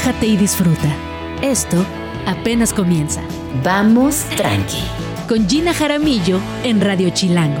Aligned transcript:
relájate 0.00 0.26
y 0.26 0.36
disfruta. 0.36 0.88
Esto 1.42 1.84
apenas 2.26 2.72
comienza. 2.72 3.20
Vamos 3.62 4.24
tranqui. 4.36 4.82
Con 5.28 5.46
Gina 5.46 5.74
Jaramillo 5.74 6.40
en 6.64 6.80
Radio 6.80 7.10
Chilango. 7.10 7.60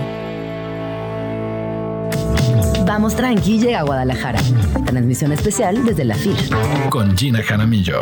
Vamos 2.86 3.14
tranqui 3.14 3.58
llega 3.58 3.80
a 3.80 3.82
Guadalajara. 3.82 4.40
Transmisión 4.86 5.32
especial 5.32 5.84
desde 5.84 6.04
la 6.04 6.14
FIL. 6.14 6.36
Con 6.88 7.14
Gina 7.16 7.42
Jaramillo. 7.42 8.00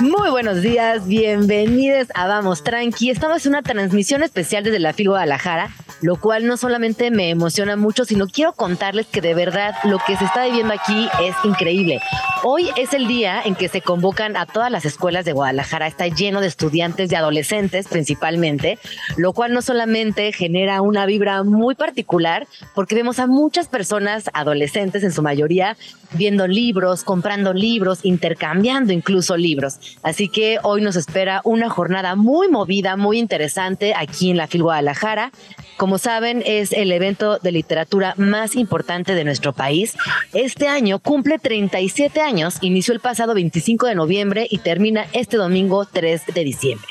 Muy 0.00 0.30
buenos 0.30 0.62
días, 0.62 1.08
bienvenidos 1.08 2.08
a 2.14 2.28
Vamos 2.28 2.62
Tranqui. 2.62 3.10
Estamos 3.10 3.44
en 3.46 3.50
una 3.50 3.62
transmisión 3.62 4.22
especial 4.22 4.62
desde 4.62 4.78
la 4.78 4.92
FIL 4.92 5.08
Guadalajara 5.08 5.70
lo 6.00 6.16
cual 6.16 6.46
no 6.46 6.56
solamente 6.56 7.10
me 7.10 7.30
emociona 7.30 7.76
mucho, 7.76 8.04
sino 8.04 8.26
quiero 8.26 8.52
contarles 8.52 9.06
que 9.06 9.20
de 9.20 9.34
verdad 9.34 9.74
lo 9.84 9.98
que 9.98 10.16
se 10.16 10.24
está 10.24 10.44
viviendo 10.44 10.74
aquí 10.74 11.08
es 11.22 11.34
increíble. 11.44 12.00
Hoy 12.44 12.70
es 12.76 12.92
el 12.92 13.08
día 13.08 13.42
en 13.44 13.54
que 13.54 13.68
se 13.68 13.80
convocan 13.80 14.36
a 14.36 14.46
todas 14.46 14.70
las 14.70 14.84
escuelas 14.84 15.24
de 15.24 15.32
Guadalajara, 15.32 15.86
está 15.86 16.06
lleno 16.06 16.40
de 16.40 16.46
estudiantes, 16.46 17.08
de 17.08 17.16
adolescentes 17.16 17.88
principalmente, 17.88 18.78
lo 19.16 19.32
cual 19.32 19.52
no 19.52 19.62
solamente 19.62 20.32
genera 20.32 20.82
una 20.82 21.06
vibra 21.06 21.42
muy 21.42 21.74
particular, 21.74 22.46
porque 22.74 22.94
vemos 22.94 23.18
a 23.18 23.26
muchas 23.26 23.68
personas 23.68 24.30
adolescentes 24.32 25.02
en 25.02 25.12
su 25.12 25.22
mayoría 25.22 25.76
viendo 26.12 26.46
libros, 26.46 27.04
comprando 27.04 27.52
libros, 27.52 28.00
intercambiando 28.02 28.92
incluso 28.92 29.36
libros. 29.36 29.98
Así 30.02 30.28
que 30.28 30.58
hoy 30.62 30.82
nos 30.82 30.96
espera 30.96 31.40
una 31.44 31.68
jornada 31.68 32.14
muy 32.14 32.48
movida, 32.48 32.96
muy 32.96 33.18
interesante 33.18 33.94
aquí 33.94 34.30
en 34.30 34.36
la 34.36 34.46
FIL 34.46 34.62
Guadalajara. 34.62 35.32
Como 35.76 35.98
saben, 35.98 36.42
es 36.46 36.72
el 36.72 36.92
evento 36.92 37.38
de 37.38 37.52
literatura 37.52 38.14
más 38.16 38.56
importante 38.56 39.14
de 39.14 39.24
nuestro 39.24 39.52
país. 39.52 39.96
Este 40.32 40.68
año 40.68 40.98
cumple 40.98 41.38
37 41.38 42.20
años, 42.20 42.58
inició 42.60 42.94
el 42.94 43.00
pasado 43.00 43.34
25 43.34 43.86
de 43.86 43.94
noviembre 43.94 44.46
y 44.50 44.58
termina 44.58 45.06
este 45.12 45.36
domingo 45.36 45.84
3 45.84 46.22
de 46.34 46.44
diciembre. 46.44 46.88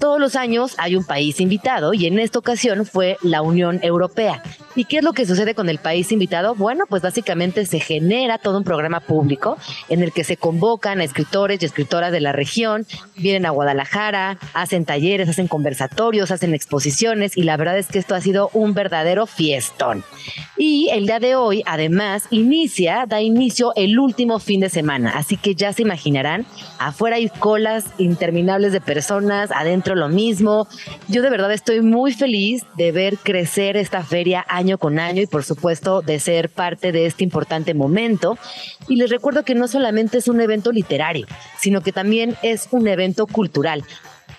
Todos 0.00 0.18
los 0.18 0.34
años 0.34 0.74
hay 0.78 0.96
un 0.96 1.04
país 1.04 1.40
invitado 1.40 1.92
y 1.92 2.06
en 2.06 2.18
esta 2.18 2.38
ocasión 2.38 2.86
fue 2.86 3.18
la 3.22 3.42
Unión 3.42 3.80
Europea. 3.82 4.42
¿Y 4.74 4.84
qué 4.84 4.98
es 4.98 5.04
lo 5.04 5.12
que 5.12 5.26
sucede 5.26 5.54
con 5.54 5.68
el 5.68 5.76
país 5.76 6.10
invitado? 6.10 6.54
Bueno, 6.54 6.84
pues 6.88 7.02
básicamente 7.02 7.66
se 7.66 7.80
genera 7.80 8.38
todo 8.38 8.56
un 8.56 8.64
programa 8.64 9.00
público 9.00 9.58
en 9.90 10.02
el 10.02 10.10
que 10.12 10.24
se 10.24 10.38
convocan 10.38 11.00
a 11.00 11.04
escritores 11.04 11.60
y 11.60 11.66
escritoras 11.66 12.12
de 12.12 12.20
la 12.20 12.32
región, 12.32 12.86
vienen 13.14 13.44
a 13.44 13.50
Guadalajara, 13.50 14.38
hacen 14.54 14.86
talleres, 14.86 15.28
hacen 15.28 15.48
conversatorios, 15.48 16.30
hacen 16.30 16.54
exposiciones 16.54 17.36
y 17.36 17.42
la 17.42 17.58
verdad 17.58 17.76
es 17.76 17.88
que 17.88 17.98
esto 17.98 18.14
ha 18.14 18.22
sido 18.22 18.48
un 18.54 18.72
verdadero 18.72 19.26
fiestón. 19.26 20.02
Y 20.56 20.88
el 20.92 21.06
día 21.06 21.20
de 21.20 21.34
hoy, 21.34 21.62
además, 21.66 22.24
inicia, 22.30 23.04
da 23.06 23.20
inicio 23.20 23.72
el 23.76 23.98
último 23.98 24.38
fin 24.38 24.60
de 24.60 24.70
semana, 24.70 25.12
así 25.16 25.36
que 25.36 25.54
ya 25.54 25.72
se 25.72 25.82
imaginarán, 25.82 26.46
afuera 26.78 27.16
hay 27.16 27.28
colas 27.28 27.84
interminables 27.98 28.72
de 28.72 28.80
personas, 28.80 29.50
adentro 29.50 29.89
lo 29.94 30.08
mismo. 30.08 30.68
Yo 31.08 31.22
de 31.22 31.30
verdad 31.30 31.52
estoy 31.52 31.80
muy 31.80 32.12
feliz 32.12 32.64
de 32.76 32.92
ver 32.92 33.18
crecer 33.18 33.76
esta 33.76 34.02
feria 34.02 34.44
año 34.48 34.78
con 34.78 34.98
año 34.98 35.22
y 35.22 35.26
por 35.26 35.44
supuesto 35.44 36.02
de 36.02 36.18
ser 36.20 36.48
parte 36.48 36.92
de 36.92 37.06
este 37.06 37.24
importante 37.24 37.74
momento. 37.74 38.38
Y 38.88 38.96
les 38.96 39.10
recuerdo 39.10 39.44
que 39.44 39.54
no 39.54 39.68
solamente 39.68 40.18
es 40.18 40.28
un 40.28 40.40
evento 40.40 40.72
literario, 40.72 41.26
sino 41.58 41.80
que 41.80 41.92
también 41.92 42.36
es 42.42 42.68
un 42.70 42.88
evento 42.88 43.26
cultural. 43.26 43.84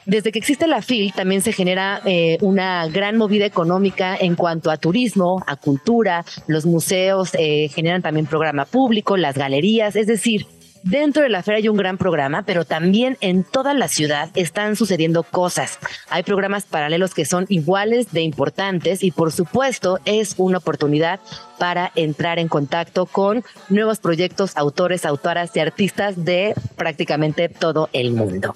Desde 0.06 0.32
que 0.32 0.40
existe 0.40 0.68
la 0.68 0.82
FIL 0.82 1.14
también 1.14 1.42
se 1.42 1.54
genera 1.54 2.02
eh, 2.06 2.38
una 2.42 2.88
gran 2.88 3.18
movida 3.18 3.46
económica 3.46 4.18
en 4.20 4.36
cuanto 4.36 4.72
a 4.72 4.78
turismo, 4.78 5.44
a 5.46 5.56
cultura, 5.58 6.26
los 6.48 6.66
museos 6.66 7.32
eh, 7.38 7.70
generan 7.70 8.02
también 8.02 8.26
programa 8.26 8.66
público, 8.66 9.16
las 9.16 9.38
galerías, 9.38 9.96
es 9.96 10.08
decir, 10.08 10.48
Dentro 10.84 11.22
de 11.22 11.30
la 11.30 11.44
feria 11.44 11.60
hay 11.60 11.70
un 11.70 11.78
gran 11.78 11.98
programa, 11.98 12.44
pero 12.44 12.66
también 12.66 13.18
en 13.22 13.44
toda 13.44 13.74
la 13.74 13.88
ciudad 13.88 14.30
están 14.36 14.76
sucediendo 14.76 15.24
cosas. 15.24 15.78
Hay 16.10 16.24
programas 16.24 16.66
paralelos 16.66 17.14
que 17.14 17.26
son 17.26 17.46
iguales 17.50 18.12
de 18.12 18.22
importantes 18.22 19.04
y 19.04 19.12
por 19.12 19.32
supuesto 19.32 20.00
es 20.06 20.36
una 20.38 20.58
oportunidad 20.58 21.20
para 21.60 21.92
entrar 21.96 22.40
en 22.40 22.48
contacto 22.48 23.06
con 23.06 23.44
nuevos 23.70 24.00
proyectos, 24.00 24.58
autores, 24.58 25.06
autoras 25.06 25.56
y 25.56 25.60
artistas 25.60 26.26
de 26.26 26.56
prácticamente 26.76 27.48
todo 27.48 27.90
el 27.94 28.12
mundo. 28.12 28.56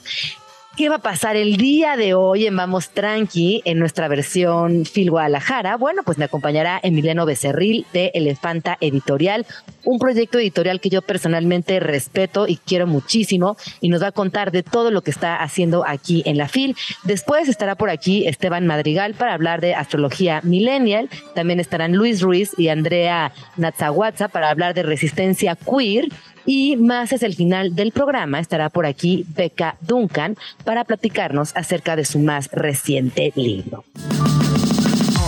¿Qué 0.78 0.90
va 0.90 0.96
a 0.96 1.00
pasar 1.00 1.38
el 1.38 1.56
día 1.56 1.96
de 1.96 2.16
hoy 2.16 2.48
en 2.48 2.58
Vamos 2.58 2.90
Tranqui 2.90 3.62
en 3.64 3.80
nuestra 3.80 4.10
versión 4.10 4.84
Phil 4.84 5.10
Guadalajara? 5.10 5.78
Bueno, 5.78 6.02
pues 6.04 6.18
me 6.18 6.26
acompañará 6.26 6.82
Emiliano 6.84 7.26
Becerril 7.26 7.86
de 7.94 8.12
Elefanta 8.14 8.78
Editorial, 8.82 9.46
un 9.86 10.00
proyecto 10.00 10.38
editorial 10.38 10.82
que 10.82 10.90
yo 10.90 11.02
personalmente 11.02 11.80
respeto 11.80 12.46
y 12.46 12.58
quiero 12.58 12.88
muchísimo 12.88 13.56
y 13.80 13.88
nos 13.88 14.04
va 14.04 14.08
a 14.08 14.12
contar 14.12 14.52
de 14.52 14.64
todo 14.64 14.92
lo 14.92 15.02
que 15.02 15.12
está 15.12 15.38
haciendo 15.38 15.86
aquí 15.88 16.24
en 16.26 16.38
la 16.38 16.50
FIL. 16.50 16.76
Después 17.04 17.48
estará 17.48 17.76
por 17.76 17.90
aquí 17.90 18.28
Esteban 18.28 18.68
Madrigal 18.68 19.14
para 19.14 19.34
hablar 19.34 19.62
de 19.62 19.76
astrología 19.76 20.42
millennial. 20.44 21.10
También 21.36 21.62
estarán 21.62 21.94
Luis 21.94 22.22
Ruiz 22.22 22.52
y 22.58 22.68
Andrea 22.68 23.32
Natzahuatza 23.56 24.28
para 24.28 24.50
hablar 24.50 24.74
de 24.74 24.84
resistencia 24.84 25.56
queer. 25.56 26.10
Y 26.46 26.76
más 26.78 27.12
es 27.12 27.24
el 27.24 27.36
final 27.36 27.76
del 27.76 27.92
programa, 27.92 28.40
estará 28.40 28.70
por 28.70 28.86
aquí 28.86 29.26
Becca 29.36 29.78
Duncan 29.82 30.36
para 30.64 30.84
platicarnos 30.84 31.56
acerca 31.56 31.96
de 31.96 32.06
su 32.06 32.20
más 32.20 32.50
reciente 32.52 33.32
libro. 33.36 33.84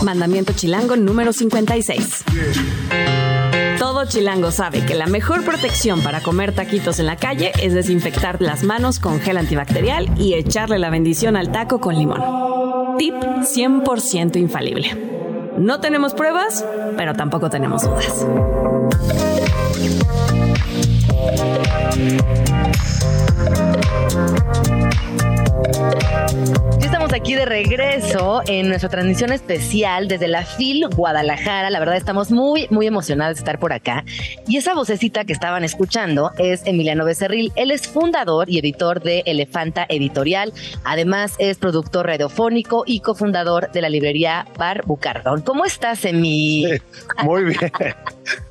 Mandamiento 0.03 0.53
Chilango 0.53 0.95
número 0.95 1.33
56. 1.33 2.23
Todo 3.79 4.05
chilango 4.05 4.51
sabe 4.51 4.85
que 4.85 4.95
la 4.95 5.07
mejor 5.07 5.43
protección 5.43 6.01
para 6.01 6.21
comer 6.21 6.53
taquitos 6.53 6.99
en 6.99 7.07
la 7.07 7.15
calle 7.15 7.51
es 7.61 7.73
desinfectar 7.73 8.41
las 8.41 8.63
manos 8.63 8.99
con 8.99 9.19
gel 9.19 9.37
antibacterial 9.37 10.09
y 10.19 10.33
echarle 10.33 10.77
la 10.79 10.89
bendición 10.89 11.35
al 11.35 11.51
taco 11.51 11.79
con 11.79 11.95
limón. 11.95 12.21
Tip 12.97 13.15
100% 13.15 14.37
infalible. 14.37 14.95
No 15.57 15.79
tenemos 15.79 16.13
pruebas, 16.13 16.65
pero 16.95 17.13
tampoco 17.13 17.49
tenemos 17.49 17.83
dudas. 17.83 18.25
Estamos 26.81 27.11
aquí 27.13 27.35
de 27.35 27.45
regreso 27.45 28.41
en 28.47 28.69
nuestra 28.69 28.89
transmisión 28.89 29.31
especial 29.31 30.07
desde 30.07 30.27
la 30.27 30.45
FIL 30.45 30.87
Guadalajara. 30.95 31.69
La 31.69 31.79
verdad 31.79 31.97
estamos 31.97 32.31
muy, 32.31 32.67
muy 32.69 32.87
emocionados 32.87 33.35
de 33.35 33.39
estar 33.39 33.59
por 33.59 33.73
acá. 33.73 34.05
Y 34.47 34.57
esa 34.57 34.73
vocecita 34.73 35.25
que 35.25 35.33
estaban 35.33 35.63
escuchando 35.63 36.31
es 36.37 36.65
Emiliano 36.65 37.05
Becerril. 37.05 37.51
Él 37.55 37.71
es 37.71 37.87
fundador 37.87 38.49
y 38.49 38.59
editor 38.59 39.01
de 39.01 39.23
Elefanta 39.25 39.85
Editorial. 39.89 40.53
Además 40.83 41.35
es 41.39 41.57
productor 41.57 42.07
radiofónico 42.07 42.83
y 42.85 43.01
cofundador 43.01 43.71
de 43.71 43.81
la 43.81 43.89
librería 43.89 44.47
Bar 44.57 44.85
Bucardón. 44.85 45.41
¿Cómo 45.41 45.65
estás, 45.65 46.05
Emi? 46.05 46.65
muy 47.23 47.43
bien, 47.43 47.71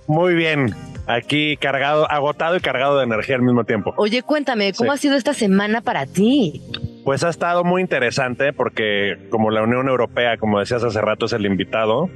muy 0.06 0.34
bien 0.34 0.85
aquí 1.06 1.56
cargado, 1.56 2.10
agotado 2.10 2.56
y 2.56 2.60
cargado 2.60 2.98
de 2.98 3.04
energía 3.04 3.36
al 3.36 3.42
mismo 3.42 3.64
tiempo. 3.64 3.94
Oye, 3.96 4.22
cuéntame, 4.22 4.72
¿cómo 4.72 4.92
ha 4.92 4.96
sido 4.96 5.16
esta 5.16 5.34
semana 5.34 5.80
para 5.80 6.06
ti? 6.06 6.60
Pues 7.04 7.22
ha 7.24 7.28
estado 7.28 7.64
muy 7.64 7.82
interesante 7.82 8.52
porque 8.52 9.28
como 9.30 9.50
la 9.50 9.62
Unión 9.62 9.88
Europea, 9.88 10.36
como 10.38 10.58
decías 10.58 10.82
hace 10.82 11.00
rato, 11.00 11.26
es 11.26 11.32
el 11.32 11.46
invitado, 11.46 12.10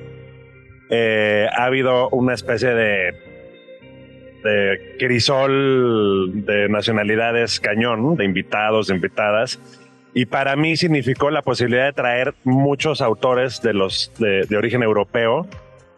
eh, 0.91 1.47
ha 1.57 1.65
habido 1.65 2.09
una 2.11 2.35
especie 2.35 2.71
de, 2.75 3.13
de 4.43 4.97
crisol 4.99 6.45
de 6.45 6.69
nacionalidades 6.69 7.61
cañón, 7.61 8.17
de 8.17 8.25
invitados, 8.25 8.89
de 8.89 8.97
invitadas. 8.97 9.61
Y 10.13 10.27
para 10.27 10.57
mí 10.57 10.77
significó 10.77 11.31
la 11.31 11.43
posibilidad 11.43 11.85
de 11.85 11.93
traer 11.93 12.35
muchos 12.43 13.01
autores 13.01 13.63
de 13.63 13.75
los 13.75 14.13
de, 14.19 14.45
de 14.49 14.57
origen 14.57 14.83
europeo 14.83 15.47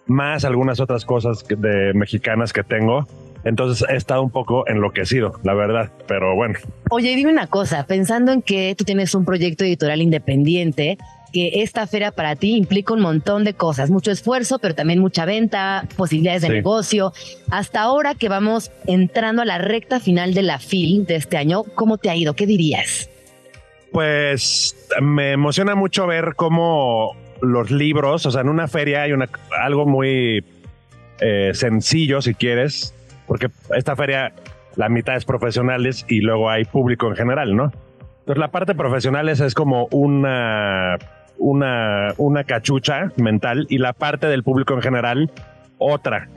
más 0.06 0.44
algunas 0.44 0.81
otras 0.81 1.04
cosas 1.04 1.44
de 1.49 1.93
mexicanas 1.94 2.52
que 2.52 2.62
tengo. 2.62 3.06
Entonces 3.44 3.84
he 3.88 3.96
estado 3.96 4.22
un 4.22 4.31
poco 4.31 4.66
enloquecido, 4.69 5.40
la 5.43 5.54
verdad, 5.54 5.90
pero 6.06 6.34
bueno. 6.37 6.58
Oye, 6.90 7.16
dime 7.16 7.32
una 7.32 7.49
cosa, 7.49 7.87
pensando 7.87 8.32
en 8.32 8.43
que 8.43 8.75
tú 8.76 8.84
tienes 8.84 9.14
un 9.14 9.25
proyecto 9.25 9.64
editorial 9.64 10.00
independiente, 10.00 10.96
que 11.32 11.62
esta 11.62 11.87
feria 11.87 12.12
para 12.12 12.37
ti 12.37 12.56
implica 12.56 12.94
un 12.94 13.00
montón 13.00 13.43
de 13.43 13.54
cosas, 13.54 13.90
mucho 13.90 14.12
esfuerzo, 14.12 14.58
pero 14.60 14.75
también 14.75 15.00
mucha 15.00 15.25
venta, 15.25 15.88
posibilidades 15.96 16.43
de 16.43 16.50
negocio. 16.50 17.12
Hasta 17.50 17.81
ahora 17.81 18.14
que 18.14 18.28
vamos 18.28 18.70
entrando 18.87 19.43
a 19.43 19.44
la 19.44 19.58
recta 19.58 19.99
final 19.99 20.34
de 20.34 20.43
la 20.43 20.58
FIL 20.58 21.06
de 21.06 21.16
este 21.16 21.37
año, 21.37 21.64
¿cómo 21.75 21.99
te 21.99 22.10
ha 22.10 22.16
ido? 22.16 22.34
¿Qué 22.34 22.46
dirías? 22.46 23.08
Pues 23.90 24.76
me 25.00 25.32
emociona 25.32 25.75
mucho 25.75 26.06
ver 26.06 26.34
cómo 26.37 27.16
los 27.42 27.70
libros, 27.70 28.24
o 28.24 28.30
sea, 28.30 28.40
en 28.40 28.48
una 28.48 28.68
feria 28.68 29.02
hay 29.02 29.12
una, 29.12 29.28
algo 29.60 29.84
muy 29.84 30.44
eh, 31.20 31.50
sencillo, 31.52 32.22
si 32.22 32.34
quieres, 32.34 32.94
porque 33.26 33.48
esta 33.76 33.96
feria, 33.96 34.32
la 34.76 34.88
mitad 34.88 35.16
es 35.16 35.24
profesionales 35.24 36.06
y 36.08 36.20
luego 36.20 36.48
hay 36.48 36.64
público 36.64 37.08
en 37.08 37.16
general, 37.16 37.54
¿no? 37.54 37.72
Entonces 38.20 38.38
la 38.38 38.48
parte 38.48 38.74
profesional 38.74 39.28
es, 39.28 39.40
es 39.40 39.54
como 39.54 39.88
una, 39.90 40.96
una, 41.36 42.14
una 42.16 42.44
cachucha 42.44 43.10
mental 43.16 43.66
y 43.68 43.78
la 43.78 43.92
parte 43.92 44.28
del 44.28 44.44
público 44.44 44.74
en 44.74 44.82
general 44.82 45.30
otra. 45.78 46.28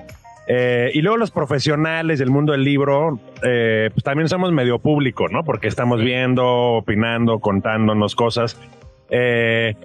Eh, 0.47 0.91
y 0.93 1.01
luego 1.01 1.17
los 1.17 1.31
profesionales 1.31 2.19
del 2.19 2.29
mundo 2.29 2.51
del 2.51 2.63
libro, 2.63 3.19
eh, 3.43 3.89
pues 3.93 4.03
también 4.03 4.29
somos 4.29 4.51
medio 4.51 4.79
público, 4.79 5.27
¿no? 5.27 5.43
Porque 5.43 5.67
estamos 5.67 6.01
viendo, 6.01 6.45
opinando, 6.45 7.39
contándonos 7.39 8.15
cosas. 8.15 8.59
Eh, 9.09 9.75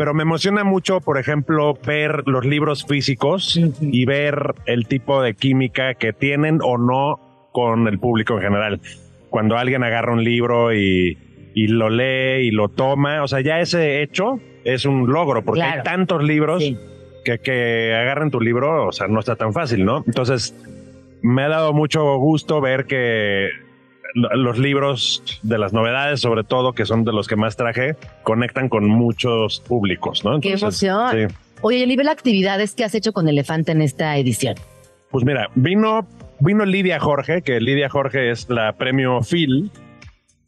pero 0.00 0.14
me 0.14 0.22
emociona 0.22 0.64
mucho, 0.64 1.02
por 1.02 1.18
ejemplo, 1.18 1.74
ver 1.86 2.22
los 2.24 2.46
libros 2.46 2.86
físicos 2.86 3.60
y 3.82 4.06
ver 4.06 4.54
el 4.64 4.86
tipo 4.86 5.20
de 5.20 5.34
química 5.34 5.92
que 5.92 6.14
tienen 6.14 6.60
o 6.62 6.78
no 6.78 7.20
con 7.52 7.86
el 7.86 7.98
público 7.98 8.36
en 8.36 8.40
general. 8.40 8.80
Cuando 9.28 9.58
alguien 9.58 9.84
agarra 9.84 10.14
un 10.14 10.24
libro 10.24 10.72
y, 10.72 11.18
y 11.54 11.66
lo 11.66 11.90
lee 11.90 12.46
y 12.46 12.50
lo 12.50 12.70
toma, 12.70 13.22
o 13.22 13.28
sea, 13.28 13.42
ya 13.42 13.60
ese 13.60 14.00
hecho 14.00 14.40
es 14.64 14.86
un 14.86 15.06
logro, 15.12 15.44
porque 15.44 15.60
hay 15.64 15.82
tantos 15.82 16.24
libros 16.24 16.64
que, 17.22 17.38
que 17.40 17.94
agarren 17.94 18.30
tu 18.30 18.40
libro, 18.40 18.86
o 18.86 18.92
sea, 18.92 19.06
no 19.06 19.20
está 19.20 19.36
tan 19.36 19.52
fácil, 19.52 19.84
¿no? 19.84 20.02
Entonces, 20.06 20.56
me 21.20 21.42
ha 21.42 21.48
dado 21.48 21.74
mucho 21.74 22.16
gusto 22.16 22.62
ver 22.62 22.86
que 22.86 23.50
los 24.14 24.58
libros 24.58 25.40
de 25.42 25.58
las 25.58 25.72
novedades, 25.72 26.20
sobre 26.20 26.44
todo, 26.44 26.72
que 26.72 26.86
son 26.86 27.04
de 27.04 27.12
los 27.12 27.28
que 27.28 27.36
más 27.36 27.56
traje, 27.56 27.96
conectan 28.22 28.68
con 28.68 28.88
muchos 28.88 29.60
públicos, 29.60 30.24
¿no? 30.24 30.40
Qué 30.40 30.52
emoción. 30.52 31.28
Oye, 31.62 31.82
el 31.82 31.88
nivel 31.88 32.06
de 32.06 32.12
actividades 32.12 32.74
que 32.74 32.84
has 32.84 32.94
hecho 32.94 33.12
con 33.12 33.28
Elefante 33.28 33.72
en 33.72 33.82
esta 33.82 34.16
edición. 34.16 34.54
Pues 35.10 35.24
mira, 35.24 35.50
vino, 35.54 36.06
vino 36.38 36.64
Lidia 36.64 36.98
Jorge, 37.00 37.42
que 37.42 37.60
Lidia 37.60 37.88
Jorge 37.88 38.30
es 38.30 38.48
la 38.48 38.72
premio 38.74 39.20
Phil, 39.22 39.70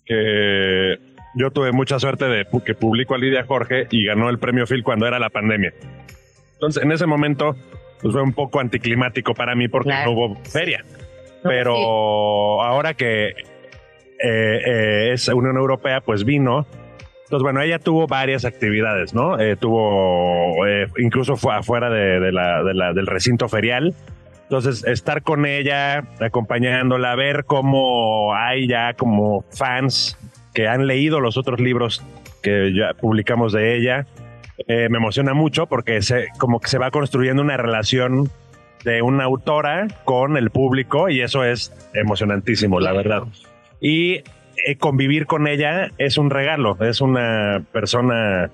que 0.06 0.98
yo 1.34 1.50
tuve 1.50 1.72
mucha 1.72 1.98
suerte 1.98 2.26
de 2.26 2.46
que 2.64 2.74
publicó 2.74 3.14
a 3.14 3.18
Lidia 3.18 3.44
Jorge 3.44 3.88
y 3.90 4.06
ganó 4.06 4.30
el 4.30 4.38
premio 4.38 4.66
Phil 4.66 4.82
cuando 4.82 5.06
era 5.06 5.18
la 5.18 5.30
pandemia. 5.30 5.74
Entonces, 6.54 6.82
en 6.82 6.92
ese 6.92 7.06
momento, 7.06 7.56
pues 8.00 8.12
fue 8.12 8.22
un 8.22 8.32
poco 8.32 8.60
anticlimático 8.60 9.34
para 9.34 9.54
mí 9.54 9.68
porque 9.68 9.92
no 10.04 10.12
hubo 10.12 10.36
feria. 10.44 10.84
Pero 11.42 12.62
ahora 12.62 12.94
que 12.94 13.34
eh, 14.22 14.60
eh, 14.64 15.10
es 15.12 15.28
Unión 15.28 15.56
Europea, 15.56 16.00
pues 16.00 16.24
vino. 16.24 16.66
Entonces, 17.24 17.42
bueno, 17.42 17.62
ella 17.62 17.78
tuvo 17.78 18.06
varias 18.06 18.44
actividades, 18.44 19.14
¿no? 19.14 19.40
Eh, 19.40 19.56
tuvo, 19.56 20.54
incluso 20.98 21.36
fue 21.36 21.54
afuera 21.54 21.88
de, 21.88 22.30
la, 22.30 22.92
del 22.92 23.06
recinto 23.06 23.48
ferial. 23.48 23.94
Entonces, 24.42 24.84
estar 24.84 25.22
con 25.22 25.46
ella, 25.46 26.04
acompañándola, 26.20 27.14
ver 27.16 27.44
cómo 27.46 28.34
hay 28.34 28.68
ya 28.68 28.92
como 28.92 29.46
fans 29.50 30.18
que 30.52 30.68
han 30.68 30.86
leído 30.86 31.20
los 31.20 31.38
otros 31.38 31.58
libros 31.58 32.04
que 32.42 32.74
ya 32.74 32.92
publicamos 32.92 33.52
de 33.52 33.76
ella, 33.76 34.06
eh, 34.68 34.88
me 34.90 34.98
emociona 34.98 35.34
mucho 35.34 35.66
porque 35.66 36.02
se, 36.02 36.28
como 36.38 36.60
que 36.60 36.68
se 36.68 36.78
va 36.78 36.90
construyendo 36.90 37.42
una 37.42 37.56
relación 37.56 38.30
de 38.84 39.02
una 39.02 39.24
autora 39.24 39.86
con 40.04 40.36
el 40.36 40.50
público 40.50 41.08
y 41.08 41.20
eso 41.20 41.44
es 41.44 41.72
emocionantísimo, 41.94 42.80
la 42.80 42.92
verdad. 42.92 43.22
Y 43.82 44.22
eh, 44.66 44.76
convivir 44.78 45.26
con 45.26 45.46
ella 45.46 45.90
es 45.98 46.16
un 46.16 46.30
regalo, 46.30 46.78
es 46.80 47.02
una 47.02 47.66
persona 47.72 48.50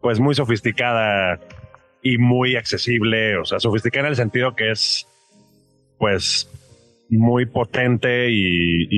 pues 0.00 0.20
muy 0.20 0.34
sofisticada 0.34 1.40
y 2.02 2.18
muy 2.18 2.54
accesible, 2.56 3.38
o 3.38 3.44
sea, 3.44 3.58
sofisticada 3.58 4.06
en 4.06 4.10
el 4.10 4.16
sentido 4.16 4.54
que 4.54 4.70
es 4.70 5.08
pues 5.98 6.48
muy 7.08 7.46
potente 7.46 8.28
y, 8.30 8.88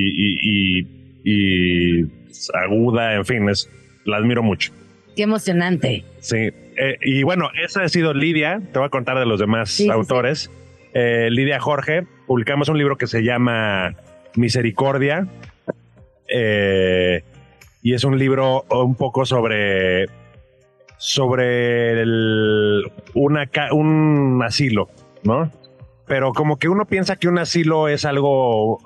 y 1.25 2.07
aguda, 2.53 3.15
en 3.15 3.25
fin, 3.25 3.49
es, 3.49 3.71
la 4.05 4.17
admiro 4.19 4.43
mucho. 4.43 4.73
Qué 5.17 5.23
emocionante. 5.23 6.05
Sí, 6.19 6.37
eh, 6.37 6.99
y 7.03 7.23
bueno, 7.23 7.51
esa 7.63 7.83
ha 7.83 7.89
sido 7.89 8.15
Lidia, 8.15 8.61
te 8.73 8.79
voy 8.79 8.87
a 8.87 8.91
contar 8.91 9.19
de 9.19 9.27
los 9.27 9.39
demás 9.39 9.81
autores. 9.91 10.51
Eh, 10.93 11.29
Lidia 11.31 11.61
Jorge, 11.61 12.07
publicamos 12.27 12.69
un 12.69 12.79
libro 12.79 12.97
que 12.97 13.07
se 13.07 13.23
llama 13.23 13.95
Misericordia, 14.37 15.27
eh, 16.29 17.23
y 17.83 17.95
es 17.95 18.05
un 18.05 18.19
libro 18.19 18.65
un 18.71 18.95
poco 18.95 19.27
sobre, 19.27 20.07
sobre 20.97 22.03
una, 23.15 23.49
un 23.73 24.43
asilo, 24.45 24.89
¿no? 25.23 25.51
Pero 26.07 26.33
como 26.33 26.59
que 26.59 26.69
uno 26.69 26.85
piensa 26.85 27.17
que 27.17 27.29
un 27.29 27.39
asilo 27.39 27.89
es 27.89 28.05
algo 28.05 28.79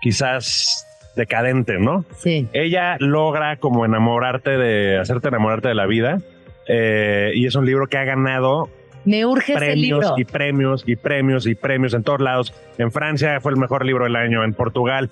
quizás 0.00 0.86
decadente, 1.16 1.78
¿no? 1.78 2.04
Sí. 2.16 2.48
Ella 2.52 2.96
logra 2.98 3.56
como 3.56 3.84
enamorarte 3.84 4.56
de, 4.56 4.98
hacerte 4.98 5.28
enamorarte 5.28 5.68
de 5.68 5.74
la 5.74 5.86
vida. 5.86 6.18
Eh, 6.66 7.32
y 7.34 7.46
es 7.46 7.54
un 7.54 7.66
libro 7.66 7.86
que 7.88 7.98
ha 7.98 8.04
ganado 8.04 8.68
me 9.04 9.24
urge 9.24 9.54
premios 9.54 10.12
y 10.16 10.24
premios 10.24 10.84
y 10.86 10.96
premios 10.96 11.46
y 11.46 11.54
premios 11.54 11.94
en 11.94 12.02
todos 12.02 12.20
lados. 12.20 12.54
En 12.78 12.92
Francia 12.92 13.40
fue 13.40 13.52
el 13.52 13.58
mejor 13.58 13.84
libro 13.84 14.04
del 14.04 14.16
año, 14.16 14.44
en 14.44 14.54
Portugal. 14.54 15.10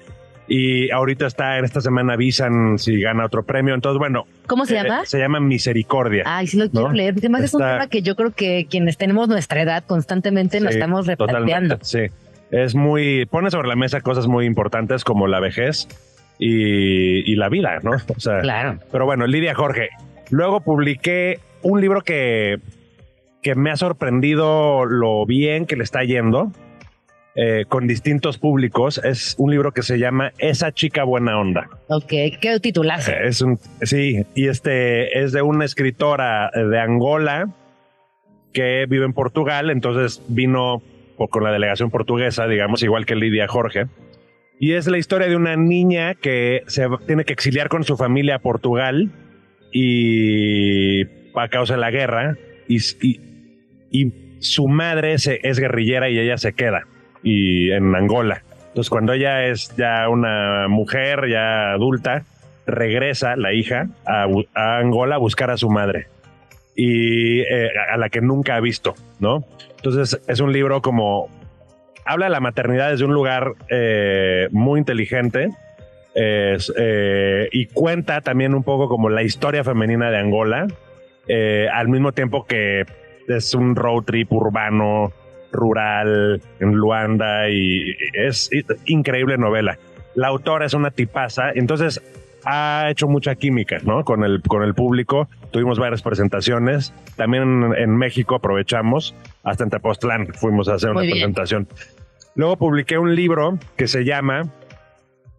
Y 0.50 0.90
ahorita 0.90 1.26
está 1.26 1.58
en 1.58 1.66
esta 1.66 1.82
semana 1.82 2.14
avisan 2.14 2.78
si 2.78 3.00
gana 3.00 3.26
otro 3.26 3.42
premio. 3.42 3.74
Entonces, 3.74 3.98
bueno. 3.98 4.26
¿Cómo 4.46 4.64
se 4.64 4.78
eh, 4.78 4.82
llama? 4.82 5.04
Se 5.04 5.18
llama 5.18 5.40
Misericordia. 5.40 6.22
Ay, 6.24 6.46
sí 6.46 6.56
lo 6.56 6.70
quiero 6.70 6.90
leer. 6.90 7.14
Además 7.18 7.42
es 7.42 7.52
un 7.52 7.60
tema 7.60 7.86
que 7.88 8.00
yo 8.00 8.16
creo 8.16 8.30
que 8.30 8.66
quienes 8.70 8.96
tenemos 8.96 9.28
nuestra 9.28 9.60
edad 9.60 9.84
constantemente 9.86 10.60
nos 10.60 10.72
estamos 10.72 11.06
replanteando. 11.06 11.78
Sí 11.82 12.08
es 12.50 12.74
muy, 12.74 13.26
pone 13.26 13.50
sobre 13.50 13.68
la 13.68 13.76
mesa 13.76 14.00
cosas 14.00 14.26
muy 14.26 14.46
importantes 14.46 15.04
como 15.04 15.26
la 15.26 15.40
vejez 15.40 15.88
y, 16.38 17.34
la 17.36 17.48
vida, 17.48 17.78
¿no? 17.82 17.92
O 17.92 18.20
sea, 18.20 18.40
claro. 18.40 18.78
Pero 18.90 19.04
bueno, 19.04 19.26
Lidia 19.26 19.54
Jorge. 19.54 19.88
Luego 20.30 20.60
publiqué 20.60 21.40
un 21.62 21.80
libro 21.80 22.02
que, 22.02 22.58
que 23.42 23.54
me 23.54 23.70
ha 23.70 23.76
sorprendido 23.76 24.84
lo 24.84 25.26
bien 25.26 25.66
que 25.66 25.76
le 25.76 25.84
está 25.84 26.02
yendo 26.02 26.52
eh, 27.34 27.66
con 27.68 27.86
distintos 27.86 28.36
públicos. 28.36 29.00
Es 29.04 29.36
un 29.38 29.52
libro 29.52 29.72
que 29.72 29.82
se 29.82 29.98
llama 29.98 30.32
Esa 30.38 30.72
chica 30.72 31.04
buena 31.04 31.38
onda. 31.38 31.68
Ok, 31.88 32.08
qué 32.40 32.58
titulazo. 32.60 33.12
Eh, 33.12 33.28
es 33.28 33.40
un, 33.42 33.58
sí, 33.82 34.24
y 34.34 34.48
este 34.48 35.22
es 35.22 35.32
de 35.32 35.42
una 35.42 35.64
escritora 35.64 36.50
de 36.50 36.80
Angola 36.80 37.48
que 38.52 38.86
vive 38.88 39.04
en 39.04 39.12
Portugal, 39.12 39.70
entonces 39.70 40.20
vino 40.28 40.82
con 41.30 41.44
la 41.44 41.52
delegación 41.52 41.90
portuguesa, 41.90 42.46
digamos, 42.48 42.82
igual 42.82 43.06
que 43.06 43.14
Lidia 43.14 43.46
Jorge. 43.46 43.86
Y 44.58 44.72
es 44.72 44.88
la 44.88 44.98
historia 44.98 45.28
de 45.28 45.36
una 45.36 45.54
niña 45.54 46.14
que 46.14 46.62
se 46.66 46.88
tiene 47.06 47.24
que 47.24 47.34
exiliar 47.34 47.68
con 47.68 47.84
su 47.84 47.96
familia 47.96 48.36
a 48.36 48.38
Portugal 48.40 49.10
y 49.72 51.04
a 51.34 51.48
causa 51.48 51.74
de 51.74 51.80
la 51.80 51.92
guerra 51.92 52.36
y, 52.68 54.28
su 54.40 54.68
madre 54.68 55.14
es 55.14 55.58
guerrillera 55.58 56.08
y 56.08 56.18
ella 56.18 56.36
se 56.36 56.52
queda 56.52 56.86
y 57.22 57.72
en 57.72 57.94
Angola. 57.94 58.42
Entonces 58.68 58.90
cuando 58.90 59.12
ella 59.12 59.46
es 59.46 59.74
ya 59.76 60.08
una 60.08 60.68
mujer 60.68 61.28
ya 61.28 61.72
adulta, 61.72 62.24
regresa 62.66 63.34
la 63.36 63.52
hija 63.52 63.88
a, 64.06 64.26
a 64.54 64.78
Angola 64.78 65.16
a 65.16 65.18
buscar 65.18 65.50
a 65.50 65.56
su 65.56 65.70
madre 65.70 66.06
y 66.76 67.40
eh, 67.40 67.70
a 67.92 67.96
la 67.96 68.08
que 68.08 68.20
nunca 68.20 68.54
ha 68.54 68.60
visto, 68.60 68.94
¿no? 69.18 69.44
Entonces 69.76 70.20
es 70.28 70.40
un 70.40 70.52
libro 70.52 70.80
como 70.80 71.28
habla 72.04 72.26
de 72.26 72.30
la 72.30 72.40
maternidad 72.40 72.90
desde 72.90 73.04
un 73.04 73.14
lugar 73.14 73.54
eh, 73.68 74.48
muy 74.52 74.78
inteligente 74.78 75.50
eh, 76.14 77.48
y 77.50 77.66
cuenta 77.66 78.20
también 78.20 78.54
un 78.54 78.62
poco 78.62 78.88
como 78.88 79.08
la 79.08 79.24
historia 79.24 79.64
femenina 79.64 80.10
de 80.10 80.18
Angola, 80.18 80.68
al 81.72 81.88
mismo 81.88 82.12
tiempo 82.12 82.46
que 82.46 82.84
es 83.28 83.54
un 83.54 83.76
road 83.76 84.04
trip 84.04 84.32
urbano, 84.32 85.12
rural, 85.52 86.40
en 86.60 86.72
Luanda 86.72 87.48
y 87.50 87.96
es, 88.14 88.48
es 88.52 88.64
increíble 88.86 89.36
novela. 89.38 89.78
La 90.14 90.28
autora 90.28 90.66
es 90.66 90.74
una 90.74 90.90
tipaza, 90.90 91.50
entonces 91.54 92.02
ha 92.44 92.88
hecho 92.90 93.08
mucha 93.08 93.34
química, 93.34 93.78
¿no? 93.84 94.04
Con 94.04 94.24
el, 94.24 94.42
con 94.42 94.62
el 94.62 94.74
público. 94.74 95.28
Tuvimos 95.50 95.78
varias 95.78 96.02
presentaciones. 96.02 96.94
También 97.16 97.72
en, 97.76 97.96
México 97.96 98.36
aprovechamos. 98.36 99.14
Hasta 99.42 99.64
en 99.64 99.70
Tepoztlán 99.70 100.28
fuimos 100.34 100.68
a 100.68 100.74
hacer 100.74 100.90
una 100.90 101.00
presentación. 101.00 101.68
Luego 102.34 102.56
publiqué 102.56 102.98
un 102.98 103.14
libro 103.14 103.58
que 103.76 103.88
se 103.88 104.04
llama, 104.04 104.42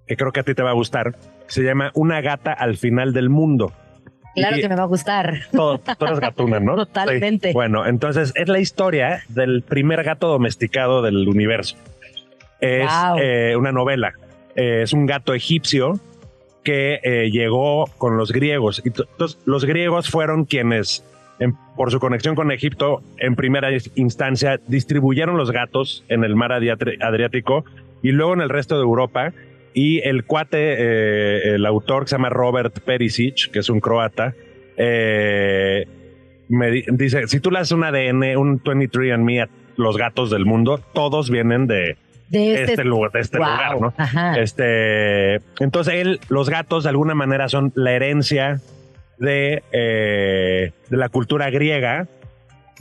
que 0.07 0.17
creo 0.17 0.31
que 0.31 0.41
a 0.41 0.43
ti 0.43 0.53
te 0.53 0.63
va 0.63 0.71
a 0.71 0.73
gustar, 0.73 1.15
se 1.47 1.63
llama 1.63 1.91
Una 1.95 2.21
gata 2.21 2.53
al 2.53 2.77
final 2.77 3.13
del 3.13 3.29
mundo. 3.29 3.71
Claro 4.35 4.57
que 4.57 4.69
me 4.69 4.75
va 4.75 4.83
a 4.83 4.87
gustar. 4.87 5.39
Todo, 5.51 5.79
todas 5.79 6.19
gatunas, 6.19 6.61
¿no? 6.61 6.75
Totalmente. 6.75 7.51
Bueno, 7.53 7.85
entonces 7.85 8.31
es 8.35 8.47
la 8.47 8.59
historia 8.59 9.23
del 9.27 9.63
primer 9.63 10.03
gato 10.03 10.27
domesticado 10.27 11.01
del 11.01 11.27
universo. 11.27 11.75
Es 12.59 12.91
eh, 13.19 13.55
una 13.57 13.71
novela. 13.71 14.13
es 14.55 14.93
un 14.93 15.05
gato 15.05 15.33
egipcio 15.33 15.99
que 16.63 16.99
eh, 17.03 17.31
llegó 17.31 17.87
con 17.97 18.17
los 18.17 18.31
griegos. 18.31 18.81
Entonces, 18.85 19.39
los 19.45 19.65
griegos 19.65 20.09
fueron 20.09 20.45
quienes, 20.45 21.03
por 21.75 21.91
su 21.91 21.99
conexión 21.99 22.35
con 22.35 22.51
Egipto, 22.51 23.01
en 23.17 23.35
primera 23.35 23.69
instancia, 23.95 24.59
distribuyeron 24.67 25.37
los 25.37 25.51
gatos 25.51 26.03
en 26.09 26.23
el 26.23 26.35
mar 26.35 26.51
Adriático 26.51 27.65
y 28.01 28.11
luego 28.11 28.33
en 28.33 28.41
el 28.41 28.49
resto 28.49 28.75
de 28.75 28.83
Europa. 28.83 29.33
Y 29.81 29.99
el 29.99 30.25
cuate, 30.25 30.57
eh, 30.77 31.55
el 31.55 31.65
autor 31.65 32.03
que 32.03 32.09
se 32.09 32.15
llama 32.17 32.29
Robert 32.29 32.79
Perisic, 32.81 33.49
que 33.51 33.59
es 33.59 33.69
un 33.69 33.79
croata, 33.79 34.33
eh, 34.75 35.85
me 36.49 36.69
di- 36.71 36.83
dice, 36.91 37.27
si 37.27 37.39
tú 37.39 37.49
le 37.51 37.59
haces 37.59 37.71
un 37.71 37.83
ADN, 37.83 38.35
un 38.35 38.59
23andMe 38.61 39.43
a 39.43 39.49
los 39.77 39.97
gatos 39.97 40.31
del 40.31 40.45
mundo, 40.45 40.81
todos 40.93 41.29
vienen 41.29 41.65
de 41.67 41.95
De 42.29 42.63
este, 42.63 42.83
lugar, 42.83 43.11
de 43.11 43.21
este 43.21 43.37
Wow. 43.37 43.47
lugar, 43.47 43.81
¿no? 43.81 43.93
Ajá. 43.97 44.37
Este, 44.39 45.35
entonces 45.59 45.93
él, 45.95 46.19
los 46.29 46.49
gatos 46.49 46.83
de 46.83 46.89
alguna 46.89 47.15
manera 47.15 47.47
son 47.47 47.71
la 47.75 47.93
herencia 47.93 48.59
de, 49.17 49.63
eh, 49.71 50.71
de 50.89 50.97
la 50.97 51.07
cultura 51.09 51.49
griega. 51.51 52.07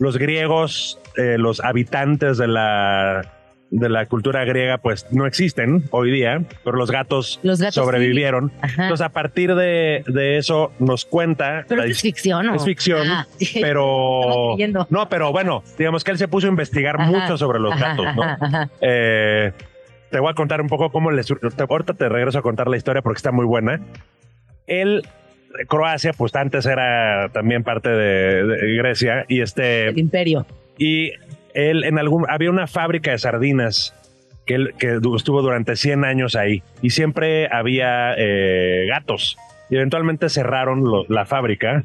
Los 0.00 0.18
griegos, 0.18 0.98
eh, 1.16 1.36
los 1.38 1.60
habitantes 1.64 2.38
de 2.38 2.48
la 2.48 3.22
de 3.70 3.88
la 3.90 4.06
cultura 4.06 4.44
griega, 4.44 4.78
pues 4.78 5.06
no 5.12 5.26
existen 5.26 5.82
hoy 5.90 6.10
día, 6.10 6.40
pero 6.64 6.76
los 6.78 6.90
gatos, 6.90 7.38
Los 7.42 7.60
gatos 7.60 7.74
sobrevivieron. 7.74 8.50
Ajá. 8.62 8.84
Entonces, 8.84 9.04
a 9.04 9.10
partir 9.10 9.54
de, 9.54 10.02
de 10.06 10.38
eso, 10.38 10.72
nos 10.78 11.04
cuenta. 11.04 11.64
Pero 11.68 11.82
la 11.82 11.86
es 11.88 12.00
ficción, 12.00 12.46
¿no? 12.46 12.54
es 12.54 12.64
ficción, 12.64 13.06
Ah, 13.10 13.26
sí. 13.38 13.60
pero 13.60 14.56
no, 14.88 15.08
pero 15.10 15.32
bueno, 15.32 15.62
digamos 15.76 16.02
que 16.02 16.12
él 16.12 16.18
se 16.18 16.28
puso 16.28 16.46
a 16.46 16.50
investigar 16.50 16.98
Ajá, 16.98 17.10
mucho 17.10 17.36
sobre 17.36 17.58
los 17.60 17.72
ajá, 17.72 17.88
gatos, 17.90 18.06
¿no? 18.16 18.22
ajá. 18.22 18.70
Eh, 18.80 19.52
te 20.10 20.18
voy 20.18 20.30
a 20.30 20.34
contar 20.34 20.62
un 20.62 20.68
poco 20.68 20.90
cómo 20.90 21.10
le 21.10 21.22
sur- 21.22 21.38
te- 21.38 21.62
ahorita 21.68 21.92
te 21.92 22.08
regreso 22.08 22.38
a 22.38 22.42
contar 22.42 22.68
la 22.68 22.78
historia 22.78 23.02
porque 23.02 23.18
está 23.18 23.32
muy 23.32 23.44
buena. 23.44 23.80
Él, 24.66 25.02
Croacia, 25.68 26.12
pues 26.14 26.34
antes 26.34 26.64
era 26.64 27.28
también 27.34 27.62
parte 27.64 27.90
de, 27.90 28.44
de 28.46 28.76
Grecia 28.76 29.26
y 29.28 29.42
este 29.42 29.88
El 29.88 29.98
imperio. 29.98 30.46
y 30.78 31.10
él 31.54 31.84
en 31.84 31.98
algún 31.98 32.24
había 32.28 32.50
una 32.50 32.66
fábrica 32.66 33.10
de 33.12 33.18
sardinas 33.18 33.94
que 34.46 34.54
él 34.54 34.74
que 34.78 34.98
estuvo 35.16 35.42
durante 35.42 35.76
100 35.76 36.04
años 36.04 36.36
ahí 36.36 36.62
y 36.82 36.90
siempre 36.90 37.48
había 37.52 38.14
eh, 38.16 38.86
gatos 38.88 39.36
y 39.70 39.76
eventualmente 39.76 40.28
cerraron 40.28 40.84
lo- 40.84 41.04
la 41.08 41.26
fábrica, 41.26 41.82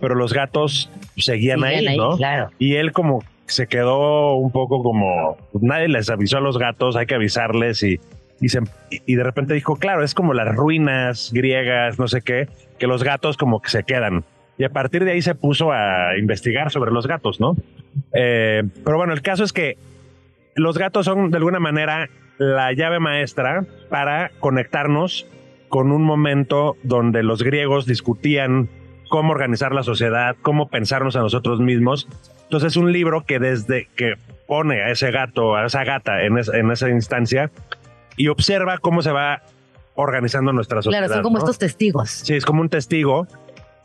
pero 0.00 0.14
los 0.14 0.32
gatos 0.32 0.90
seguían, 1.16 1.58
Siguen 1.60 1.78
ahí, 1.78 1.86
ahí, 1.88 1.96
¿no? 1.96 2.16
claro. 2.16 2.50
Y 2.58 2.76
él 2.76 2.92
como 2.92 3.22
se 3.46 3.66
quedó 3.66 4.34
un 4.36 4.50
poco 4.50 4.82
como 4.82 5.36
nadie 5.60 5.88
les 5.88 6.08
avisó 6.08 6.38
a 6.38 6.40
los 6.40 6.56
gatos, 6.58 6.96
hay 6.96 7.06
que 7.06 7.14
avisarles 7.16 7.82
y 7.82 8.00
y, 8.40 8.48
se- 8.48 8.58
y 8.90 9.14
de 9.14 9.22
repente 9.22 9.54
dijo, 9.54 9.76
claro, 9.76 10.02
es 10.02 10.14
como 10.14 10.34
las 10.34 10.52
ruinas 10.56 11.30
griegas, 11.32 12.00
no 12.00 12.08
sé 12.08 12.22
qué, 12.22 12.48
que 12.78 12.88
los 12.88 13.04
gatos 13.04 13.36
como 13.36 13.62
que 13.62 13.70
se 13.70 13.84
quedan. 13.84 14.24
Y 14.58 14.64
a 14.64 14.70
partir 14.70 15.04
de 15.04 15.12
ahí 15.12 15.22
se 15.22 15.34
puso 15.34 15.72
a 15.72 16.16
investigar 16.18 16.70
sobre 16.70 16.90
los 16.92 17.06
gatos, 17.06 17.40
¿no? 17.40 17.56
Eh, 18.14 18.62
pero 18.84 18.96
bueno, 18.96 19.12
el 19.12 19.22
caso 19.22 19.44
es 19.44 19.52
que 19.52 19.76
los 20.54 20.76
gatos 20.78 21.06
son 21.06 21.30
de 21.30 21.36
alguna 21.38 21.58
manera 21.58 22.08
la 22.38 22.72
llave 22.72 22.98
maestra 23.00 23.64
para 23.88 24.30
conectarnos 24.40 25.26
con 25.68 25.90
un 25.90 26.02
momento 26.02 26.76
donde 26.82 27.22
los 27.22 27.42
griegos 27.42 27.86
discutían 27.86 28.68
cómo 29.08 29.32
organizar 29.32 29.72
la 29.74 29.82
sociedad, 29.82 30.36
cómo 30.42 30.68
pensarnos 30.68 31.16
a 31.16 31.20
nosotros 31.20 31.60
mismos. 31.60 32.08
Entonces 32.44 32.72
es 32.72 32.76
un 32.76 32.92
libro 32.92 33.24
que 33.24 33.38
desde 33.38 33.88
que 33.96 34.14
pone 34.46 34.82
a 34.82 34.90
ese 34.90 35.10
gato, 35.10 35.56
a 35.56 35.64
esa 35.66 35.84
gata 35.84 36.22
en, 36.24 36.36
es- 36.38 36.48
en 36.52 36.70
esa 36.70 36.90
instancia 36.90 37.50
y 38.16 38.28
observa 38.28 38.76
cómo 38.78 39.00
se 39.00 39.12
va 39.12 39.42
organizando 39.94 40.52
nuestra 40.52 40.82
sociedad. 40.82 41.06
Claro, 41.06 41.14
son 41.14 41.22
como 41.22 41.38
¿no? 41.38 41.44
estos 41.44 41.58
testigos. 41.58 42.10
Sí, 42.10 42.34
es 42.34 42.44
como 42.44 42.60
un 42.60 42.68
testigo 42.68 43.26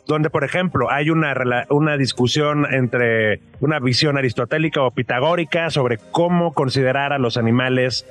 donde, 0.07 0.29
por 0.29 0.43
ejemplo, 0.43 0.89
hay 0.89 1.09
una, 1.09 1.35
una 1.69 1.97
discusión 1.97 2.65
entre 2.73 3.41
una 3.59 3.79
visión 3.79 4.17
aristotélica 4.17 4.81
o 4.81 4.91
pitagórica 4.91 5.69
sobre 5.69 5.97
cómo 5.97 6.53
considerar 6.53 7.13
a 7.13 7.17
los 7.17 7.37
animales, 7.37 8.05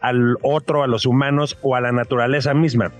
al 0.00 0.36
otro, 0.42 0.82
a 0.82 0.86
los 0.86 1.06
humanos 1.06 1.58
o 1.62 1.74
a 1.74 1.80
la 1.80 1.90
naturaleza 1.90 2.54
misma. 2.54 2.92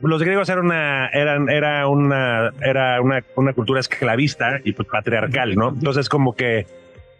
Los 0.00 0.22
griegos 0.22 0.48
eran 0.48 0.64
una, 0.64 1.06
eran, 1.08 1.48
era 1.48 1.86
una, 1.86 2.50
era 2.60 3.00
una, 3.00 3.22
una 3.36 3.52
cultura 3.52 3.78
esclavista 3.78 4.60
y 4.64 4.72
pues, 4.72 4.88
patriarcal, 4.88 5.54
¿no? 5.54 5.68
Entonces, 5.68 6.08
como 6.08 6.34
que 6.34 6.66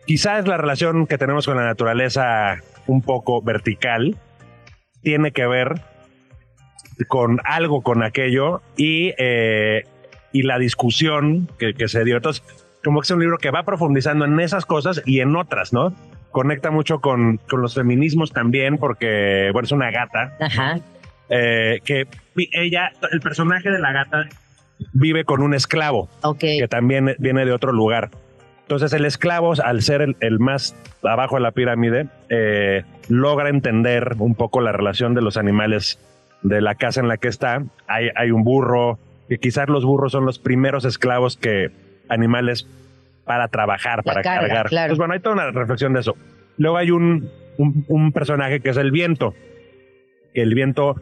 quizás 0.04 0.48
la 0.48 0.56
relación 0.56 1.06
que 1.06 1.16
tenemos 1.16 1.46
con 1.46 1.56
la 1.56 1.64
naturaleza 1.64 2.56
un 2.88 3.02
poco 3.02 3.40
vertical 3.40 4.16
tiene 5.02 5.30
que 5.30 5.46
ver 5.46 5.91
con 7.06 7.40
algo 7.44 7.82
con 7.82 8.02
aquello 8.02 8.62
y, 8.76 9.12
eh, 9.18 9.84
y 10.32 10.42
la 10.42 10.58
discusión 10.58 11.48
que, 11.58 11.74
que 11.74 11.88
se 11.88 12.04
dio. 12.04 12.16
Entonces, 12.16 12.42
como 12.84 13.00
que 13.00 13.04
es 13.06 13.10
un 13.10 13.20
libro 13.20 13.38
que 13.38 13.50
va 13.50 13.62
profundizando 13.64 14.24
en 14.24 14.38
esas 14.40 14.66
cosas 14.66 15.02
y 15.06 15.20
en 15.20 15.36
otras, 15.36 15.72
¿no? 15.72 15.94
Conecta 16.30 16.70
mucho 16.70 17.00
con, 17.00 17.36
con 17.48 17.60
los 17.60 17.74
feminismos 17.74 18.32
también, 18.32 18.78
porque, 18.78 19.50
bueno, 19.52 19.66
es 19.66 19.72
una 19.72 19.90
gata, 19.90 20.36
Ajá. 20.40 20.80
eh, 21.28 21.80
que 21.84 22.06
ella, 22.52 22.90
el 23.12 23.20
personaje 23.20 23.70
de 23.70 23.78
la 23.78 23.92
gata 23.92 24.28
vive 24.94 25.24
con 25.24 25.42
un 25.42 25.54
esclavo 25.54 26.08
que 26.38 26.66
también 26.68 27.14
viene 27.18 27.44
de 27.44 27.52
otro 27.52 27.72
lugar. 27.72 28.10
Entonces 28.62 28.92
el 28.94 29.04
esclavo, 29.04 29.52
al 29.62 29.82
ser 29.82 30.00
el, 30.00 30.16
el 30.20 30.38
más 30.38 30.74
abajo 31.02 31.36
de 31.36 31.42
la 31.42 31.50
pirámide, 31.50 32.06
eh, 32.30 32.84
logra 33.08 33.50
entender 33.50 34.14
un 34.18 34.34
poco 34.34 34.60
la 34.62 34.72
relación 34.72 35.14
de 35.14 35.20
los 35.20 35.36
animales 35.36 35.98
de 36.42 36.60
la 36.60 36.74
casa 36.74 37.00
en 37.00 37.08
la 37.08 37.16
que 37.16 37.28
está. 37.28 37.62
Hay, 37.86 38.08
hay 38.14 38.30
un 38.30 38.44
burro, 38.44 38.98
que 39.28 39.38
quizás 39.38 39.68
los 39.68 39.84
burros 39.84 40.12
son 40.12 40.26
los 40.26 40.38
primeros 40.38 40.84
esclavos 40.84 41.36
que 41.36 41.70
animales 42.08 42.66
para 43.24 43.48
trabajar, 43.48 44.02
para 44.02 44.22
carga, 44.22 44.48
cargar. 44.48 44.68
claro. 44.68 44.90
Pues 44.90 44.98
bueno, 44.98 45.14
hay 45.14 45.20
toda 45.20 45.34
una 45.34 45.50
reflexión 45.50 45.92
de 45.92 46.00
eso. 46.00 46.16
Luego 46.58 46.76
hay 46.76 46.90
un, 46.90 47.30
un, 47.58 47.84
un 47.88 48.12
personaje 48.12 48.60
que 48.60 48.70
es 48.70 48.76
el 48.76 48.90
viento. 48.90 49.34
que 50.34 50.42
El 50.42 50.54
viento 50.54 50.96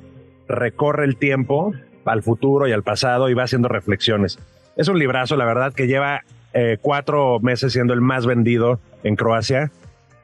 recorre 0.48 1.04
el 1.04 1.16
tiempo 1.16 1.72
al 2.04 2.22
futuro 2.22 2.66
y 2.68 2.72
al 2.72 2.82
pasado 2.82 3.28
y 3.28 3.34
va 3.34 3.44
haciendo 3.44 3.68
reflexiones. 3.68 4.38
Es 4.76 4.88
un 4.88 4.98
librazo, 4.98 5.36
la 5.36 5.44
verdad, 5.44 5.72
que 5.72 5.86
lleva 5.86 6.22
eh, 6.52 6.78
cuatro 6.80 7.38
meses 7.40 7.72
siendo 7.72 7.94
el 7.94 8.00
más 8.00 8.26
vendido 8.26 8.80
en 9.02 9.16
Croacia. 9.16 9.70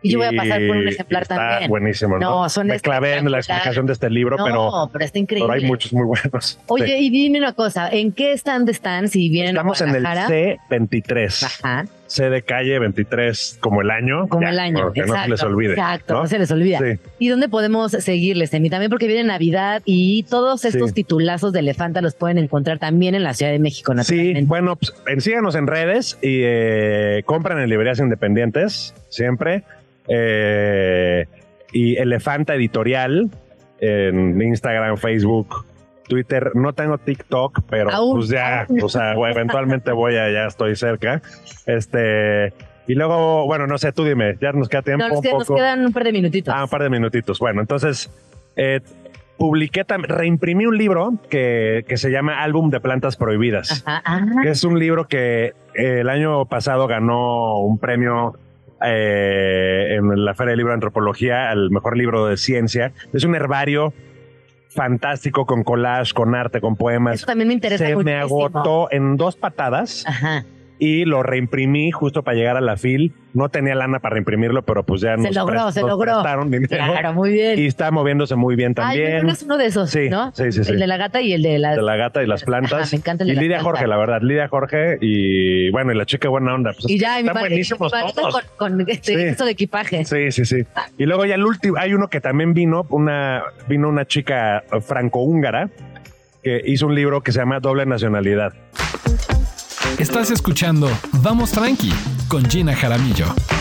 Y 0.06 0.10
yo 0.12 0.18
voy 0.18 0.28
a 0.28 0.32
pasar 0.32 0.60
por 0.66 0.76
un 0.76 0.88
ejemplar 0.88 1.22
está 1.22 1.36
también. 1.36 1.70
buenísimo, 1.70 2.18
¿no? 2.18 2.42
No, 2.42 2.48
son 2.48 2.66
Me 2.68 2.80
clavé 2.80 3.16
en 3.16 3.30
la 3.30 3.38
explicación 3.38 3.86
de 3.86 3.92
este 3.92 4.10
libro, 4.10 4.36
no, 4.36 4.44
pero, 4.44 4.90
pero 4.92 5.04
está 5.04 5.18
increíble. 5.18 5.48
pero 5.48 5.60
hay 5.62 5.66
muchos 5.66 5.92
muy 5.92 6.04
buenos. 6.04 6.58
Oye, 6.66 6.86
Sí. 6.86 7.06
y 7.06 7.10
dime 7.10 7.38
una 7.38 7.52
cosa, 7.52 7.88
¿en 7.90 8.12
qué 8.12 8.32
stand 8.32 8.68
están 8.68 9.08
si 9.08 9.28
vienen 9.28 9.50
Estamos 9.56 9.80
a 9.80 9.84
en 9.84 9.94
el 9.96 10.02
Guadalajara? 10.02 10.56
C23. 10.70 11.42
Ajá, 11.44 11.86
C 12.08 12.30
de 12.30 12.42
calle 12.42 12.78
23, 12.78 13.58
como 13.60 13.82
el 13.82 13.90
año. 13.90 14.28
como 14.28 14.42
Ya, 14.42 14.50
el 14.50 14.58
año. 14.60 14.92
exacto, 14.94 15.06
no 15.12 15.22
se 15.24 15.28
les 15.30 15.42
olvide. 15.42 15.72
Exacto, 15.72 16.14
no, 16.14 16.20
¿no? 16.22 16.26
se 16.28 16.38
les 16.38 16.50
olvida. 16.52 16.78
Sí. 16.78 17.00
¿Y 17.18 17.28
dónde 17.28 17.48
podemos 17.48 17.90
seguirles, 17.92 18.54
Emi? 18.54 18.70
También 18.70 18.90
porque 18.90 19.08
viene 19.08 19.24
Navidad 19.24 19.82
y 19.84 20.22
todos 20.24 20.64
estos 20.64 20.90
Sí. 20.90 20.94
titulazos 20.94 21.52
de 21.52 21.60
Elefanta 21.60 22.00
los 22.02 22.14
pueden 22.14 22.38
encontrar 22.38 22.78
también 22.78 23.14
en 23.16 23.24
la 23.24 23.34
Ciudad 23.34 23.50
de 23.50 23.58
México, 23.58 23.92
Sí, 24.04 24.34
bueno, 24.44 24.76
pues, 24.76 24.92
síganos 25.22 25.54
en 25.56 25.66
redes 25.66 26.16
y 26.22 26.40
eh, 26.44 27.22
compran 27.26 27.58
en 27.60 27.68
librerías 27.68 27.98
independientes, 27.98 28.94
siempre. 29.08 29.64
Eh, 30.08 31.26
y 31.72 31.96
Elefanta 31.96 32.54
Editorial 32.54 33.30
en 33.80 34.40
Instagram, 34.40 34.96
Facebook, 34.96 35.66
Twitter. 36.08 36.52
No 36.54 36.72
tengo 36.72 36.98
TikTok, 36.98 37.62
pero 37.68 37.90
Aún. 37.92 38.16
pues 38.18 38.28
ya, 38.28 38.66
o 38.82 38.88
sea, 38.88 39.12
eventualmente 39.30 39.92
voy 39.92 40.16
a, 40.16 40.30
ya 40.30 40.46
estoy 40.46 40.76
cerca. 40.76 41.20
Este, 41.66 42.52
y 42.86 42.94
luego, 42.94 43.46
bueno, 43.46 43.66
no 43.66 43.78
sé, 43.78 43.92
tú 43.92 44.04
dime, 44.04 44.36
ya 44.40 44.52
nos 44.52 44.68
queda 44.68 44.82
tiempo 44.82 45.02
No, 45.02 45.08
nos, 45.14 45.18
un 45.18 45.32
nos 45.38 45.46
poco. 45.46 45.56
quedan 45.56 45.84
un 45.84 45.92
par 45.92 46.04
de 46.04 46.12
minutitos. 46.12 46.54
Ah, 46.56 46.64
un 46.64 46.70
par 46.70 46.82
de 46.82 46.90
minutitos. 46.90 47.38
Bueno, 47.38 47.60
entonces 47.60 48.10
eh, 48.56 48.80
publiqué 49.36 49.84
también, 49.84 50.16
reimprimí 50.16 50.66
un 50.66 50.78
libro 50.78 51.12
que, 51.28 51.84
que 51.88 51.96
se 51.96 52.10
llama 52.10 52.42
Álbum 52.42 52.70
de 52.70 52.80
Plantas 52.80 53.16
Prohibidas, 53.16 53.82
Ajá, 53.86 54.02
ah, 54.06 54.42
que 54.42 54.50
es 54.50 54.64
un 54.64 54.78
libro 54.78 55.08
que 55.08 55.52
eh, 55.74 56.00
el 56.00 56.08
año 56.08 56.46
pasado 56.46 56.86
ganó 56.86 57.58
un 57.58 57.78
premio 57.78 58.38
eh, 58.82 59.96
en 59.96 60.24
la 60.24 60.34
Feria 60.34 60.50
del 60.50 60.58
Libro 60.58 60.72
de 60.72 60.74
Antropología 60.74 61.50
al 61.50 61.70
mejor 61.70 61.96
libro 61.96 62.26
de 62.26 62.36
ciencia. 62.36 62.92
Es 63.12 63.24
un 63.24 63.34
herbario 63.34 63.92
fantástico 64.68 65.46
con 65.46 65.64
collage, 65.64 66.12
con 66.12 66.34
arte, 66.34 66.60
con 66.60 66.76
poemas. 66.76 67.16
eso 67.16 67.26
también 67.26 67.48
me 67.48 67.54
interesa 67.54 67.86
Se 67.86 67.96
me 67.96 68.14
agotó 68.14 68.88
en 68.90 69.16
dos 69.16 69.36
patadas 69.36 70.04
Ajá. 70.06 70.44
Y 70.78 71.04
lo 71.04 71.22
reimprimí 71.22 71.90
justo 71.90 72.22
para 72.22 72.36
llegar 72.36 72.56
a 72.56 72.60
la 72.60 72.76
FIL. 72.76 73.12
No 73.34 73.48
tenía 73.50 73.74
lana 73.74 73.98
para 74.00 74.14
reimprimirlo, 74.14 74.62
pero 74.62 74.82
pues 74.84 75.02
ya 75.02 75.16
Se 75.16 75.22
nos, 75.24 75.34
logró, 75.34 75.70
se 75.72 75.80
nos 75.82 75.90
logró. 75.90 76.12
prestaron 76.14 76.50
dinero. 76.50 76.68
Claro, 76.68 77.12
muy 77.12 77.30
bien. 77.32 77.58
Y 77.58 77.66
está 77.66 77.90
moviéndose 77.90 78.34
muy 78.34 78.56
bien 78.56 78.70
Ay, 78.78 78.98
también. 78.98 79.28
es 79.28 79.42
uno 79.42 79.58
de 79.58 79.66
esos, 79.66 79.90
Sí, 79.90 80.08
¿no? 80.08 80.32
sí, 80.34 80.52
sí, 80.52 80.64
sí. 80.64 80.72
El 80.72 80.78
de 80.78 80.86
la 80.86 80.96
gata 80.96 81.20
y 81.20 81.32
el 81.34 81.42
de 81.42 81.58
la... 81.58 81.74
de 81.76 81.82
la 81.82 81.96
gata 81.96 82.22
y 82.22 82.26
las 82.26 82.44
plantas. 82.44 82.72
Ajá, 82.72 82.88
me 82.92 82.96
encanta 82.98 83.24
el 83.24 83.28
de 83.28 83.32
y 83.32 83.36
las 83.36 83.42
Lidia. 83.44 83.60
Jorge, 83.60 83.86
la 83.86 83.96
verdad. 83.98 84.20
Lidia 84.22 84.48
Jorge 84.48 84.96
y 85.00 85.70
bueno, 85.70 85.92
y 85.92 85.96
la 85.96 86.06
chica 86.06 86.28
buena 86.30 86.54
onda. 86.54 86.72
Pues, 86.72 86.88
Y 86.90 86.98
ya, 86.98 87.18
y 87.20 87.26
están 87.26 87.40
buenísimos 87.40 87.92
mi 87.92 88.12
todos. 88.14 88.42
con, 88.56 88.78
con 88.78 88.90
este, 88.90 89.14
Sí. 89.14 89.20
esto 89.22 89.44
de 89.44 89.50
equipaje. 89.50 90.04
Sí, 90.06 90.30
sí, 90.32 90.44
sí. 90.46 90.64
Y 90.96 91.04
luego 91.04 91.26
ya 91.26 91.34
el 91.34 91.44
último, 91.44 91.76
hay 91.78 91.92
uno 91.92 92.08
que 92.08 92.20
también 92.22 92.54
vino, 92.54 92.86
una, 92.90 93.42
vino 93.68 93.88
una 93.88 94.06
chica 94.06 94.62
franco-húngara 94.80 95.68
que 96.42 96.62
hizo 96.64 96.86
un 96.86 96.94
libro 96.94 97.22
que 97.22 97.32
se 97.32 97.40
llama 97.40 97.60
Doble 97.60 97.84
Nacionalidad. 97.86 98.54
Estás 99.98 100.30
escuchando 100.30 100.90
Vamos 101.22 101.52
Tranqui 101.52 101.90
con 102.28 102.44
Gina 102.44 102.76
Jaramillo. 102.76 103.55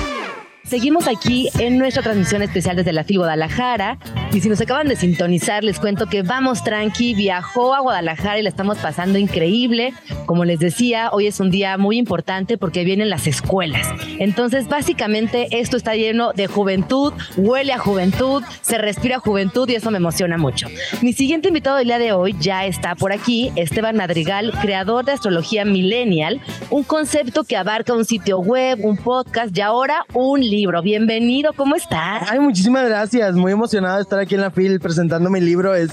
Seguimos 0.67 1.07
aquí 1.07 1.47
en 1.59 1.77
nuestra 1.77 2.01
transmisión 2.01 2.41
especial 2.41 2.75
desde 2.75 2.91
la 2.91 3.03
FIL 3.03 3.19
Guadalajara. 3.19 3.99
Y 4.33 4.41
si 4.41 4.49
nos 4.49 4.59
acaban 4.59 4.87
de 4.87 4.95
sintonizar, 4.95 5.63
les 5.63 5.79
cuento 5.79 6.07
que 6.07 6.23
Vamos 6.23 6.63
Tranqui 6.63 7.13
viajó 7.13 7.75
a 7.75 7.81
Guadalajara 7.81 8.39
y 8.39 8.41
la 8.41 8.49
estamos 8.49 8.79
pasando 8.79 9.19
increíble. 9.19 9.93
Como 10.25 10.43
les 10.43 10.57
decía, 10.57 11.11
hoy 11.11 11.27
es 11.27 11.39
un 11.39 11.51
día 11.51 11.77
muy 11.77 11.99
importante 11.99 12.57
porque 12.57 12.83
vienen 12.83 13.11
las 13.11 13.27
escuelas. 13.27 13.87
Entonces, 14.17 14.67
básicamente, 14.67 15.47
esto 15.51 15.77
está 15.77 15.95
lleno 15.95 16.33
de 16.33 16.47
juventud, 16.47 17.13
huele 17.37 17.71
a 17.71 17.77
juventud, 17.77 18.43
se 18.61 18.79
respira 18.79 19.19
juventud 19.19 19.69
y 19.69 19.75
eso 19.75 19.91
me 19.91 19.97
emociona 19.97 20.37
mucho. 20.37 20.67
Mi 21.03 21.13
siguiente 21.13 21.49
invitado 21.49 21.77
del 21.77 21.87
día 21.87 21.99
de 21.99 22.11
hoy 22.11 22.35
ya 22.39 22.65
está 22.65 22.95
por 22.95 23.13
aquí, 23.13 23.51
Esteban 23.55 23.97
Madrigal, 23.97 24.51
creador 24.61 25.05
de 25.05 25.11
Astrología 25.11 25.63
Millennial, 25.63 26.41
un 26.71 26.83
concepto 26.83 27.43
que 27.43 27.55
abarca 27.55 27.93
un 27.93 28.03
sitio 28.03 28.39
web, 28.39 28.83
un 28.83 28.97
podcast 28.97 29.55
y 29.55 29.61
ahora 29.61 30.05
un 30.13 30.41
libro. 30.41 30.55
Bienvenido, 30.65 31.53
¿cómo 31.53 31.75
estás? 31.75 32.27
Ay, 32.29 32.39
muchísimas 32.39 32.87
gracias. 32.89 33.35
Muy 33.35 33.51
emocionado 33.51 33.97
de 33.97 34.01
estar 34.01 34.19
aquí 34.19 34.33
en 34.33 34.41
la 34.41 34.49
FIL 34.49 34.79
presentando 34.79 35.29
mi 35.29 35.39
libro. 35.39 35.75
Es 35.75 35.91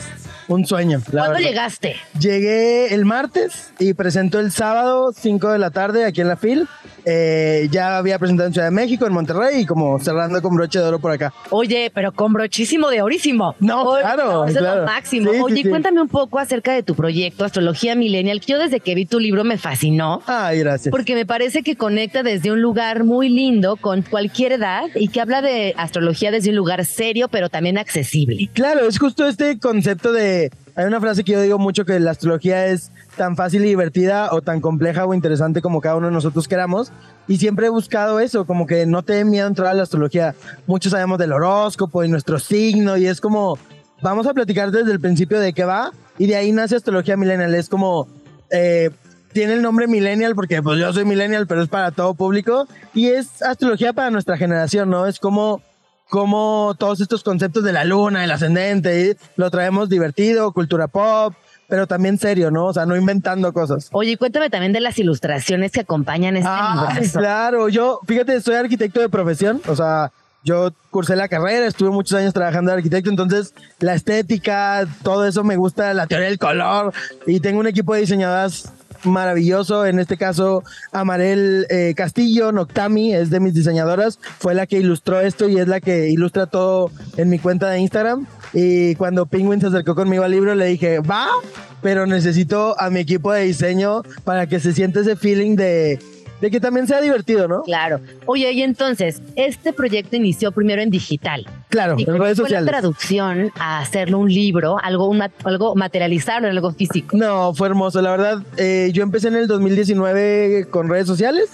un 0.48 0.64
sueño. 0.66 0.98
¿Cuándo 1.10 1.38
llegaste? 1.38 1.96
Llegué 2.18 2.94
el 2.94 3.04
martes 3.04 3.74
y 3.78 3.92
presento 3.92 4.40
el 4.40 4.50
sábado, 4.50 5.12
5 5.12 5.50
de 5.50 5.58
la 5.58 5.70
tarde, 5.70 6.06
aquí 6.06 6.22
en 6.22 6.28
la 6.28 6.36
FIL. 6.36 6.66
Eh, 7.04 7.68
ya 7.70 7.98
había 7.98 8.18
presentado 8.18 8.46
en 8.48 8.52
Ciudad 8.52 8.68
de 8.68 8.74
México, 8.74 9.06
en 9.06 9.12
Monterrey 9.12 9.62
y 9.62 9.66
como 9.66 9.98
cerrando 9.98 10.40
con 10.40 10.54
broche 10.54 10.78
de 10.78 10.84
oro 10.84 10.98
por 10.98 11.10
acá. 11.10 11.32
Oye, 11.50 11.90
pero 11.94 12.12
con 12.12 12.32
brochísimo 12.32 12.90
de 12.90 13.02
orísimo. 13.02 13.54
No, 13.60 13.96
claro. 14.00 14.44
Eso 14.44 14.58
claro. 14.58 14.74
es 14.74 14.80
lo 14.80 14.86
máximo. 14.86 15.32
Sí, 15.32 15.40
Oye, 15.40 15.56
sí, 15.56 15.62
sí. 15.64 15.68
cuéntame 15.68 16.00
un 16.00 16.08
poco 16.08 16.38
acerca 16.38 16.72
de 16.72 16.82
tu 16.82 16.94
proyecto 16.94 17.44
Astrología 17.44 17.94
Millennial, 17.94 18.40
que 18.40 18.52
yo 18.52 18.58
desde 18.58 18.80
que 18.80 18.94
vi 18.94 19.06
tu 19.06 19.18
libro 19.18 19.44
me 19.44 19.58
fascinó. 19.58 20.22
Ay, 20.26 20.60
gracias. 20.60 20.90
Porque 20.90 21.14
me 21.14 21.26
parece 21.26 21.62
que 21.62 21.76
conecta 21.76 22.22
desde 22.22 22.52
un 22.52 22.60
lugar 22.60 23.04
muy 23.04 23.28
lindo 23.28 23.76
con 23.76 24.02
cualquier 24.02 24.52
edad 24.52 24.84
y 24.94 25.08
que 25.08 25.20
habla 25.20 25.42
de 25.42 25.74
astrología 25.76 26.30
desde 26.30 26.50
un 26.50 26.56
lugar 26.56 26.84
serio, 26.84 27.28
pero 27.28 27.48
también 27.48 27.78
accesible. 27.78 28.48
Claro, 28.52 28.86
es 28.86 28.98
justo 28.98 29.26
este 29.26 29.58
concepto 29.58 30.12
de... 30.12 30.50
Hay 30.74 30.86
una 30.86 31.00
frase 31.00 31.22
que 31.22 31.32
yo 31.32 31.40
digo 31.42 31.58
mucho 31.58 31.84
que 31.84 32.00
la 32.00 32.12
astrología 32.12 32.66
es 32.66 32.90
tan 33.16 33.36
fácil 33.36 33.62
y 33.64 33.68
divertida 33.68 34.32
o 34.32 34.40
tan 34.40 34.60
compleja 34.60 35.04
o 35.04 35.12
interesante 35.12 35.60
como 35.60 35.82
cada 35.82 35.96
uno 35.96 36.06
de 36.06 36.14
nosotros 36.14 36.48
queramos. 36.48 36.92
Y 37.28 37.36
siempre 37.36 37.66
he 37.66 37.70
buscado 37.70 38.20
eso, 38.20 38.46
como 38.46 38.66
que 38.66 38.86
no 38.86 39.02
te 39.02 39.14
dé 39.14 39.24
miedo 39.24 39.46
entrar 39.46 39.68
a 39.68 39.74
la 39.74 39.82
astrología. 39.82 40.34
Muchos 40.66 40.92
sabemos 40.92 41.18
del 41.18 41.32
horóscopo 41.32 42.04
y 42.04 42.08
nuestro 42.08 42.38
signo 42.38 42.96
y 42.96 43.06
es 43.06 43.20
como, 43.20 43.58
vamos 44.00 44.26
a 44.26 44.32
platicar 44.32 44.70
desde 44.70 44.92
el 44.92 45.00
principio 45.00 45.40
de 45.40 45.52
qué 45.52 45.64
va 45.64 45.92
y 46.18 46.26
de 46.26 46.36
ahí 46.36 46.52
nace 46.52 46.76
astrología 46.76 47.18
millennial. 47.18 47.54
Es 47.54 47.68
como, 47.68 48.08
eh, 48.50 48.90
tiene 49.34 49.52
el 49.54 49.62
nombre 49.62 49.86
millennial 49.86 50.34
porque 50.34 50.62
pues 50.62 50.78
yo 50.78 50.90
soy 50.92 51.04
millennial, 51.04 51.46
pero 51.46 51.62
es 51.62 51.68
para 51.68 51.90
todo 51.90 52.14
público 52.14 52.66
y 52.94 53.08
es 53.08 53.42
astrología 53.42 53.92
para 53.92 54.10
nuestra 54.10 54.38
generación, 54.38 54.88
¿no? 54.88 55.06
Es 55.06 55.18
como 55.18 55.60
como 56.12 56.74
todos 56.78 57.00
estos 57.00 57.22
conceptos 57.24 57.64
de 57.64 57.72
la 57.72 57.84
luna, 57.84 58.22
el 58.22 58.30
ascendente, 58.30 59.16
lo 59.36 59.50
traemos 59.50 59.88
divertido, 59.88 60.52
cultura 60.52 60.86
pop, 60.86 61.32
pero 61.70 61.86
también 61.86 62.18
serio, 62.18 62.50
¿no? 62.50 62.66
O 62.66 62.72
sea, 62.74 62.84
no 62.84 62.94
inventando 62.96 63.50
cosas. 63.54 63.88
Oye, 63.92 64.18
cuéntame 64.18 64.50
también 64.50 64.74
de 64.74 64.80
las 64.80 64.98
ilustraciones 64.98 65.72
que 65.72 65.80
acompañan 65.80 66.36
este 66.36 66.50
Ah, 66.52 66.90
librazo. 66.90 67.18
claro, 67.18 67.68
yo, 67.70 67.98
fíjate, 68.06 68.42
soy 68.42 68.56
arquitecto 68.56 69.00
de 69.00 69.08
profesión, 69.08 69.62
o 69.66 69.74
sea, 69.74 70.12
yo 70.44 70.70
cursé 70.90 71.16
la 71.16 71.28
carrera, 71.28 71.66
estuve 71.66 71.88
muchos 71.88 72.18
años 72.18 72.34
trabajando 72.34 72.72
de 72.72 72.76
arquitecto, 72.76 73.08
entonces 73.08 73.54
la 73.78 73.94
estética, 73.94 74.86
todo 75.02 75.26
eso 75.26 75.44
me 75.44 75.56
gusta, 75.56 75.94
la 75.94 76.06
teoría 76.06 76.28
del 76.28 76.38
color, 76.38 76.92
y 77.26 77.40
tengo 77.40 77.58
un 77.58 77.68
equipo 77.68 77.94
de 77.94 78.00
diseñadoras 78.00 78.70
maravilloso, 79.04 79.86
en 79.86 79.98
este 79.98 80.16
caso 80.16 80.62
Amarel 80.92 81.66
eh, 81.70 81.94
Castillo, 81.96 82.52
Noctami, 82.52 83.14
es 83.14 83.30
de 83.30 83.40
mis 83.40 83.54
diseñadoras, 83.54 84.18
fue 84.38 84.54
la 84.54 84.66
que 84.66 84.78
ilustró 84.78 85.20
esto 85.20 85.48
y 85.48 85.58
es 85.58 85.68
la 85.68 85.80
que 85.80 86.08
ilustra 86.08 86.46
todo 86.46 86.90
en 87.16 87.28
mi 87.28 87.38
cuenta 87.38 87.70
de 87.70 87.80
Instagram. 87.80 88.26
Y 88.52 88.94
cuando 88.96 89.26
Penguin 89.26 89.60
se 89.60 89.68
acercó 89.68 89.94
conmigo 89.94 90.24
al 90.24 90.30
libro, 90.30 90.54
le 90.54 90.66
dije, 90.66 91.00
va, 91.00 91.28
pero 91.80 92.06
necesito 92.06 92.78
a 92.78 92.90
mi 92.90 93.00
equipo 93.00 93.32
de 93.32 93.44
diseño 93.44 94.02
para 94.24 94.46
que 94.46 94.60
se 94.60 94.72
siente 94.72 95.00
ese 95.00 95.16
feeling 95.16 95.56
de, 95.56 95.98
de 96.42 96.50
que 96.50 96.58
también 96.58 96.88
sea 96.88 97.00
divertido, 97.00 97.46
¿no? 97.46 97.62
Claro. 97.62 98.00
Oye, 98.26 98.50
y 98.50 98.62
entonces, 98.62 99.22
este 99.36 99.72
proyecto 99.72 100.16
inició 100.16 100.50
primero 100.50 100.82
en 100.82 100.90
digital. 100.90 101.46
Claro, 101.68 101.94
¿Y 101.96 102.02
en 102.02 102.18
redes 102.18 102.36
fue 102.36 102.50
la 102.50 102.58
sociales. 102.58 102.66
traducción 102.66 103.52
a 103.60 103.78
hacerlo 103.78 104.18
un 104.18 104.28
libro, 104.28 104.76
algo, 104.82 105.08
un 105.08 105.22
algo 105.44 105.76
materializarlo 105.76 106.48
en 106.48 106.56
algo 106.56 106.72
físico? 106.72 107.16
No, 107.16 107.54
fue 107.54 107.68
hermoso. 107.68 108.02
La 108.02 108.10
verdad, 108.10 108.42
eh, 108.56 108.90
yo 108.92 109.04
empecé 109.04 109.28
en 109.28 109.36
el 109.36 109.46
2019 109.46 110.66
con 110.68 110.88
redes 110.88 111.06
sociales 111.06 111.48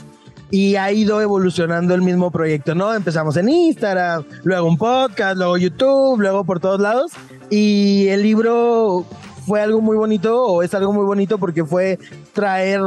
y 0.51 0.77
ha 0.77 0.91
ido 0.91 1.21
evolucionando 1.21 1.95
el 1.95 2.01
mismo 2.01 2.31
proyecto, 2.31 2.75
¿no? 2.75 2.95
Empezamos 2.95 3.37
en 3.37 3.51
Instagram, 3.51 4.25
luego 4.45 4.67
un 4.67 4.79
podcast, 4.79 5.37
luego 5.37 5.59
YouTube, 5.59 6.19
luego 6.19 6.45
por 6.45 6.61
todos 6.61 6.81
lados. 6.81 7.13
Y 7.51 8.09
el 8.09 8.23
libro 8.23 9.05
fue 9.47 9.61
algo 9.61 9.83
muy 9.83 9.99
bonito, 9.99 10.43
o 10.47 10.63
es 10.63 10.73
algo 10.73 10.95
muy 10.95 11.05
bonito 11.05 11.37
porque 11.37 11.67
fue 11.67 11.99
traer 12.33 12.81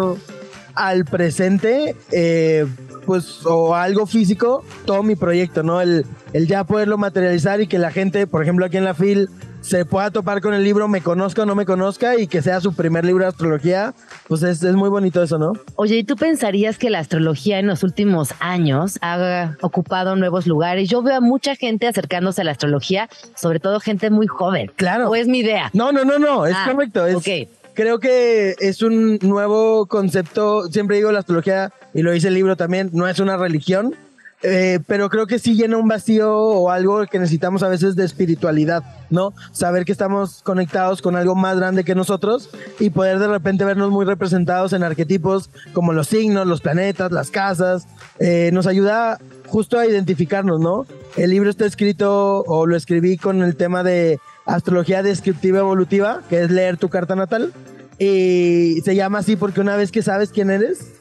al 0.76 1.06
presente, 1.06 1.96
eh, 2.12 2.66
pues, 3.06 3.46
o 3.46 3.76
algo 3.76 4.06
físico, 4.06 4.64
todo 4.86 5.04
mi 5.04 5.16
proyecto, 5.16 5.64
¿no? 5.64 5.82
El, 5.82 6.06
el 6.34 6.48
ya 6.48 6.64
poderlo 6.64 6.98
materializar 6.98 7.62
y 7.62 7.68
que 7.68 7.80
la 7.80 7.92
gente, 7.92 8.28
por 8.28 8.42
ejemplo, 8.44 8.66
aquí 8.66 8.78
en 8.78 8.86
la 8.86 8.94
FIL, 8.94 9.30
se 9.62 9.86
pueda 9.86 10.10
topar 10.10 10.42
con 10.42 10.56
el 10.56 10.64
libro, 10.64 10.88
me 10.88 11.02
conozca 11.02 11.44
o 11.44 11.46
no 11.46 11.54
me 11.54 11.66
conozca, 11.66 12.18
y 12.18 12.26
que 12.26 12.42
sea 12.42 12.60
su 12.62 12.74
primer 12.74 13.06
libro 13.06 13.24
de 13.26 13.30
astrología, 13.30 13.94
pues 14.28 14.42
es, 14.42 14.64
es 14.64 14.74
muy 14.74 14.90
bonito 14.90 15.22
eso, 15.22 15.38
¿no? 15.38 15.54
Oye, 15.76 15.98
¿y 15.98 16.04
tú 16.04 16.16
pensarías 16.16 16.80
que 16.80 16.90
la 16.90 16.98
astrología 16.98 17.60
en 17.60 17.68
los 17.68 17.84
últimos 17.84 18.34
años 18.40 18.98
ha 19.02 19.56
ocupado 19.62 20.16
nuevos 20.16 20.48
lugares? 20.48 20.90
Yo 20.90 21.04
veo 21.04 21.18
a 21.18 21.22
mucha 21.22 21.56
gente 21.56 21.88
acercándose 21.88 22.42
a 22.42 22.44
la 22.44 22.52
astrología, 22.52 23.08
sobre 23.36 23.60
todo 23.60 23.80
gente 23.80 24.10
muy 24.10 24.26
joven. 24.26 24.72
Claro. 24.76 25.10
¿O 25.12 25.16
es 25.16 25.28
mi 25.28 25.40
idea? 25.40 25.70
No, 25.74 25.92
no, 25.92 26.06
no, 26.06 26.18
no, 26.18 26.48
es 26.48 26.56
Ah, 26.58 26.68
correcto. 26.72 27.06
Es, 27.06 27.16
ok. 27.16 27.28
Creo 27.74 28.00
que 28.00 28.56
es 28.60 28.82
un 28.82 29.18
nuevo 29.22 29.86
concepto. 29.86 30.68
Siempre 30.70 30.98
digo 30.98 31.12
la 31.12 31.20
astrología, 31.20 31.72
y 31.94 32.02
lo 32.02 32.12
dice 32.12 32.28
el 32.28 32.34
libro 32.34 32.56
también, 32.56 32.90
no 32.94 33.08
es 33.08 33.20
una 33.20 33.38
religión, 33.38 33.96
eh, 34.44 34.80
pero 34.88 35.10
creo 35.10 35.28
que 35.28 35.38
sí 35.38 35.56
llena 35.56 35.78
un 35.78 35.88
vacío 35.88 36.36
o 36.36 36.72
algo 36.72 37.06
que 37.06 37.20
necesitamos 37.20 37.62
a 37.62 37.68
veces 37.68 37.96
de 37.96 38.06
espiritualidad, 38.06 38.84
¿no? 39.12 39.34
Saber 39.52 39.86
que 39.86 39.92
estamos 39.92 40.42
conectados 40.42 41.02
con 41.02 41.16
algo 41.16 41.36
más 41.36 41.58
grande 41.58 41.84
que 41.84 41.94
nosotros 41.94 42.50
y 42.80 42.90
poder 42.90 43.20
de 43.20 43.28
repente 43.28 43.66
vernos 43.66 43.92
muy 43.92 44.04
representados 44.04 44.74
en 44.74 44.84
arquetipos 44.84 45.52
como 45.74 45.94
los 45.94 46.08
signos, 46.08 46.48
los 46.48 46.62
planetas, 46.62 47.12
las 47.12 47.30
casas, 47.30 47.88
eh, 48.20 48.50
nos 48.52 48.66
ayuda 48.66 49.20
justo 49.48 49.78
a 49.78 49.86
identificarnos, 49.86 50.60
¿no? 50.60 50.88
El 51.18 51.30
libro 51.30 51.50
está 51.50 51.66
escrito 51.66 52.44
o 52.48 52.66
lo 52.66 52.76
escribí 52.76 53.18
con 53.18 53.44
el 53.44 53.56
tema 53.56 53.84
de 53.84 54.20
astrología 54.46 55.04
descriptiva 55.04 55.60
evolutiva, 55.60 56.22
que 56.30 56.42
es 56.42 56.52
leer 56.52 56.78
tu 56.78 56.90
carta 56.90 57.16
natal. 57.16 57.54
Y 58.00 58.82
se 58.84 58.96
llama 58.96 59.20
así 59.20 59.36
porque 59.36 59.62
una 59.62 59.76
vez 59.76 59.92
que 59.92 60.02
sabes 60.02 60.32
quién 60.32 60.50
eres 60.50 60.92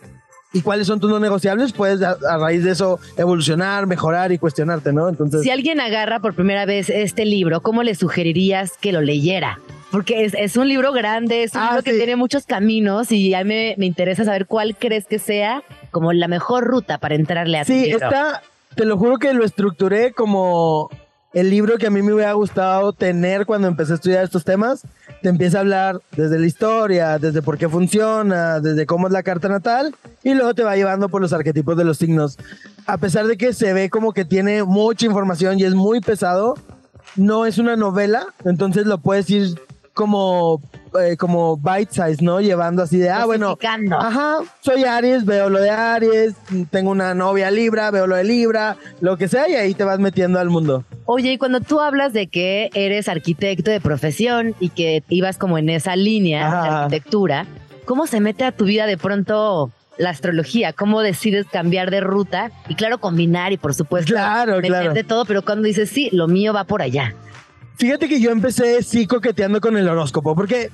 y 0.53 0.61
cuáles 0.63 0.87
son 0.87 1.01
tus 1.01 1.11
no 1.11 1.19
negociables, 1.21 1.73
puedes 1.73 2.03
a, 2.03 2.17
a 2.29 2.37
raíz 2.39 2.63
de 2.65 2.73
eso 2.73 2.99
evolucionar, 3.17 3.87
mejorar 3.87 4.33
y 4.33 4.39
cuestionarte, 4.39 4.93
¿no? 4.93 5.09
Entonces, 5.09 5.43
Si 5.43 5.51
alguien 5.51 5.81
agarra 5.81 6.21
por 6.21 6.35
primera 6.35 6.67
vez 6.67 6.91
este 6.91 7.25
libro, 7.25 7.63
¿cómo 7.63 7.83
le 7.83 7.95
sugerirías 7.95 8.73
que 8.81 8.93
lo 8.93 9.01
leyera? 9.01 9.61
Porque 9.91 10.25
es, 10.25 10.35
es 10.35 10.57
un 10.57 10.69
libro 10.69 10.93
grande, 10.93 11.43
es 11.45 11.55
un 11.55 11.61
Ah, 11.61 11.67
libro 11.71 11.83
que 11.85 11.93
sí. 11.93 11.97
tiene 11.99 12.17
muchos 12.17 12.45
caminos 12.47 13.11
y 13.13 13.33
a 13.35 13.45
mí 13.45 13.49
me, 13.49 13.75
me 13.79 13.87
interesa 13.87 14.25
saber 14.25 14.47
cuál 14.47 14.77
crees 14.77 15.07
que 15.07 15.19
sea 15.19 15.63
como 15.91 16.13
la 16.13 16.29
mejor 16.29 16.65
ruta 16.65 16.99
para 16.99 17.15
entrarle 17.15 17.59
a 17.59 17.65
tu 17.65 17.73
sí, 17.73 17.87
libro. 17.87 18.05
está, 18.07 18.43
te 18.77 18.85
lo 18.85 18.99
juro 18.99 19.19
que 19.19 19.33
lo 19.33 19.45
estructuré 19.45 20.13
como 20.13 20.91
el 21.33 21.51
libro 21.51 21.79
que 21.79 21.87
a 21.87 21.91
mí 21.91 22.03
me 22.03 22.13
hubiera 22.13 22.33
gustado 22.33 22.93
tener 22.93 23.47
cuando 23.47 23.69
empecé 23.69 23.93
a 23.93 23.95
estudiar 23.97 24.25
estos 24.25 24.45
temas. 24.45 24.83
Te 25.23 25.29
empieza 25.29 25.59
a 25.59 25.61
hablar 25.61 26.01
desde 26.17 26.39
la 26.39 26.47
historia, 26.47 27.19
desde 27.19 27.43
por 27.43 27.57
qué 27.59 27.69
funciona, 27.69 28.61
desde 28.61 28.87
cómo 28.87 29.07
es 29.07 29.13
la 29.13 29.23
carta 29.23 29.49
natal 29.49 29.95
y 30.25 30.35
luego 30.35 30.55
te 30.55 30.65
va 30.65 30.77
llevando 30.77 31.09
por 31.09 31.21
los 31.21 31.33
arquetipos 31.33 31.77
de 31.77 31.85
los 31.85 31.99
signos. 31.99 32.39
A 32.87 32.99
pesar 32.99 33.27
de 33.27 33.37
que 33.37 33.53
se 33.53 33.73
ve 33.73 33.91
como 33.91 34.13
que 34.13 34.25
tiene 34.25 34.65
mucha 34.65 35.07
información 35.07 35.59
y 35.59 35.65
es 35.65 35.75
muy 35.75 36.01
pesado, 36.01 36.55
no 37.17 37.47
es 37.47 37.59
una 37.59 37.77
novela, 37.77 38.27
entonces 38.45 38.87
lo 38.87 38.99
puedes 38.99 39.31
ir 39.31 39.61
como, 40.01 40.63
eh, 40.99 41.19
como 41.19 41.59
bite 41.59 41.93
size, 41.93 42.25
¿no? 42.25 42.41
Llevando 42.41 42.83
así 42.83 42.97
de, 42.97 43.11
ah, 43.11 43.27
bueno, 43.27 43.59
ajá, 43.99 44.39
soy 44.61 44.85
Aries, 44.85 45.27
veo 45.27 45.51
lo 45.51 45.61
de 45.61 45.69
Aries, 45.69 46.33
tengo 46.71 46.91
una 46.91 47.13
novia 47.13 47.51
Libra, 47.51 47.91
veo 47.91 48.07
lo 48.07 48.17
de 48.17 48.25
Libra, 48.25 48.79
lo 49.03 49.19
que 49.19 49.29
sea, 49.29 49.47
y 49.47 49.57
ahí 49.57 49.75
te 49.75 49.85
vas 49.85 49.99
metiendo 49.99 50.41
al 50.41 50.49
mundo. 50.49 50.85
Oye, 51.05 51.33
y 51.33 51.37
cuando 51.37 51.61
tú 51.61 51.81
hablas 51.81 52.15
de 52.15 52.29
que 52.29 52.71
eres 52.73 53.11
arquitecto 53.11 53.71
de 53.71 53.79
profesión 53.79 54.55
y 54.59 54.71
que 54.71 55.05
ibas 55.11 55.37
como 55.37 55.59
en 55.59 55.69
esa 55.69 55.97
línea 55.97 56.49
de 56.49 56.69
arquitectura, 56.71 57.45
¿cómo 57.85 58.07
se 58.07 58.21
mete 58.21 58.45
a 58.45 58.53
tu 58.53 58.65
vida 58.65 58.87
de 58.87 58.97
pronto 58.97 59.71
la 59.99 60.09
astrología? 60.09 60.73
¿Cómo 60.73 61.03
decides 61.03 61.45
cambiar 61.47 61.91
de 61.91 62.01
ruta? 62.01 62.53
Y 62.69 62.75
claro, 62.75 63.01
combinar 63.01 63.53
y 63.53 63.59
por 63.59 63.75
supuesto 63.75 64.15
Claro, 64.15 64.63
claro. 64.63 64.95
todo, 65.07 65.27
pero 65.27 65.43
cuando 65.43 65.65
dices, 65.65 65.91
sí, 65.91 66.09
lo 66.11 66.27
mío 66.27 66.55
va 66.55 66.65
por 66.65 66.81
allá. 66.81 67.15
Fíjate 67.81 68.09
que 68.09 68.21
yo 68.21 68.31
empecé 68.31 68.83
sí 68.83 69.07
coqueteando 69.07 69.59
con 69.59 69.75
el 69.75 69.89
horóscopo, 69.89 70.37
porque 70.37 70.71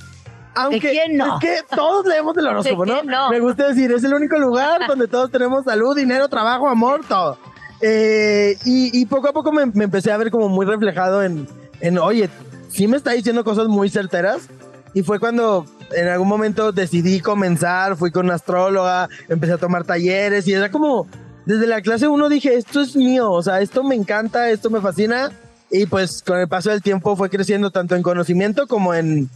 aunque 0.57 0.91
quién 0.91 1.17
no? 1.17 1.35
es 1.35 1.41
que 1.41 1.59
todos 1.75 2.05
leemos 2.05 2.37
el 2.37 2.47
horóscopo, 2.49 2.85
¿De 2.85 2.91
¿no? 2.91 3.03
no? 3.05 3.31
Me 3.31 3.39
gusta 3.39 3.69
decir, 3.69 3.93
es 3.93 4.03
el 4.03 4.13
único 4.13 4.37
lugar 4.39 4.81
donde 4.89 5.07
todos 5.07 5.31
tenemos 5.31 5.65
salud, 5.65 5.97
dinero, 5.97 6.29
trabajo, 6.29 6.69
amor, 6.69 7.03
todo. 7.09 7.39
Eh, 7.81 8.59
y, 8.65 9.01
y 9.01 9.07
poco 9.07 9.29
a 9.29 9.33
poco 9.33 9.53
me, 9.53 9.67
me 9.67 9.85
empecé 9.85 10.11
a 10.11 10.17
ver 10.17 10.33
como 10.33 10.49
muy 10.49 10.67
reflejado 10.67 11.23
en, 11.23 11.47
en, 11.81 11.97
oye, 11.99 12.29
sí 12.71 12.89
me 12.89 12.97
está 12.97 13.13
diciendo 13.13 13.45
cosas 13.45 13.69
muy 13.69 13.89
certeras. 13.89 14.49
Y 14.93 15.05
fue 15.05 15.21
cuando 15.21 15.65
en 15.95 16.09
algún 16.09 16.27
momento 16.27 16.73
decidí 16.73 17.21
comenzar, 17.21 17.97
fui 17.97 18.11
con 18.11 18.27
una 18.27 18.35
astróloga, 18.35 19.09
empecé 19.29 19.53
a 19.53 19.59
tomar 19.59 19.85
talleres 19.85 20.49
y 20.49 20.55
era 20.55 20.73
como, 20.73 21.07
desde 21.45 21.69
la 21.69 21.83
clase 21.83 22.09
uno 22.09 22.29
dije, 22.29 22.55
esto 22.57 22.81
es 22.81 22.97
mío, 22.97 23.31
o 23.31 23.43
sea, 23.43 23.61
esto 23.61 23.85
me 23.85 23.95
encanta, 23.95 24.51
esto 24.51 24.71
me 24.71 24.81
fascina. 24.81 25.31
Y 25.71 25.87
pues 25.87 26.23
con 26.23 26.39
el 26.39 26.49
paso 26.49 26.71
del 26.71 26.83
tiempo 26.83 27.17
fue 27.17 27.31
creciendo 27.31 27.71
tanto 27.71 27.97
en 27.97 28.03
conocimiento 28.03 28.67
como 28.67 28.95
en, 28.95 29.29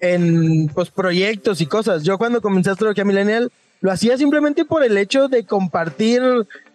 en 0.00 0.68
pues, 0.74 0.90
proyectos 0.90 1.60
y 1.60 1.66
cosas. 1.66 2.02
Yo 2.02 2.18
cuando 2.18 2.40
comencé 2.40 2.70
Astrología 2.70 3.04
Millennial 3.04 3.52
lo 3.80 3.92
hacía 3.92 4.16
simplemente 4.16 4.64
por 4.64 4.82
el 4.82 4.96
hecho 4.96 5.28
de 5.28 5.44
compartir, 5.44 6.22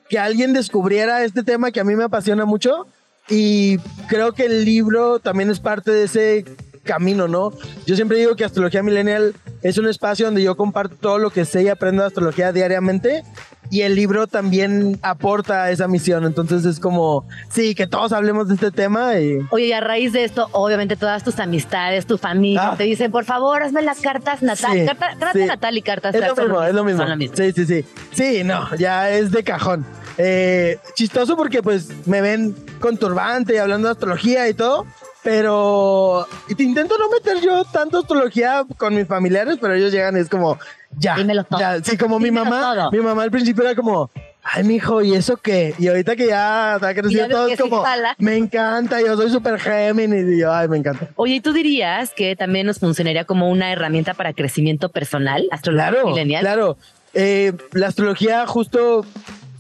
que 0.10 0.20
alguien 0.20 0.54
descubriera 0.54 1.24
este 1.24 1.44
tema 1.44 1.72
que 1.72 1.80
a 1.80 1.84
mí 1.84 1.96
me 1.96 2.04
apasiona 2.04 2.46
mucho. 2.46 2.88
Y 3.28 3.78
creo 4.08 4.34
que 4.34 4.46
el 4.46 4.66
libro 4.66 5.20
también 5.20 5.50
es 5.50 5.60
parte 5.60 5.92
de 5.92 6.04
ese 6.04 6.46
camino, 6.90 7.28
¿no? 7.28 7.54
Yo 7.86 7.96
siempre 7.96 8.18
digo 8.18 8.36
que 8.36 8.44
Astrología 8.44 8.82
Millennial 8.82 9.36
es 9.62 9.78
un 9.78 9.88
espacio 9.88 10.26
donde 10.26 10.42
yo 10.42 10.58
comparto 10.58 10.96
todo 11.00 11.20
lo 11.20 11.30
que 11.30 11.46
sé 11.46 11.62
y 11.62 11.68
aprendo 11.68 12.02
de 12.02 12.08
astrología 12.08 12.52
diariamente 12.52 13.24
y 13.70 13.82
el 13.82 13.94
libro 13.94 14.26
también 14.26 14.98
aporta 15.04 15.66
a 15.66 15.72
esa 15.72 15.88
misión. 15.88 16.26
Entonces 16.26 16.66
es 16.66 16.80
como, 16.80 17.28
sí, 17.52 17.76
que 17.76 17.86
todos 17.86 18.12
hablemos 18.12 18.48
de 18.48 18.56
este 18.56 18.72
tema. 18.72 19.20
Y... 19.20 19.38
Oye, 19.52 19.68
y 19.68 19.72
a 19.74 19.82
raíz 19.82 20.14
de 20.14 20.24
esto, 20.24 20.48
obviamente 20.54 20.96
todas 20.96 21.24
tus 21.24 21.38
amistades, 21.40 22.08
tu 22.08 22.18
familia, 22.18 22.72
Ah. 22.72 22.76
te 22.76 22.86
dicen, 22.86 23.12
por 23.12 23.26
favor, 23.26 23.62
hazme 23.62 23.84
las 23.84 24.00
cartas 24.02 24.42
natal. 24.42 24.72
Sí, 24.74 24.86
carta, 24.88 25.10
carta 25.20 25.40
sí. 25.40 25.46
natal 25.46 25.78
y 25.78 25.82
cartas 25.84 26.16
Es 26.16 26.22
lo 26.28 26.36
mismo, 26.36 26.64
es 26.64 26.74
lo 26.74 26.84
mismo. 26.84 27.02
son 27.02 27.10
lo 27.12 27.18
mismo. 27.18 27.36
Sí, 27.38 27.52
sí, 27.52 27.66
sí. 27.68 27.86
Sí, 28.12 28.44
no, 28.44 28.76
ya 28.78 29.12
es 29.12 29.30
de 29.32 29.44
cajón. 29.44 29.86
Eh, 30.18 30.80
chistoso 30.96 31.38
porque 31.38 31.62
pues 31.62 31.90
me 32.08 32.22
ven 32.22 32.56
con 32.80 32.98
turbante 32.98 33.54
y 33.54 33.58
hablando 33.58 33.88
de 33.88 33.92
astrología 33.94 34.50
y 34.50 34.54
todo, 34.54 34.86
pero 35.24 36.28
te 36.56 36.64
intento 36.64 36.98
no 36.98 37.10
meter 37.10 37.42
yo 37.42 37.64
tanto 37.66 38.00
astrología 38.00 38.66
con 38.78 38.96
mis 38.96 39.08
familiares, 39.08 39.58
pero 39.60 39.74
ellos 39.74 39.92
llegan 39.92 40.18
y 40.18 40.22
es 40.22 40.30
como, 40.30 40.58
ya, 40.98 41.16
Dímelo 41.16 41.44
todo. 41.44 41.60
ya. 41.60 41.84
Sí, 41.84 41.98
como 41.98 42.20
mi 42.20 42.32
mamá, 42.32 42.74
todo. 42.76 42.92
mi 42.92 43.00
mamá 43.00 43.24
al 43.24 43.32
principio 43.32 43.64
era 43.64 43.76
como, 43.76 44.10
ay, 44.44 44.64
mijo, 44.64 45.02
¿y 45.02 45.14
eso 45.16 45.38
qué? 45.38 45.76
Y 45.78 45.88
ahorita 45.88 46.16
que 46.16 46.28
ya 46.28 46.76
está 46.76 46.94
crecido 46.96 47.28
todo, 47.28 47.48
es 47.48 47.60
como, 47.60 47.84
me 48.18 48.38
encanta, 48.38 49.02
yo 49.02 49.16
soy 49.18 49.30
súper 49.30 49.60
Géminis 49.60 50.26
y 50.36 50.40
yo, 50.40 50.54
ay, 50.54 50.68
me 50.68 50.78
encanta. 50.78 51.10
Oye, 51.16 51.36
¿y 51.36 51.42
tú 51.42 51.52
dirías 51.54 52.12
que 52.16 52.36
también 52.36 52.66
nos 52.66 52.80
funcionaría 52.80 53.26
como 53.26 53.50
una 53.50 53.72
herramienta 53.72 54.14
para 54.14 54.34
crecimiento 54.34 54.90
personal, 54.90 55.48
astrología 55.52 55.90
Claro, 55.92 56.08
millennial? 56.08 56.42
claro. 56.42 56.78
Eh, 57.14 57.54
la 57.74 57.88
astrología 57.88 58.46
justo 58.46 59.04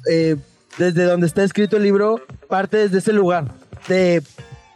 eh, 0.10 0.36
desde 0.78 1.04
donde 1.04 1.26
está 1.28 1.44
escrito 1.44 1.78
el 1.78 1.84
libro 1.84 2.22
parte 2.48 2.78
desde 2.78 3.00
ese 3.00 3.12
lugar. 3.12 3.46
De 3.88 4.22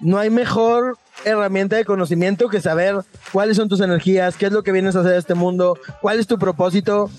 no 0.04 0.20
hay 0.20 0.30
mejor 0.30 0.98
herramienta 1.26 1.78
de 1.78 1.86
conocimiento 1.86 2.50
que 2.50 2.62
saber 2.62 2.98
cuáles 3.32 3.58
son 3.58 3.70
tus 3.70 3.80
energías, 3.80 4.36
qué 4.36 4.48
es 4.48 4.52
lo 4.52 4.64
que 4.64 4.72
vienes 4.72 4.96
a 4.96 5.00
hacer 5.00 5.14
a 5.14 5.18
este 5.18 5.34
mundo, 5.34 5.78
cuál 6.02 6.20
es 6.20 6.28
tu 6.28 6.38
propósito. 6.38 7.10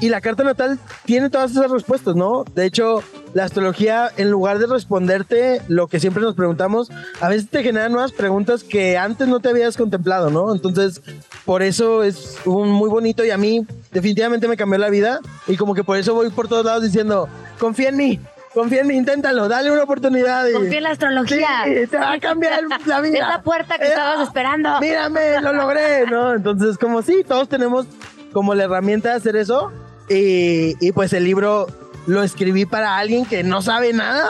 Y 0.00 0.10
la 0.10 0.20
carta 0.20 0.42
natal 0.44 0.78
tiene 1.06 1.30
todas 1.30 1.52
esas 1.52 1.70
respuestas, 1.70 2.14
¿no? 2.16 2.44
De 2.54 2.66
hecho, 2.66 3.02
la 3.32 3.44
astrología, 3.44 4.10
en 4.16 4.30
lugar 4.30 4.58
de 4.58 4.66
responderte 4.66 5.62
lo 5.68 5.86
que 5.86 6.00
siempre 6.00 6.22
nos 6.22 6.34
preguntamos, 6.34 6.90
a 7.20 7.28
veces 7.28 7.48
te 7.48 7.62
genera 7.62 7.88
nuevas 7.88 8.12
preguntas 8.12 8.64
que 8.64 8.98
antes 8.98 9.28
no 9.28 9.40
te 9.40 9.48
habías 9.48 9.76
contemplado, 9.76 10.30
¿no? 10.30 10.52
Entonces, 10.52 11.00
por 11.46 11.62
eso 11.62 12.02
es 12.02 12.38
muy 12.44 12.90
bonito 12.90 13.24
y 13.24 13.30
a 13.30 13.38
mí 13.38 13.66
definitivamente 13.92 14.48
me 14.48 14.56
cambió 14.56 14.78
la 14.78 14.90
vida 14.90 15.20
y 15.46 15.56
como 15.56 15.74
que 15.74 15.84
por 15.84 15.96
eso 15.96 16.12
voy 16.12 16.28
por 16.30 16.48
todos 16.48 16.64
lados 16.64 16.82
diciendo, 16.82 17.28
confía 17.58 17.88
en 17.88 17.96
mí, 17.96 18.20
confía 18.54 18.80
en 18.82 18.86
mí, 18.86 18.94
inténtalo, 18.96 19.48
dale 19.48 19.70
una 19.70 19.82
oportunidad. 19.82 20.46
y- 20.48 20.52
Confía 20.52 20.78
en 20.78 20.84
la 20.84 20.90
astrología. 20.90 21.48
Sí, 21.64 21.86
te 21.88 21.96
va 21.98 22.12
a 22.12 22.20
cambiar 22.20 22.60
la 22.86 23.00
vida. 23.00 23.18
Esa 23.18 23.42
puerta 23.42 23.76
que 23.78 23.84
Eh, 23.84 23.88
estabas 23.88 24.26
esperando. 24.26 24.78
Mírame, 24.80 25.40
lo 25.40 25.52
logré, 25.52 26.06
¿no? 26.06 26.34
Entonces, 26.34 26.78
como 26.78 27.02
sí, 27.02 27.24
todos 27.26 27.48
tenemos 27.48 27.86
como 28.32 28.54
la 28.54 28.64
herramienta 28.64 29.10
de 29.10 29.14
hacer 29.16 29.36
eso. 29.36 29.72
Y, 30.08 30.74
y 30.86 30.92
pues 30.92 31.12
el 31.12 31.24
libro 31.24 31.66
lo 32.06 32.22
escribí 32.22 32.66
para 32.66 32.96
alguien 32.98 33.24
que 33.24 33.42
no 33.42 33.62
sabe 33.62 33.92
nada, 33.94 34.28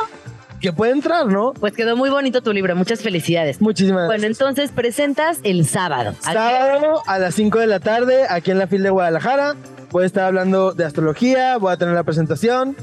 que 0.60 0.72
puede 0.72 0.92
entrar, 0.92 1.26
¿no? 1.26 1.52
Pues 1.52 1.72
quedó 1.74 1.96
muy 1.96 2.10
bonito 2.10 2.40
tu 2.42 2.52
libro. 2.52 2.74
Muchas 2.76 3.00
felicidades. 3.02 3.60
Muchísimas 3.60 4.06
Bueno, 4.06 4.22
gracias. 4.22 4.40
entonces 4.40 4.70
presentas 4.72 5.38
el 5.42 5.66
sábado. 5.66 6.10
¿A 6.24 6.30
qué? 6.30 6.38
Sábado 6.38 7.02
a 7.06 7.18
las 7.18 7.34
5 7.34 7.58
de 7.58 7.66
la 7.66 7.80
tarde, 7.80 8.24
aquí 8.28 8.50
en 8.52 8.58
la 8.58 8.66
FIL 8.68 8.82
de 8.84 8.90
Guadalajara. 8.90 9.54
Voy 9.90 10.04
a 10.04 10.06
estar 10.06 10.24
hablando 10.24 10.72
de 10.72 10.84
astrología, 10.84 11.56
voy 11.58 11.72
a 11.72 11.76
tener 11.76 11.94
la 11.94 12.04
presentación. 12.04 12.76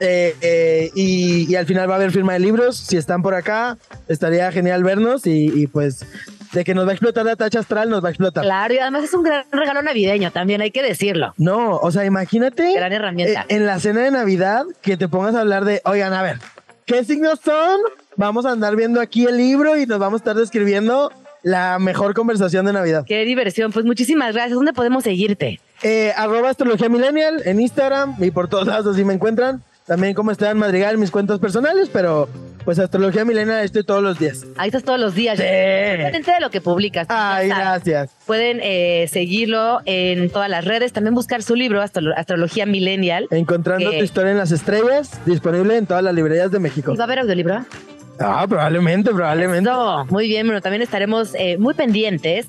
Eh, 0.00 0.34
eh, 0.40 0.90
y, 0.94 1.50
y 1.50 1.56
al 1.56 1.66
final 1.66 1.88
va 1.88 1.94
a 1.94 1.96
haber 1.96 2.10
firma 2.12 2.32
de 2.34 2.40
libros. 2.40 2.76
Si 2.76 2.96
están 2.96 3.22
por 3.22 3.34
acá, 3.34 3.78
estaría 4.08 4.50
genial 4.52 4.82
vernos. 4.84 5.26
Y, 5.26 5.50
y 5.54 5.66
pues, 5.66 6.04
de 6.52 6.64
que 6.64 6.74
nos 6.74 6.86
va 6.86 6.90
a 6.90 6.94
explotar 6.94 7.24
la 7.24 7.36
tacha 7.36 7.60
astral, 7.60 7.90
nos 7.90 8.02
va 8.02 8.08
a 8.08 8.10
explotar. 8.10 8.44
Claro, 8.44 8.72
y 8.74 8.78
además 8.78 9.04
es 9.04 9.14
un 9.14 9.22
gran 9.22 9.44
regalo 9.50 9.82
navideño, 9.82 10.30
también 10.30 10.60
hay 10.60 10.70
que 10.70 10.82
decirlo. 10.82 11.34
No, 11.36 11.76
o 11.76 11.90
sea, 11.90 12.04
imagínate 12.04 12.72
Gran 12.74 12.92
herramienta. 12.92 13.42
eh, 13.42 13.44
en 13.56 13.66
la 13.66 13.78
cena 13.80 14.02
de 14.02 14.10
Navidad 14.10 14.64
que 14.82 14.96
te 14.96 15.08
pongas 15.08 15.34
a 15.34 15.40
hablar 15.40 15.64
de, 15.64 15.82
oigan, 15.84 16.12
a 16.14 16.22
ver, 16.22 16.38
¿qué 16.86 17.04
signos 17.04 17.40
son? 17.44 17.80
Vamos 18.16 18.46
a 18.46 18.52
andar 18.52 18.76
viendo 18.76 19.00
aquí 19.00 19.26
el 19.26 19.36
libro 19.36 19.76
y 19.76 19.86
nos 19.86 19.98
vamos 19.98 20.20
a 20.20 20.22
estar 20.22 20.36
describiendo 20.36 21.12
la 21.42 21.78
mejor 21.78 22.14
conversación 22.14 22.64
de 22.64 22.72
Navidad. 22.72 23.04
Qué 23.06 23.24
diversión. 23.24 23.70
Pues 23.72 23.84
muchísimas 23.84 24.32
gracias. 24.34 24.54
¿Dónde 24.56 24.72
podemos 24.72 25.04
seguirte? 25.04 25.60
Eh, 25.82 26.12
arroba 26.16 26.48
astrología 26.50 26.88
millennial 26.88 27.42
en 27.44 27.60
Instagram 27.60 28.16
y 28.18 28.30
por 28.30 28.48
todos 28.48 28.66
lados 28.66 28.94
así 28.94 29.04
me 29.04 29.12
encuentran. 29.14 29.62
También 29.86 30.14
como 30.14 30.30
Esteban 30.32 30.58
Madrigal 30.58 30.94
en 30.94 31.00
mis 31.00 31.10
cuentas 31.12 31.38
personales, 31.38 31.88
pero 31.92 32.28
pues 32.64 32.80
astrología 32.80 33.24
millennial 33.24 33.64
estoy 33.64 33.84
todos 33.84 34.02
los 34.02 34.18
días. 34.18 34.44
Ahí 34.56 34.66
estás 34.68 34.82
todos 34.82 34.98
los 34.98 35.14
días. 35.14 35.36
Sí. 35.38 35.44
De 35.44 36.12
lo 36.40 36.50
que 36.50 36.60
publicas. 36.60 37.06
Ay, 37.08 37.48
gracias. 37.48 38.10
Pueden 38.26 38.58
eh, 38.62 39.06
seguirlo 39.12 39.80
en 39.84 40.28
todas 40.30 40.50
las 40.50 40.64
redes. 40.64 40.92
También 40.92 41.14
buscar 41.14 41.42
su 41.44 41.54
libro, 41.54 41.80
Astro- 41.80 42.12
Astrología 42.16 42.66
Millennial. 42.66 43.28
Encontrando 43.30 43.88
tu 43.90 44.02
historia 44.02 44.32
en 44.32 44.38
las 44.38 44.50
estrellas, 44.50 45.20
disponible 45.24 45.76
en 45.76 45.86
todas 45.86 46.02
las 46.02 46.12
librerías 46.14 46.50
de 46.50 46.58
México. 46.58 46.92
¿Y 46.92 46.96
va 46.96 47.04
a 47.04 47.06
haber 47.06 47.20
audiolibro? 47.20 47.64
Ah, 48.18 48.44
probablemente, 48.48 49.12
probablemente. 49.12 49.70
No, 49.70 50.04
muy 50.06 50.26
bien. 50.26 50.46
Bueno, 50.48 50.60
también 50.60 50.82
estaremos 50.82 51.32
eh, 51.38 51.58
muy 51.58 51.74
pendientes. 51.74 52.48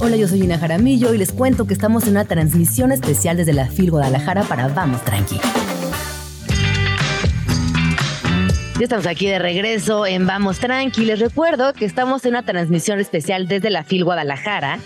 Hola, 0.00 0.16
yo 0.16 0.26
soy 0.26 0.42
Ina 0.44 0.58
Jaramillo 0.58 1.12
y 1.12 1.18
les 1.18 1.32
cuento 1.32 1.66
que 1.66 1.74
estamos 1.74 2.04
en 2.04 2.12
una 2.12 2.24
transmisión 2.24 2.92
especial 2.92 3.36
desde 3.36 3.52
la 3.52 3.66
FIL 3.66 3.90
Guadalajara 3.90 4.44
para 4.44 4.68
Vamos 4.68 5.02
Tranqui. 5.04 5.38
Ya 8.80 8.84
estamos 8.84 9.06
aquí 9.06 9.26
de 9.26 9.38
regreso 9.38 10.06
en 10.06 10.26
Vamos 10.26 10.58
Tranqui. 10.58 11.04
Les 11.04 11.18
recuerdo 11.18 11.74
que 11.74 11.84
estamos 11.84 12.24
en 12.24 12.30
una 12.30 12.46
transmisión 12.46 12.98
especial 12.98 13.46
desde 13.46 13.68
la 13.68 13.84
FIL 13.84 14.04
Guadalajara. 14.04 14.78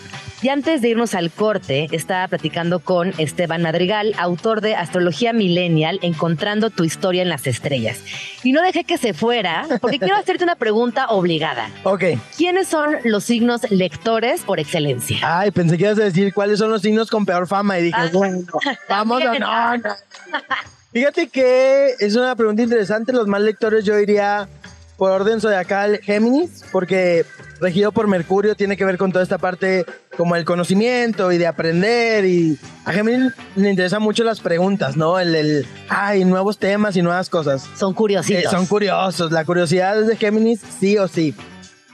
Y 0.42 0.48
antes 0.48 0.82
de 0.82 0.88
irnos 0.88 1.14
al 1.14 1.30
corte, 1.30 1.86
estaba 1.92 2.26
platicando 2.26 2.80
con 2.80 3.14
Esteban 3.18 3.62
Madrigal, 3.62 4.12
autor 4.18 4.62
de 4.62 4.74
Astrología 4.74 5.32
Millennial, 5.32 6.00
Encontrando 6.02 6.70
tu 6.70 6.82
historia 6.82 7.22
en 7.22 7.28
las 7.28 7.46
estrellas. 7.46 8.00
Y 8.42 8.50
no 8.50 8.62
dejé 8.62 8.82
que 8.82 8.98
se 8.98 9.14
fuera, 9.14 9.64
porque 9.80 10.00
quiero 10.00 10.16
hacerte 10.16 10.42
una 10.42 10.56
pregunta 10.56 11.06
obligada. 11.10 11.70
Ok. 11.84 12.02
¿Quiénes 12.36 12.66
son 12.66 12.96
los 13.04 13.22
signos 13.22 13.70
lectores 13.70 14.40
por 14.40 14.58
excelencia? 14.58 15.18
Ay, 15.22 15.52
pensé 15.52 15.78
que 15.78 15.84
ibas 15.84 16.00
a 16.00 16.02
decir 16.02 16.34
cuáles 16.34 16.58
son 16.58 16.68
los 16.68 16.82
signos 16.82 17.08
con 17.08 17.24
peor 17.24 17.46
fama 17.46 17.78
y 17.78 17.82
dije, 17.84 17.96
Ah, 17.96 18.10
bueno, 18.12 18.40
vamos 18.88 19.22
a 19.22 19.38
no. 19.38 19.82
Fíjate 20.94 21.26
que 21.26 21.96
es 21.98 22.14
una 22.14 22.36
pregunta 22.36 22.62
interesante. 22.62 23.12
Los 23.12 23.26
más 23.26 23.40
lectores 23.40 23.84
yo 23.84 23.98
iría 23.98 24.48
por 24.96 25.10
orden 25.10 25.40
zodiacal 25.40 25.98
Géminis, 25.98 26.64
porque 26.70 27.26
regido 27.60 27.90
por 27.90 28.06
Mercurio 28.06 28.54
tiene 28.54 28.76
que 28.76 28.84
ver 28.84 28.96
con 28.96 29.10
toda 29.10 29.24
esta 29.24 29.38
parte 29.38 29.84
como 30.16 30.36
el 30.36 30.44
conocimiento 30.44 31.32
y 31.32 31.38
de 31.38 31.48
aprender 31.48 32.24
y 32.24 32.56
a 32.84 32.92
Géminis 32.92 33.32
le 33.56 33.70
interesan 33.70 34.02
mucho 34.02 34.22
las 34.22 34.38
preguntas, 34.38 34.96
¿no? 34.96 35.18
El, 35.18 35.34
el 35.34 35.66
ay, 35.88 36.24
nuevos 36.24 36.58
temas 36.58 36.94
y 36.94 37.02
nuevas 37.02 37.28
cosas. 37.28 37.68
Son 37.76 37.92
curiosidades. 37.92 38.46
Eh, 38.46 38.50
son 38.50 38.66
curiosos. 38.66 39.32
La 39.32 39.44
curiosidad 39.44 40.00
es 40.00 40.06
de 40.06 40.16
Géminis, 40.16 40.60
sí 40.78 40.96
o 40.96 41.08
sí. 41.08 41.34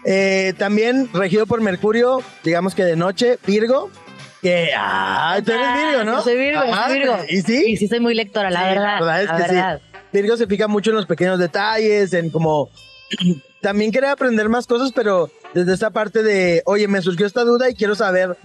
Eh, 0.04 0.52
también 0.58 1.08
regido 1.14 1.46
por 1.46 1.62
Mercurio, 1.62 2.22
digamos 2.44 2.74
que 2.74 2.84
de 2.84 2.96
noche, 2.96 3.38
Virgo. 3.46 3.90
Que, 4.42 4.70
ah, 4.76 5.38
tú 5.44 5.53
eres 5.53 5.66
Virgo, 5.90 6.05
¿no? 6.05 6.16
Yo 6.18 6.22
soy 6.22 6.37
Virgo, 6.38 6.61
Ah, 6.72 6.85
soy 6.88 6.98
Virgo. 6.98 7.16
¿Y 7.29 7.42
sí? 7.42 7.64
Y 7.68 7.76
sí, 7.76 7.88
soy 7.88 8.00
muy 8.00 8.14
lectora, 8.14 8.50
la 8.50 8.61
Sí, 8.61 8.66
verdad. 8.74 9.00
la 9.00 9.00
verdad 9.00 9.22
es 9.22 9.29
la 9.29 9.37
que 9.37 9.79
sí. 9.79 9.98
Virgo 10.12 10.37
se 10.37 10.46
fija 10.46 10.66
mucho 10.66 10.90
en 10.90 10.96
los 10.96 11.07
pequeños 11.07 11.38
detalles, 11.38 12.12
en 12.14 12.31
como 12.31 12.70
también 13.61 13.90
quiere 13.90 14.09
aprender 14.09 14.48
más 14.48 14.66
cosas, 14.66 14.92
pero 14.94 15.31
desde 15.55 15.74
esta 15.74 15.90
parte 15.90 16.22
de, 16.22 16.62
oye, 16.64 16.88
me 16.88 17.03
surgió 17.03 17.26
esta 17.26 17.44
duda 17.44 17.68
y 17.68 17.74
quiero 17.74 17.94
saber, 17.94 18.37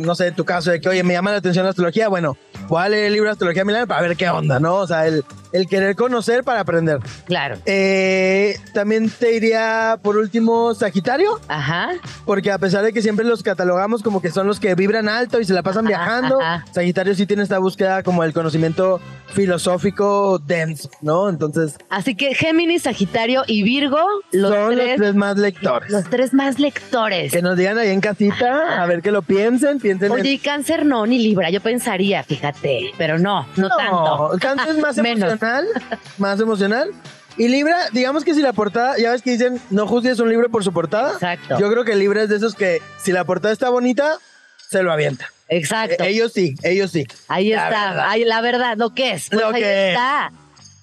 no 0.00 0.14
sé, 0.14 0.30
tu 0.32 0.44
caso, 0.44 0.70
de 0.70 0.80
que, 0.80 0.88
oye, 0.88 1.02
me 1.02 1.14
llama 1.14 1.32
la 1.32 1.38
atención 1.38 1.64
la 1.64 1.70
astrología, 1.70 2.06
bueno, 2.08 2.36
voy 2.68 2.82
a 2.84 2.88
leer 2.88 3.06
el 3.06 3.12
libro 3.14 3.28
de 3.28 3.32
Astrología 3.32 3.64
Milán 3.64 3.88
para 3.88 4.02
ver 4.02 4.16
qué 4.16 4.28
onda, 4.30 4.60
¿no? 4.60 4.76
O 4.76 4.86
sea, 4.86 5.06
el, 5.08 5.24
el 5.56 5.66
querer 5.68 5.96
conocer 5.96 6.44
para 6.44 6.60
aprender. 6.60 6.98
Claro. 7.26 7.56
Eh, 7.66 8.58
también 8.74 9.10
te 9.10 9.28
diría, 9.28 9.98
por 10.02 10.16
último, 10.16 10.74
Sagitario, 10.74 11.40
Ajá. 11.48 11.90
porque 12.24 12.50
a 12.52 12.58
pesar 12.58 12.84
de 12.84 12.92
que 12.92 13.02
siempre 13.02 13.24
los 13.24 13.42
catalogamos 13.42 14.02
como 14.02 14.20
que 14.20 14.30
son 14.30 14.46
los 14.46 14.60
que 14.60 14.74
vibran 14.74 15.08
alto 15.08 15.40
y 15.40 15.44
se 15.44 15.52
la 15.54 15.62
pasan 15.62 15.86
Ajá, 15.86 15.88
viajando, 15.88 16.40
ajá. 16.40 16.64
Sagitario 16.72 17.14
sí 17.14 17.26
tiene 17.26 17.42
esta 17.42 17.58
búsqueda 17.58 18.02
como 18.02 18.22
el 18.24 18.32
conocimiento 18.32 19.00
filosófico 19.28 20.38
denso, 20.38 20.90
¿no? 21.02 21.28
Entonces, 21.28 21.76
Así 21.88 22.14
que 22.14 22.34
Géminis, 22.34 22.82
Sagitario 22.82 23.42
y 23.46 23.62
Virgo, 23.62 23.98
los 24.32 24.52
son 24.52 24.74
tres, 24.74 24.88
los 24.88 24.96
tres 24.98 25.14
más 25.14 25.36
lectores. 25.38 25.90
los 25.90 26.04
tres 26.10 26.34
más 26.34 26.58
lectores. 26.58 27.32
Que 27.32 27.42
nos 27.42 27.56
digan 27.56 27.78
ahí 27.78 27.90
en 27.90 28.00
casita, 28.00 28.82
a 28.82 28.86
ver 28.86 29.02
que 29.02 29.10
lo 29.12 29.22
piensen, 29.22 29.78
piensen 29.78 30.10
Oye, 30.12 30.20
en... 30.20 30.26
y 30.34 30.38
cáncer 30.38 30.84
no, 30.84 31.06
ni 31.06 31.18
Libra, 31.18 31.50
yo 31.50 31.60
pensaría, 31.60 32.22
fíjate, 32.22 32.92
pero 32.98 33.18
no, 33.18 33.46
no, 33.56 33.68
tanto. 33.68 34.32
Cáncer 34.40 34.76
es 34.76 34.82
más 34.82 34.96
Menos. 35.06 35.38
Emocional, 35.46 35.66
más 36.18 36.40
emocional. 36.40 36.90
Y 37.38 37.48
Libra, 37.48 37.76
digamos 37.92 38.24
que 38.24 38.34
si 38.34 38.40
la 38.40 38.52
portada, 38.54 38.96
ya 38.98 39.10
ves 39.12 39.20
que 39.22 39.30
dicen, 39.32 39.60
no 39.70 39.86
juzgues 39.86 40.18
un 40.20 40.30
libro 40.30 40.50
por 40.50 40.64
su 40.64 40.72
portada. 40.72 41.12
Exacto. 41.12 41.58
Yo 41.58 41.70
creo 41.70 41.84
que 41.84 41.94
Libra 41.94 42.22
es 42.22 42.28
de 42.30 42.36
esos 42.36 42.54
que 42.54 42.80
si 43.02 43.12
la 43.12 43.24
portada 43.24 43.52
está 43.52 43.68
bonita, 43.68 44.18
se 44.68 44.82
lo 44.82 44.90
avienta. 44.90 45.30
Exacto. 45.48 46.02
Eh, 46.02 46.08
ellos 46.10 46.32
sí, 46.32 46.54
ellos 46.62 46.90
sí. 46.90 47.06
Ahí 47.28 47.50
La 47.50 47.68
está, 47.68 47.88
verdad. 47.90 48.06
ahí 48.08 48.24
la 48.24 48.40
verdad, 48.40 48.76
lo 48.78 48.94
que 48.94 49.12
es. 49.12 49.28
Pues 49.28 49.40
Lo 49.40 49.48
ahí 49.48 49.60
que 49.62 49.88
es. 49.88 49.92
está. 49.92 50.32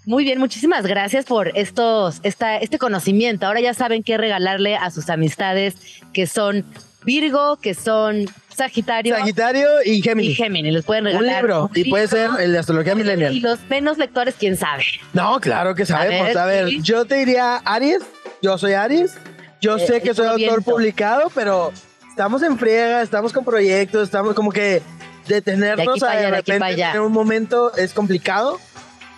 Muy 0.05 0.25
bien, 0.25 0.37
muchísimas 0.37 0.85
gracias 0.85 1.25
por 1.25 1.57
estos, 1.57 2.19
esta, 2.23 2.57
este 2.57 2.77
conocimiento. 2.77 3.47
Ahora 3.47 3.61
ya 3.61 3.73
saben 3.73 4.03
qué 4.03 4.17
regalarle 4.17 4.75
a 4.75 4.91
sus 4.91 5.09
amistades 5.09 5.75
que 6.13 6.27
son 6.27 6.65
Virgo, 7.03 7.57
que 7.57 7.73
son 7.73 8.25
Sagitario 8.55 9.15
Sagitario 9.15 9.67
y 9.85 9.91
y 9.93 10.01
Géminis. 10.01 10.37
Géminis. 10.37 10.73
Les 10.73 10.85
pueden 10.85 11.05
Un 11.07 11.13
regalar 11.13 11.43
libro. 11.43 11.69
Y 11.73 11.89
puede 11.89 12.07
ser 12.07 12.29
el 12.39 12.51
de 12.53 12.59
astrología 12.59 12.93
Y 12.93 12.95
millennial. 12.95 13.39
los 13.41 13.59
menos 13.69 13.97
lectores, 13.97 14.35
quién 14.37 14.57
sabe. 14.57 14.83
No, 15.13 15.39
claro 15.39 15.75
que 15.75 15.85
sabemos. 15.85 16.27
ver, 16.27 16.37
A 16.37 16.45
ver, 16.45 16.69
sí. 16.69 16.79
yo 16.81 17.05
te 17.05 17.15
diría 17.15 17.57
Aries. 17.65 18.01
Yo 18.41 18.57
soy 18.57 18.73
Aries. 18.73 19.15
Yo 19.61 19.77
Eh, 19.77 19.87
sé 19.87 20.01
que 20.01 20.09
el 20.09 20.15
soy 20.15 20.25
autor 20.27 20.39
viento. 20.39 20.71
publicado, 20.71 21.31
pero 21.33 21.71
estamos 22.09 22.43
en 22.43 22.57
friega, 22.57 23.01
estamos 23.01 23.31
con 23.33 23.45
proyectos, 23.45 24.03
estamos 24.03 24.33
como 24.33 24.51
que 24.51 24.81
detenernos 25.27 25.99
De 25.99 26.05
a 26.05 26.09
de 26.11 26.17
allá, 26.17 26.25
de 26.31 26.35
repente 26.37 26.65
allá. 26.65 26.93
en 26.93 26.99
un 27.01 27.11
momento 27.13 27.73
es 27.75 27.93
complicado. 27.93 28.59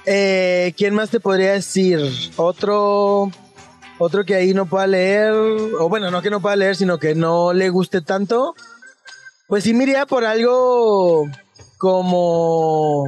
Eh, 0.06 0.74
¿Quién 0.78 0.94
más 0.94 1.10
te 1.10 1.20
podría 1.20 1.54
decir? 1.54 2.00
Otro, 2.36 3.32
otro 3.98 4.24
que 4.24 4.36
ahí 4.36 4.54
no 4.54 4.68
pueda 4.68 4.86
leer, 4.86 5.32
o 5.34 5.90
bueno, 5.90 6.12
no 6.12 6.22
que 6.22 6.30
no 6.30 6.42
pueda 6.42 6.56
leer, 6.56 6.76
sino 6.76 7.00
que 7.00 7.16
no 7.16 7.54
le 7.54 7.70
guste 7.70 8.02
tanto. 8.02 8.54
Pues 9.48 9.64
sí 9.64 9.74
me 9.74 9.84
iría 9.84 10.06
por 10.06 10.26
algo 10.26 11.30
como 11.78 13.06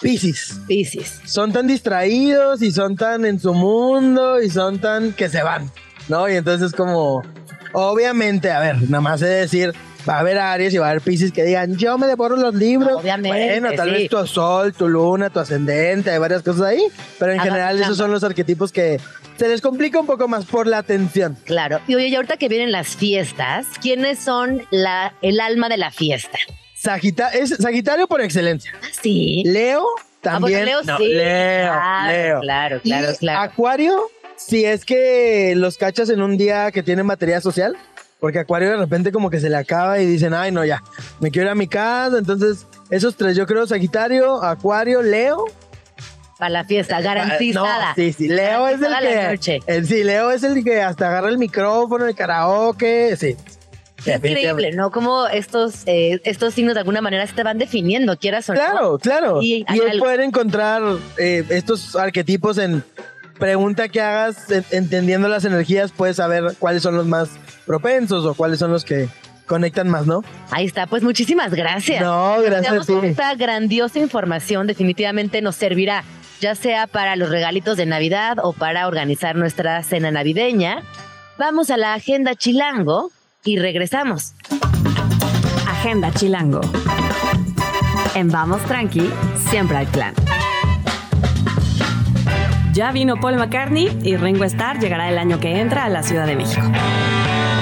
Pisces 0.00 0.58
Piscis. 0.66 1.20
son 1.26 1.52
tan 1.52 1.66
distraídos 1.66 2.62
y 2.62 2.70
son 2.72 2.96
tan 2.96 3.24
en 3.26 3.38
su 3.38 3.52
mundo 3.52 4.40
y 4.40 4.50
son 4.50 4.78
tan 4.78 5.12
que 5.12 5.28
se 5.28 5.42
van, 5.42 5.70
¿no? 6.08 6.28
Y 6.28 6.36
entonces 6.36 6.72
como, 6.72 7.22
obviamente, 7.72 8.50
a 8.50 8.60
ver, 8.60 8.82
nada 8.88 9.00
más 9.02 9.20
he 9.22 9.26
de 9.26 9.34
decir, 9.40 9.74
va 10.08 10.16
a 10.16 10.20
haber 10.20 10.38
Aries 10.38 10.72
y 10.72 10.78
va 10.78 10.86
a 10.86 10.90
haber 10.90 11.02
Pisces 11.02 11.32
que 11.32 11.44
digan, 11.44 11.76
yo 11.76 11.98
me 11.98 12.06
devoro 12.06 12.36
los 12.36 12.54
libros. 12.54 13.00
Obviamente, 13.00 13.28
Bueno, 13.60 13.76
tal 13.76 13.88
sí. 13.88 13.94
vez 13.94 14.08
tu 14.08 14.26
sol, 14.26 14.72
tu 14.72 14.88
luna, 14.88 15.28
tu 15.28 15.40
ascendente, 15.40 16.10
hay 16.12 16.18
varias 16.18 16.42
cosas 16.42 16.62
ahí, 16.62 16.82
pero 17.18 17.32
en 17.32 17.40
general 17.40 17.78
esos 17.80 17.96
son 17.98 18.10
los 18.10 18.24
arquetipos 18.24 18.72
que 18.72 19.00
se 19.38 19.48
les 19.48 19.60
complica 19.60 20.00
un 20.00 20.06
poco 20.06 20.28
más 20.28 20.44
por 20.46 20.66
la 20.66 20.78
atención. 20.78 21.36
Claro. 21.44 21.80
Y 21.86 21.94
oye, 21.94 22.08
y 22.08 22.14
ahorita 22.14 22.36
que 22.36 22.48
vienen 22.48 22.72
las 22.72 22.96
fiestas, 22.96 23.66
¿quiénes 23.80 24.18
son 24.18 24.62
la, 24.70 25.14
el 25.22 25.40
alma 25.40 25.68
de 25.68 25.76
la 25.76 25.90
fiesta? 25.90 26.38
Sagita 26.74 27.30
es 27.30 27.50
Sagitario 27.50 28.06
por 28.06 28.20
excelencia. 28.20 28.72
Ah, 28.82 28.86
Sí. 29.02 29.42
Leo 29.46 29.84
Ah, 30.28 30.38
bueno, 30.40 30.56
también. 30.56 30.64
Leo 30.64 30.82
No, 30.82 30.96
sí. 30.98 31.08
Leo, 31.08 31.72
Claro, 31.72 32.08
Leo. 32.12 32.40
Claro, 32.40 32.76
Y 32.82 32.88
claro, 32.90 33.08
claro. 33.18 33.40
Acuario, 33.40 34.10
si 34.36 34.64
es 34.64 34.84
que 34.84 35.54
los 35.56 35.76
cachas 35.78 36.08
en 36.10 36.20
un 36.20 36.36
día 36.36 36.70
que 36.72 36.82
tienen 36.82 37.06
batería 37.06 37.40
social, 37.40 37.76
porque 38.18 38.40
Acuario 38.40 38.70
de 38.70 38.76
repente 38.76 39.12
como 39.12 39.30
que 39.30 39.38
se 39.40 39.48
le 39.50 39.56
acaba 39.56 40.00
y 40.00 40.06
dicen, 40.06 40.34
ay, 40.34 40.50
no, 40.50 40.64
ya, 40.64 40.82
me 41.20 41.30
quiero 41.30 41.46
ir 41.46 41.52
a 41.52 41.54
mi 41.54 41.68
casa. 41.68 42.18
Entonces, 42.18 42.66
esos 42.90 43.14
tres, 43.16 43.36
yo 43.36 43.46
creo, 43.46 43.66
Sagitario, 43.66 44.42
Acuario, 44.42 45.00
Leo. 45.02 45.44
Para 46.38 46.50
la 46.50 46.64
fiesta, 46.64 47.00
garantizada. 47.00 47.88
No, 47.90 47.94
sí, 47.94 48.12
sí, 48.12 48.28
Leo 48.28 48.68
es 48.68 48.74
el 48.74 48.80
Garantizada 48.90 49.22
que... 49.22 49.30
noche. 49.30 49.58
el- 49.66 49.86
sí, 49.86 50.04
Leo 50.04 50.30
es 50.30 50.42
el 50.42 50.62
que 50.62 50.82
hasta 50.82 51.08
agarra 51.08 51.28
el 51.30 51.38
micrófono, 51.38 52.04
el 52.06 52.14
karaoke, 52.14 53.16
sí. 53.16 53.36
Increíble, 54.06 54.72
¿no? 54.72 54.90
Como 54.90 55.26
estos, 55.26 55.82
eh, 55.86 56.20
estos 56.24 56.54
signos 56.54 56.74
de 56.74 56.80
alguna 56.80 57.00
manera 57.00 57.26
se 57.26 57.32
te 57.34 57.42
van 57.42 57.58
definiendo, 57.58 58.16
quieras 58.18 58.48
o 58.50 58.54
no. 58.54 58.60
Claro, 58.60 58.98
claro. 58.98 59.42
Y 59.42 59.64
es 59.68 59.96
poder 59.98 60.20
encontrar 60.20 60.82
eh, 61.18 61.42
estos 61.48 61.96
arquetipos 61.96 62.58
en 62.58 62.84
pregunta 63.38 63.88
que 63.88 64.00
hagas, 64.00 64.50
en- 64.50 64.64
entendiendo 64.70 65.28
las 65.28 65.44
energías, 65.44 65.90
puedes 65.92 66.16
saber 66.16 66.54
cuáles 66.58 66.82
son 66.82 66.96
los 66.96 67.06
más 67.06 67.30
propensos 67.66 68.24
o 68.26 68.34
cuáles 68.34 68.58
son 68.58 68.70
los 68.70 68.84
que 68.84 69.08
conectan 69.46 69.88
más, 69.88 70.06
¿no? 70.06 70.22
Ahí 70.50 70.66
está, 70.66 70.86
pues 70.86 71.02
muchísimas 71.02 71.52
gracias. 71.54 72.00
No, 72.02 72.36
gracias 72.42 72.74
a 72.88 73.00
ti. 73.00 73.06
esta 73.06 73.34
grandiosa 73.34 73.98
información 73.98 74.66
definitivamente 74.66 75.40
nos 75.40 75.54
servirá, 75.56 76.04
ya 76.40 76.54
sea 76.54 76.86
para 76.86 77.16
los 77.16 77.30
regalitos 77.30 77.76
de 77.76 77.86
Navidad 77.86 78.38
o 78.42 78.52
para 78.52 78.86
organizar 78.86 79.36
nuestra 79.36 79.82
cena 79.82 80.10
navideña. 80.10 80.82
Vamos 81.38 81.70
a 81.70 81.76
la 81.76 81.94
agenda 81.94 82.34
chilango 82.34 83.10
y 83.44 83.58
regresamos. 83.58 84.34
Agenda 85.68 86.10
Chilango. 86.12 86.60
En 88.14 88.28
Vamos 88.30 88.62
Tranqui, 88.64 89.10
siempre 89.50 89.76
hay 89.76 89.86
plan. 89.86 90.14
Ya 92.72 92.92
vino 92.92 93.16
Paul 93.20 93.36
McCartney 93.36 93.96
y 94.02 94.16
Ringo 94.16 94.44
Starr 94.44 94.78
llegará 94.78 95.08
el 95.08 95.18
año 95.18 95.38
que 95.38 95.60
entra 95.60 95.84
a 95.84 95.88
la 95.88 96.02
Ciudad 96.02 96.26
de 96.26 96.36
México. 96.36 96.66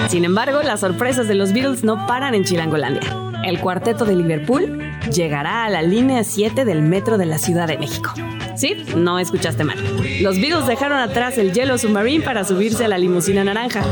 Sin 0.09 0.25
embargo, 0.25 0.63
las 0.63 0.81
sorpresas 0.81 1.29
de 1.29 1.35
los 1.35 1.53
Beatles 1.53 1.85
no 1.85 2.07
paran 2.07 2.35
en 2.35 2.45
Chilangolandia. 2.45 3.03
El 3.45 3.61
cuarteto 3.61 4.05
de 4.05 4.17
Liverpool 4.17 4.94
llegará 5.13 5.65
a 5.65 5.71
la 5.71 5.83
línea 5.83 6.25
7 6.25 6.65
del 6.65 6.83
metro 6.83 7.19
de 7.19 7.27
la 7.27 7.39
Ciudad 7.39 7.67
de 7.67 7.79
México. 7.79 8.13
Sí, 8.57 8.85
no 8.97 9.19
escuchaste 9.19 9.65
mal. 9.65 9.79
Los 10.21 10.41
Beatles 10.41 10.67
dejaron 10.67 10.99
atrás 10.99 11.39
el 11.39 11.53
Yellow 11.53 11.77
Submarine 11.77 12.25
para 12.25 12.45
subirse 12.45 12.85
a 12.85 12.89
la 12.89 12.99
limusina 12.99 13.43
naranja. 13.43 13.83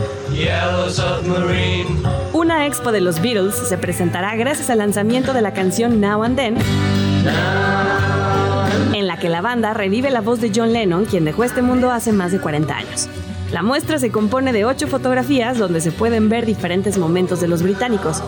Una 2.33 2.66
expo 2.66 2.92
de 2.92 3.01
los 3.01 3.20
Beatles 3.20 3.55
se 3.55 3.77
presentará 3.77 4.35
gracias 4.37 4.70
al 4.70 4.79
lanzamiento 4.79 5.33
de 5.33 5.42
la 5.42 5.53
canción 5.53 6.01
Now 6.01 6.22
and 6.22 6.37
Then, 6.37 6.57
en 8.94 9.07
la 9.07 9.18
que 9.18 9.29
la 9.29 9.40
banda 9.40 9.75
revive 9.75 10.11
la 10.11 10.20
voz 10.20 10.40
de 10.40 10.53
John 10.55 10.72
Lennon, 10.72 11.07
quien 11.07 11.25
dejó 11.25 11.44
este 11.44 11.62
mundo 11.62 11.90
hace 11.90 12.12
más 12.12 12.31
de 12.33 12.40
40 12.40 12.77
años. 12.77 13.09
La 13.53 13.62
muestra 13.62 13.98
se 13.98 14.11
compone 14.11 14.53
de 14.53 14.64
ocho 14.64 14.87
fotografías 14.87 15.59
donde 15.59 15.83
se 15.83 15.92
pueden 15.92 16.31
ver 16.31 16.46
diferentes 16.46 16.96
momentos 16.96 17.40
de 17.40 17.48
los 17.48 17.62
británicos. 17.62 18.22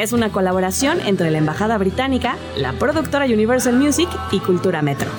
Es 0.00 0.14
una 0.14 0.32
colaboración 0.32 0.98
entre 1.04 1.30
la 1.30 1.36
Embajada 1.36 1.76
Británica, 1.76 2.38
la 2.56 2.72
productora 2.72 3.26
Universal 3.26 3.76
Music 3.76 4.08
y 4.32 4.38
Cultura 4.38 4.80
Metro. 4.80 5.10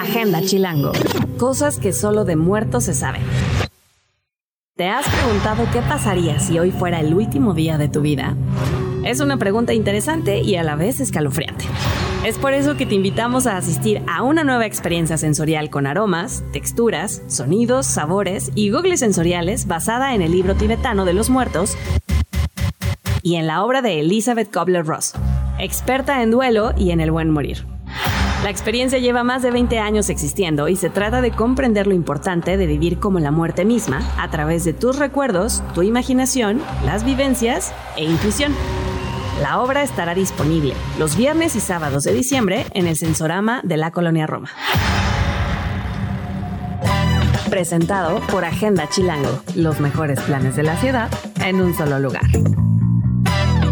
Agenda 0.00 0.40
Chilango. 0.40 0.92
Cosas 1.36 1.78
que 1.78 1.92
solo 1.92 2.24
de 2.24 2.36
muertos 2.36 2.84
se 2.84 2.94
saben. 2.94 3.20
¿Te 4.76 4.88
has 4.88 5.06
preguntado 5.06 5.66
qué 5.74 5.82
pasaría 5.82 6.40
si 6.40 6.58
hoy 6.58 6.70
fuera 6.70 7.00
el 7.00 7.12
último 7.12 7.52
día 7.52 7.76
de 7.76 7.90
tu 7.90 8.00
vida? 8.00 8.34
Es 9.04 9.20
una 9.20 9.36
pregunta 9.36 9.74
interesante 9.74 10.40
y 10.40 10.56
a 10.56 10.62
la 10.62 10.74
vez 10.74 10.98
escalofriante. 11.00 11.66
Es 12.24 12.38
por 12.38 12.54
eso 12.54 12.76
que 12.76 12.86
te 12.86 12.94
invitamos 12.94 13.48
a 13.48 13.56
asistir 13.56 14.00
a 14.06 14.22
una 14.22 14.44
nueva 14.44 14.64
experiencia 14.64 15.18
sensorial 15.18 15.70
con 15.70 15.88
aromas, 15.88 16.44
texturas, 16.52 17.20
sonidos, 17.26 17.84
sabores 17.84 18.52
y 18.54 18.70
googles 18.70 19.00
sensoriales 19.00 19.66
basada 19.66 20.14
en 20.14 20.22
el 20.22 20.30
libro 20.30 20.54
tibetano 20.54 21.04
de 21.04 21.14
los 21.14 21.30
muertos 21.30 21.76
y 23.22 23.36
en 23.36 23.46
la 23.46 23.64
obra 23.64 23.82
de 23.82 24.00
Elizabeth 24.00 24.52
Kubler-Ross, 24.52 25.12
experta 25.58 26.22
en 26.22 26.30
duelo 26.30 26.72
y 26.76 26.90
en 26.90 27.00
el 27.00 27.10
buen 27.10 27.30
morir. 27.30 27.64
La 28.42 28.50
experiencia 28.50 28.98
lleva 28.98 29.22
más 29.22 29.42
de 29.42 29.52
20 29.52 29.78
años 29.78 30.10
existiendo 30.10 30.66
y 30.66 30.74
se 30.74 30.90
trata 30.90 31.20
de 31.20 31.30
comprender 31.30 31.86
lo 31.86 31.94
importante 31.94 32.56
de 32.56 32.66
vivir 32.66 32.98
como 32.98 33.20
la 33.20 33.30
muerte 33.30 33.64
misma 33.64 34.00
a 34.18 34.30
través 34.30 34.64
de 34.64 34.72
tus 34.72 34.98
recuerdos, 34.98 35.62
tu 35.74 35.82
imaginación, 35.82 36.60
las 36.84 37.04
vivencias 37.04 37.72
e 37.96 38.04
intuición. 38.04 38.52
La 39.40 39.60
obra 39.60 39.84
estará 39.84 40.14
disponible 40.14 40.74
los 40.98 41.16
viernes 41.16 41.54
y 41.54 41.60
sábados 41.60 42.02
de 42.02 42.12
diciembre 42.12 42.66
en 42.72 42.88
el 42.88 42.96
Sensorama 42.96 43.60
de 43.62 43.76
la 43.76 43.92
Colonia 43.92 44.26
Roma. 44.26 44.50
Presentado 47.48 48.20
por 48.30 48.44
Agenda 48.44 48.88
Chilango, 48.88 49.42
los 49.54 49.78
mejores 49.78 50.20
planes 50.20 50.56
de 50.56 50.64
la 50.64 50.76
ciudad 50.78 51.10
en 51.44 51.60
un 51.60 51.74
solo 51.74 52.00
lugar. 52.00 52.22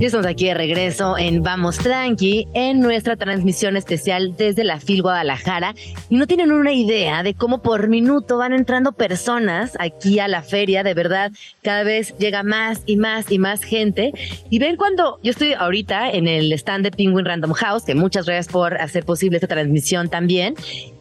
Ya 0.00 0.06
estamos 0.06 0.26
aquí 0.26 0.46
de 0.46 0.54
regreso 0.54 1.18
en 1.18 1.42
Vamos 1.42 1.76
Tranqui, 1.76 2.48
en 2.54 2.80
nuestra 2.80 3.16
transmisión 3.16 3.76
especial 3.76 4.34
desde 4.34 4.64
la 4.64 4.80
FIL 4.80 5.02
Guadalajara. 5.02 5.74
Y 6.08 6.16
no 6.16 6.26
tienen 6.26 6.52
una 6.52 6.72
idea 6.72 7.22
de 7.22 7.34
cómo 7.34 7.60
por 7.60 7.86
minuto 7.88 8.38
van 8.38 8.54
entrando 8.54 8.92
personas 8.92 9.76
aquí 9.78 10.18
a 10.18 10.26
la 10.26 10.42
feria. 10.42 10.82
De 10.82 10.94
verdad, 10.94 11.32
cada 11.62 11.82
vez 11.82 12.16
llega 12.16 12.42
más 12.42 12.82
y 12.86 12.96
más 12.96 13.30
y 13.30 13.38
más 13.38 13.62
gente. 13.62 14.14
Y 14.48 14.58
ven 14.58 14.76
cuando 14.76 15.20
yo 15.22 15.32
estoy 15.32 15.52
ahorita 15.52 16.10
en 16.10 16.28
el 16.28 16.50
stand 16.54 16.82
de 16.84 16.92
Penguin 16.92 17.26
Random 17.26 17.52
House, 17.52 17.84
que 17.84 17.94
muchas 17.94 18.24
gracias 18.24 18.48
por 18.50 18.80
hacer 18.80 19.04
posible 19.04 19.36
esta 19.36 19.48
transmisión 19.48 20.08
también. 20.08 20.54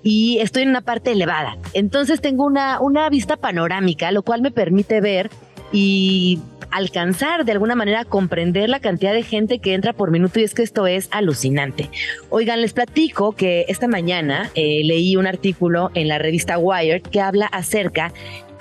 Y 0.03 0.39
estoy 0.39 0.63
en 0.63 0.71
una 0.71 0.81
parte 0.81 1.13
elevada. 1.13 1.57
Entonces 1.73 2.19
tengo 2.19 2.45
una, 2.45 2.81
una 2.81 3.09
vista 3.09 3.37
panorámica, 3.37 4.11
lo 4.11 4.23
cual 4.23 4.41
me 4.41 4.51
permite 4.51 4.99
ver 4.99 5.29
y 5.71 6.39
alcanzar 6.71 7.45
de 7.45 7.51
alguna 7.51 7.75
manera 7.75 8.05
comprender 8.05 8.69
la 8.69 8.79
cantidad 8.79 9.13
de 9.13 9.23
gente 9.23 9.59
que 9.59 9.73
entra 9.73 9.93
por 9.93 10.11
minuto 10.11 10.39
y 10.39 10.43
es 10.43 10.53
que 10.53 10.63
esto 10.63 10.87
es 10.87 11.07
alucinante. 11.11 11.89
Oigan, 12.29 12.61
les 12.61 12.73
platico 12.73 13.33
que 13.33 13.65
esta 13.67 13.87
mañana 13.87 14.51
eh, 14.55 14.81
leí 14.83 15.15
un 15.15 15.27
artículo 15.27 15.91
en 15.95 16.07
la 16.07 16.17
revista 16.19 16.57
Wired 16.57 17.01
que 17.03 17.21
habla 17.21 17.47
acerca 17.47 18.13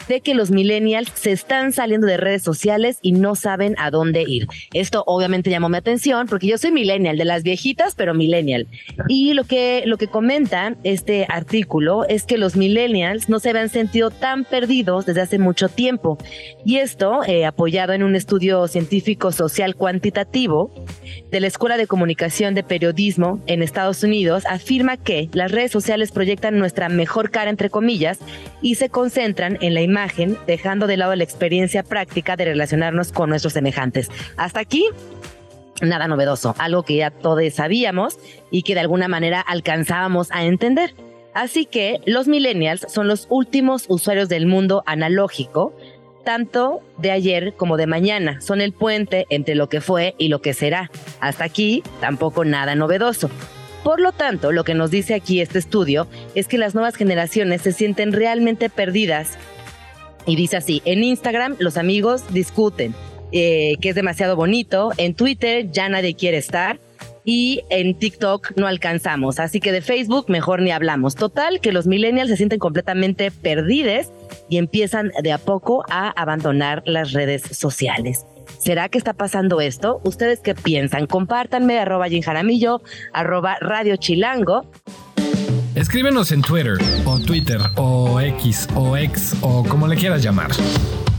de 0.09 0.21
que 0.21 0.35
los 0.35 0.51
millennials 0.51 1.13
se 1.15 1.33
están 1.33 1.73
saliendo 1.73 2.07
de 2.07 2.17
redes 2.17 2.43
sociales 2.43 2.99
y 3.03 3.13
no 3.13 3.35
saben 3.35 3.75
a 3.79 3.91
dónde 3.91 4.25
ir. 4.27 4.47
Esto 4.73 5.05
obviamente 5.07 5.51
llamó 5.51 5.69
mi 5.69 5.77
atención 5.77 6.27
porque 6.27 6.47
yo 6.47 6.59
soy 6.59 6.73
millennial, 6.73 7.19
de 7.19 7.25
las 7.25 7.43
viejitas, 7.43 7.95
pero 7.95 8.15
millennial. 8.15 8.67
Y 9.09 9.35
lo 9.35 9.45
que, 9.45 9.83
lo 9.87 9.99
que 9.99 10.09
comenta 10.09 10.75
este 10.83 11.27
artículo 11.29 12.07
es 12.09 12.25
que 12.25 12.39
los 12.39 12.57
millennials 12.57 13.29
no 13.29 13.39
se 13.39 13.51
habían 13.51 13.69
sentido 13.69 14.11
tan 14.11 14.45
perdidos 14.45 15.05
desde 15.05 15.21
hace 15.21 15.39
mucho 15.39 15.69
tiempo. 15.69 16.19
Y 16.65 16.77
esto, 16.77 17.23
eh, 17.27 17.45
apoyado 17.45 17.93
en 17.93 18.03
un 18.03 18.17
estudio 18.17 18.67
científico 18.69 19.31
social 19.33 19.77
cuantitativo 19.77 20.73
de 21.31 21.41
la 21.41 21.47
Escuela 21.47 21.77
de 21.77 21.87
Comunicación 21.87 22.55
de 22.55 22.63
Periodismo 22.63 23.41
en 23.47 23.63
Estados 23.63 24.03
Unidos, 24.03 24.45
afirma 24.47 24.97
que 24.97 25.29
las 25.33 25.53
redes 25.53 25.71
sociales 25.71 26.13
proyectan 26.13 26.59
nuestra 26.59 26.89
mejor 26.89 27.31
cara, 27.31 27.51
entre 27.51 27.69
comillas, 27.69 28.19
y 28.63 28.77
se 28.77 28.89
concentran 28.89 29.59
en 29.61 29.75
la 29.75 29.83
imagen 29.83 29.98
dejando 30.47 30.87
de 30.87 30.97
lado 30.97 31.15
la 31.15 31.25
experiencia 31.25 31.83
práctica 31.83 32.37
de 32.37 32.47
relacionarnos 32.47 33.13
con 33.13 33.31
nuestros 33.31 33.53
semejantes. 33.53 34.11
Hasta 34.37 34.61
aquí, 34.61 34.87
nada 35.81 36.09
novedoso, 36.09 36.55
algo 36.59 36.83
que 36.83 36.97
ya 36.97 37.11
todos 37.11 37.53
sabíamos 37.55 38.19
y 38.51 38.63
que 38.63 38.75
de 38.75 38.81
alguna 38.81 39.09
manera 39.09 39.41
alcanzábamos 39.41 40.31
a 40.33 40.45
entender. 40.45 40.95
Así 41.35 41.67
que 41.67 42.01
los 42.05 42.27
millennials 42.27 42.87
son 42.89 43.07
los 43.07 43.27
últimos 43.31 43.85
usuarios 43.89 44.29
del 44.29 44.47
mundo 44.47 44.83
analógico, 44.87 45.73
tanto 46.25 46.81
de 46.99 47.11
ayer 47.11 47.55
como 47.55 47.77
de 47.77 47.87
mañana. 47.87 48.41
Son 48.41 48.61
el 48.61 48.73
puente 48.73 49.27
entre 49.31 49.55
lo 49.55 49.69
que 49.69 49.81
fue 49.81 50.15
y 50.19 50.29
lo 50.29 50.41
que 50.41 50.53
será. 50.53 50.91
Hasta 51.21 51.45
aquí, 51.45 51.83
tampoco 52.01 52.45
nada 52.45 52.75
novedoso. 52.75 53.31
Por 53.85 54.01
lo 54.01 54.13
tanto, 54.13 54.53
lo 54.53 54.65
que 54.65 54.75
nos 54.75 54.91
dice 54.91 55.15
aquí 55.15 55.41
este 55.41 55.59
estudio 55.59 56.09
es 56.35 56.49
que 56.49 56.59
las 56.59 56.75
nuevas 56.75 56.97
generaciones 56.97 57.63
se 57.63 57.73
sienten 57.73 58.13
realmente 58.13 58.69
perdidas 58.69 59.39
y 60.29 60.37
dice 60.37 60.59
así, 60.59 60.83
en 60.85 61.03
Instagram 61.03 61.57
los 61.59 61.79
amigos 61.79 62.23
discuten, 62.33 62.95
eh, 63.33 63.77
que 63.81 63.89
es 63.89 63.95
demasiado 63.95 64.37
bonito, 64.37 64.93
en 64.99 65.15
Twitter 65.15 65.71
ya 65.73 65.89
nadie 65.89 66.15
quiere 66.15 66.37
estar 66.37 66.79
y 67.25 67.63
en 67.71 67.99
TikTok 67.99 68.53
no 68.57 68.67
alcanzamos, 68.67 69.41
así 69.41 69.59
que 69.59 69.73
de 69.73 69.81
Facebook 69.81 70.27
mejor 70.29 70.61
ni 70.61 70.71
hablamos. 70.71 71.15
Total, 71.15 71.61
que 71.61 71.73
los 71.73 71.87
millennials 71.87 72.29
se 72.29 72.37
sienten 72.37 72.59
completamente 72.59 73.31
perdidos 73.31 74.13
y 74.51 74.59
empiezan 74.59 75.13
de 75.23 75.33
a 75.33 75.39
poco 75.39 75.85
a 75.89 76.11
abandonar 76.11 76.83
las 76.85 77.13
redes 77.13 77.43
sociales. 77.57 78.27
¿Será 78.59 78.91
que 78.91 78.99
está 78.99 79.15
pasando 79.15 79.63
esto? 79.63 80.01
¿Ustedes 80.05 80.41
qué 80.41 80.55
piensan? 80.55 81.07
Compártanme 81.07 81.79
arroba 81.79 82.07
Jaramillo, 82.23 82.83
arroba 83.15 83.57
Radio 83.61 83.97
Chilango 83.97 84.67
Escríbenos 85.79 86.33
en 86.33 86.43
Twitter 86.43 86.77
o 87.05 87.21
Twitter 87.21 87.61
o 87.77 88.21
X 88.21 88.67
o 88.75 88.97
X 88.97 89.37
o 89.43 89.63
como 89.63 89.87
le 89.87 89.95
quieras 89.95 90.25
llamar. 90.25 90.51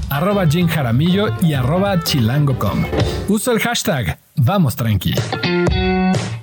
Arroba 0.09 0.45
Jim 0.47 0.67
Jaramillo 0.67 1.29
y 1.41 1.53
arroba 1.53 2.03
chilango.com. 2.03 2.83
Usa 3.29 3.53
el 3.53 3.59
hashtag 3.59 4.19
Vamos 4.35 4.75
Tranqui. 4.75 5.13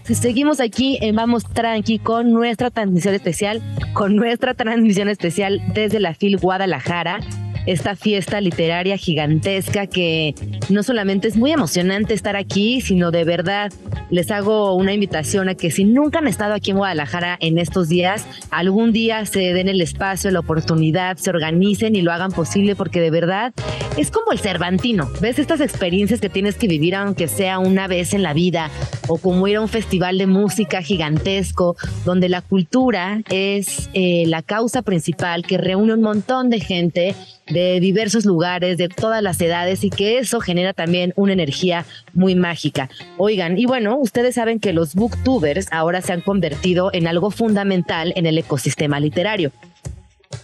Seguimos 0.05 0.61
aquí 0.61 0.97
en 1.03 1.15
Vamos 1.15 1.45
Tranqui 1.45 1.99
con 1.99 2.33
nuestra 2.33 2.71
transmisión 2.71 3.15
especial, 3.15 3.63
con 3.93 4.17
nuestra 4.17 4.55
transmisión 4.55 5.11
especial 5.11 5.61
desde 5.75 6.01
la 6.01 6.15
FIL 6.15 6.39
Guadalajara 6.39 7.21
esta 7.67 7.97
fiesta 7.97 8.41
literaria 8.41 8.97
gigantesca 8.97 9.87
que 9.87 10.35
no 10.69 10.83
solamente 10.83 11.29
es 11.29 11.37
muy 11.37 11.53
emocionante 11.53 12.15
estar 12.15 12.37
aquí, 12.37 12.81
sino 12.81 13.11
de 13.11 13.25
verdad 13.25 13.73
les 14.11 14.31
hago 14.31 14.75
una 14.75 14.93
invitación 14.93 15.49
a 15.49 15.55
que 15.55 15.71
si 15.71 15.85
nunca 15.85 16.21
han 16.21 16.29
estado 16.29 16.55
aquí 16.55 16.71
en 16.71 16.79
Guadalajara 16.79 17.37
en 17.41 17.59
estos 17.59 17.89
días, 17.89 18.25
algún 18.51 18.93
día 18.93 19.27
se 19.27 19.53
den 19.53 19.69
el 19.69 19.81
espacio, 19.81 20.31
la 20.31 20.41
oportunidad, 20.41 21.17
se 21.17 21.31
organicen 21.31 21.97
y 21.97 22.03
lo 22.03 22.13
hagan 22.13 22.33
posible 22.33 22.77
porque 22.77 23.01
de 23.01 23.11
verdad 23.11 23.53
es 23.97 24.11
como 24.11 24.33
el 24.33 24.39
Cervantino. 24.39 25.11
¿Ves 25.21 25.39
estas 25.39 25.61
experiencias 25.61 26.21
que 26.21 26.29
tienes 26.29 26.57
que 26.57 26.69
vivir 26.69 26.95
aunque 26.95 27.29
sea 27.29 27.59
una 27.59 27.89
vez 27.89 28.15
en 28.15 28.23
la 28.23 28.33
vida? 28.33 28.71
O 29.09 29.19
como 29.19 29.49
ir 29.49 29.57
a 29.57 29.61
un 29.61 29.69
festival 29.69 30.19
de 30.19 30.27
música 30.27 30.83
gigantesco 30.83 31.77
donde 32.05 32.29
la 32.29 32.43
cultura 32.43 33.23
es 33.31 33.89
eh, 33.95 34.25
la 34.27 34.43
causa 34.43 34.83
principal 34.83 35.45
que 35.45 35.59
reúne 35.59 35.95
un 35.95 36.03
montón 36.03 36.51
de 36.51 36.61
gente 36.61 37.15
de 37.57 37.81
diversos 37.81 38.27
lugares, 38.27 38.77
de 38.77 38.91
todas 38.91 39.23
las 39.23 39.41
edades 39.41 39.83
y 39.83 39.89
que 39.89 40.19
eso 40.19 40.41
genera 40.41 40.75
también 40.75 41.15
una 41.17 41.33
energía 41.33 41.87
muy 42.13 42.35
mágica. 42.35 42.91
Oigan, 43.17 43.57
y 43.59 43.65
bueno, 43.65 43.97
ustedes 43.97 44.35
saben 44.35 44.61
que 44.61 44.75
los 44.75 44.95
booktubers 44.95 45.67
ahora 45.71 46.03
se 46.03 46.13
han 46.13 46.21
convertido 46.21 46.91
en 46.93 47.07
algo 47.07 47.31
fundamental 47.31 48.13
en 48.15 48.27
el 48.27 48.37
ecosistema 48.37 49.01
literario. 49.01 49.53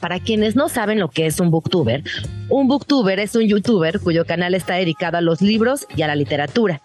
Para 0.00 0.20
quienes 0.20 0.56
no 0.56 0.70
saben 0.70 1.00
lo 1.00 1.10
que 1.10 1.26
es 1.26 1.38
un 1.38 1.50
booktuber, 1.50 2.02
un 2.48 2.66
booktuber 2.66 3.20
es 3.20 3.36
un 3.36 3.42
youtuber 3.42 4.00
cuyo 4.00 4.24
canal 4.24 4.54
está 4.54 4.74
dedicado 4.74 5.18
a 5.18 5.20
los 5.20 5.42
libros 5.42 5.86
y 5.94 6.00
a 6.00 6.06
la 6.06 6.16
literatura. 6.16 6.80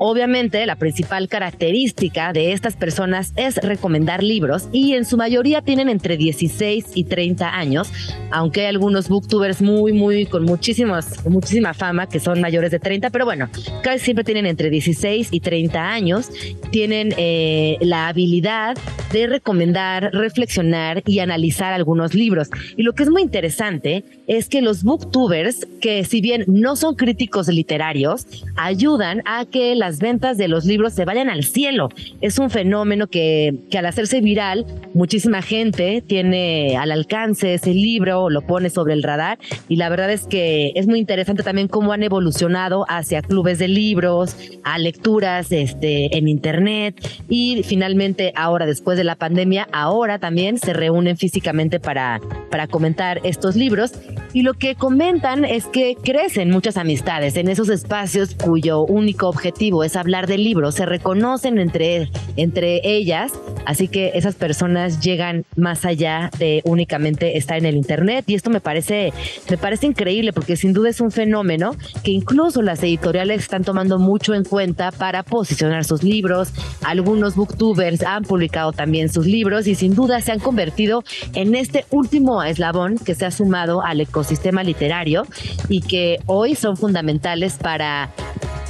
Obviamente, 0.00 0.64
la 0.64 0.76
principal 0.76 1.28
característica 1.28 2.32
de 2.32 2.52
estas 2.52 2.76
personas 2.76 3.32
es 3.34 3.56
recomendar 3.56 4.22
libros 4.22 4.68
y 4.70 4.94
en 4.94 5.04
su 5.04 5.16
mayoría 5.16 5.60
tienen 5.60 5.88
entre 5.88 6.16
16 6.16 6.92
y 6.94 7.02
30 7.02 7.52
años, 7.52 7.90
aunque 8.30 8.60
hay 8.60 8.66
algunos 8.68 9.08
booktubers 9.08 9.60
muy, 9.60 9.92
muy, 9.92 10.26
con 10.26 10.44
muchísimas, 10.44 11.26
muchísima 11.26 11.74
fama 11.74 12.08
que 12.08 12.20
son 12.20 12.40
mayores 12.40 12.70
de 12.70 12.78
30, 12.78 13.10
pero 13.10 13.24
bueno, 13.24 13.48
casi 13.82 13.98
siempre 14.04 14.22
tienen 14.22 14.46
entre 14.46 14.70
16 14.70 15.30
y 15.32 15.40
30 15.40 15.90
años, 15.90 16.30
tienen 16.70 17.12
eh, 17.16 17.76
la 17.80 18.06
habilidad 18.06 18.78
de 19.12 19.26
recomendar, 19.26 20.10
reflexionar 20.12 21.02
y 21.06 21.18
analizar 21.18 21.72
algunos 21.72 22.14
libros. 22.14 22.50
Y 22.76 22.82
lo 22.82 22.92
que 22.92 23.02
es 23.02 23.10
muy 23.10 23.22
interesante 23.22 24.04
es 24.28 24.48
que 24.48 24.62
los 24.62 24.84
booktubers, 24.84 25.66
que 25.80 26.04
si 26.04 26.20
bien 26.20 26.44
no 26.46 26.76
son 26.76 26.94
críticos 26.94 27.48
literarios, 27.48 28.26
ayudan 28.54 29.22
a 29.24 29.44
que 29.44 29.74
la 29.74 29.87
las 29.88 30.00
ventas 30.00 30.36
de 30.36 30.48
los 30.48 30.66
libros 30.66 30.92
se 30.92 31.06
vayan 31.06 31.30
al 31.30 31.44
cielo. 31.44 31.88
Es 32.20 32.38
un 32.38 32.50
fenómeno 32.50 33.06
que, 33.06 33.54
que 33.70 33.78
al 33.78 33.86
hacerse 33.86 34.20
viral, 34.20 34.66
muchísima 34.92 35.40
gente 35.40 36.04
tiene 36.06 36.76
al 36.76 36.92
alcance 36.92 37.54
ese 37.54 37.72
libro, 37.72 38.28
lo 38.28 38.42
pone 38.42 38.68
sobre 38.68 38.92
el 38.92 39.02
radar. 39.02 39.38
Y 39.66 39.76
la 39.76 39.88
verdad 39.88 40.12
es 40.12 40.26
que 40.26 40.72
es 40.74 40.86
muy 40.86 40.98
interesante 40.98 41.42
también 41.42 41.68
cómo 41.68 41.92
han 41.92 42.02
evolucionado 42.02 42.84
hacia 42.86 43.22
clubes 43.22 43.58
de 43.58 43.68
libros, 43.68 44.36
a 44.62 44.76
lecturas 44.78 45.50
este, 45.52 46.18
en 46.18 46.28
internet. 46.28 46.94
Y 47.30 47.62
finalmente 47.64 48.34
ahora 48.36 48.66
después 48.66 48.98
de 48.98 49.04
la 49.04 49.16
pandemia, 49.16 49.68
ahora 49.72 50.18
también 50.18 50.58
se 50.58 50.74
reúnen 50.74 51.16
físicamente 51.16 51.80
para, 51.80 52.20
para 52.50 52.66
comentar 52.66 53.22
estos 53.24 53.56
libros. 53.56 53.92
Y 54.34 54.42
lo 54.42 54.52
que 54.52 54.74
comentan 54.74 55.46
es 55.46 55.64
que 55.64 55.96
crecen 55.96 56.50
muchas 56.50 56.76
amistades 56.76 57.36
en 57.36 57.48
esos 57.48 57.70
espacios 57.70 58.34
cuyo 58.34 58.82
único 58.82 59.30
objetivo 59.30 59.77
es 59.84 59.96
hablar 59.96 60.26
de 60.26 60.38
libros, 60.38 60.74
se 60.74 60.86
reconocen 60.86 61.58
entre, 61.58 62.10
entre 62.36 62.80
ellas, 62.84 63.32
así 63.66 63.88
que 63.88 64.12
esas 64.14 64.34
personas 64.34 65.00
llegan 65.00 65.44
más 65.56 65.84
allá 65.84 66.30
de 66.38 66.62
únicamente 66.64 67.36
estar 67.36 67.58
en 67.58 67.66
el 67.66 67.76
internet 67.76 68.24
y 68.26 68.34
esto 68.34 68.50
me 68.50 68.60
parece, 68.60 69.12
me 69.50 69.58
parece 69.58 69.86
increíble 69.86 70.32
porque 70.32 70.56
sin 70.56 70.72
duda 70.72 70.90
es 70.90 71.00
un 71.00 71.10
fenómeno 71.10 71.74
que 72.02 72.10
incluso 72.10 72.62
las 72.62 72.82
editoriales 72.82 73.42
están 73.42 73.64
tomando 73.64 73.98
mucho 73.98 74.34
en 74.34 74.44
cuenta 74.44 74.90
para 74.90 75.22
posicionar 75.22 75.84
sus 75.84 76.02
libros. 76.02 76.52
Algunos 76.84 77.36
booktubers 77.36 78.02
han 78.02 78.24
publicado 78.24 78.72
también 78.72 79.08
sus 79.08 79.26
libros 79.26 79.66
y 79.66 79.74
sin 79.74 79.94
duda 79.94 80.20
se 80.20 80.32
han 80.32 80.40
convertido 80.40 81.02
en 81.34 81.54
este 81.54 81.84
último 81.90 82.42
eslabón 82.42 82.98
que 82.98 83.14
se 83.14 83.26
ha 83.26 83.30
sumado 83.30 83.82
al 83.82 84.00
ecosistema 84.00 84.62
literario 84.62 85.26
y 85.68 85.80
que 85.82 86.18
hoy 86.26 86.54
son 86.54 86.76
fundamentales 86.76 87.54
para 87.54 88.10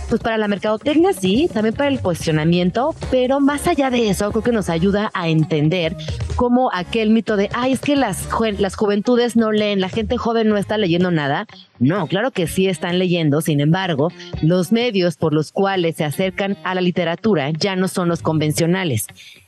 pues 0.09 0.21
para 0.21 0.39
la 0.39 0.49
mercadotecnia 0.49 1.13
sí, 1.13 1.49
también 1.53 1.75
para 1.75 1.89
el 1.89 1.99
posicionamiento, 1.99 2.95
pero 3.11 3.41
más 3.41 3.67
allá 3.67 3.91
de 3.91 4.09
eso, 4.09 4.31
creo 4.31 4.43
que 4.43 4.53
nos 4.53 4.71
ayuda 4.71 5.11
a 5.15 5.29
entender 5.29 5.97
cómo 6.37 6.71
aquel 6.73 7.11
mito 7.11 7.37
de, 7.37 7.51
ay, 7.53 7.73
es 7.73 7.81
que 7.81 7.97
las, 7.97 8.29
las 8.59 8.75
juventudes 8.77 9.37
no 9.37 9.53
leen, 9.53 9.81
la 9.81 9.89
gente 9.89 10.17
joven 10.17 10.49
no 10.49 10.57
está 10.57 10.79
leyendo 10.79 11.11
nada, 11.11 11.47
No, 11.81 12.07
claro 12.07 12.31
que 12.33 12.47
sí 12.47 12.67
están 12.67 12.99
leyendo, 12.99 13.41
sin 13.41 13.61
embargo, 13.61 14.11
los 14.43 14.73
medios 14.73 15.17
por 15.17 15.33
los 15.33 15.53
cuales 15.53 15.97
se 15.97 16.05
acercan 16.05 16.57
a 16.65 16.75
la 16.75 16.81
literatura 16.81 17.51
ya 17.51 17.77
no 17.77 17.89
son 17.89 18.09
los 18.09 18.21
convencionales. 18.21 19.07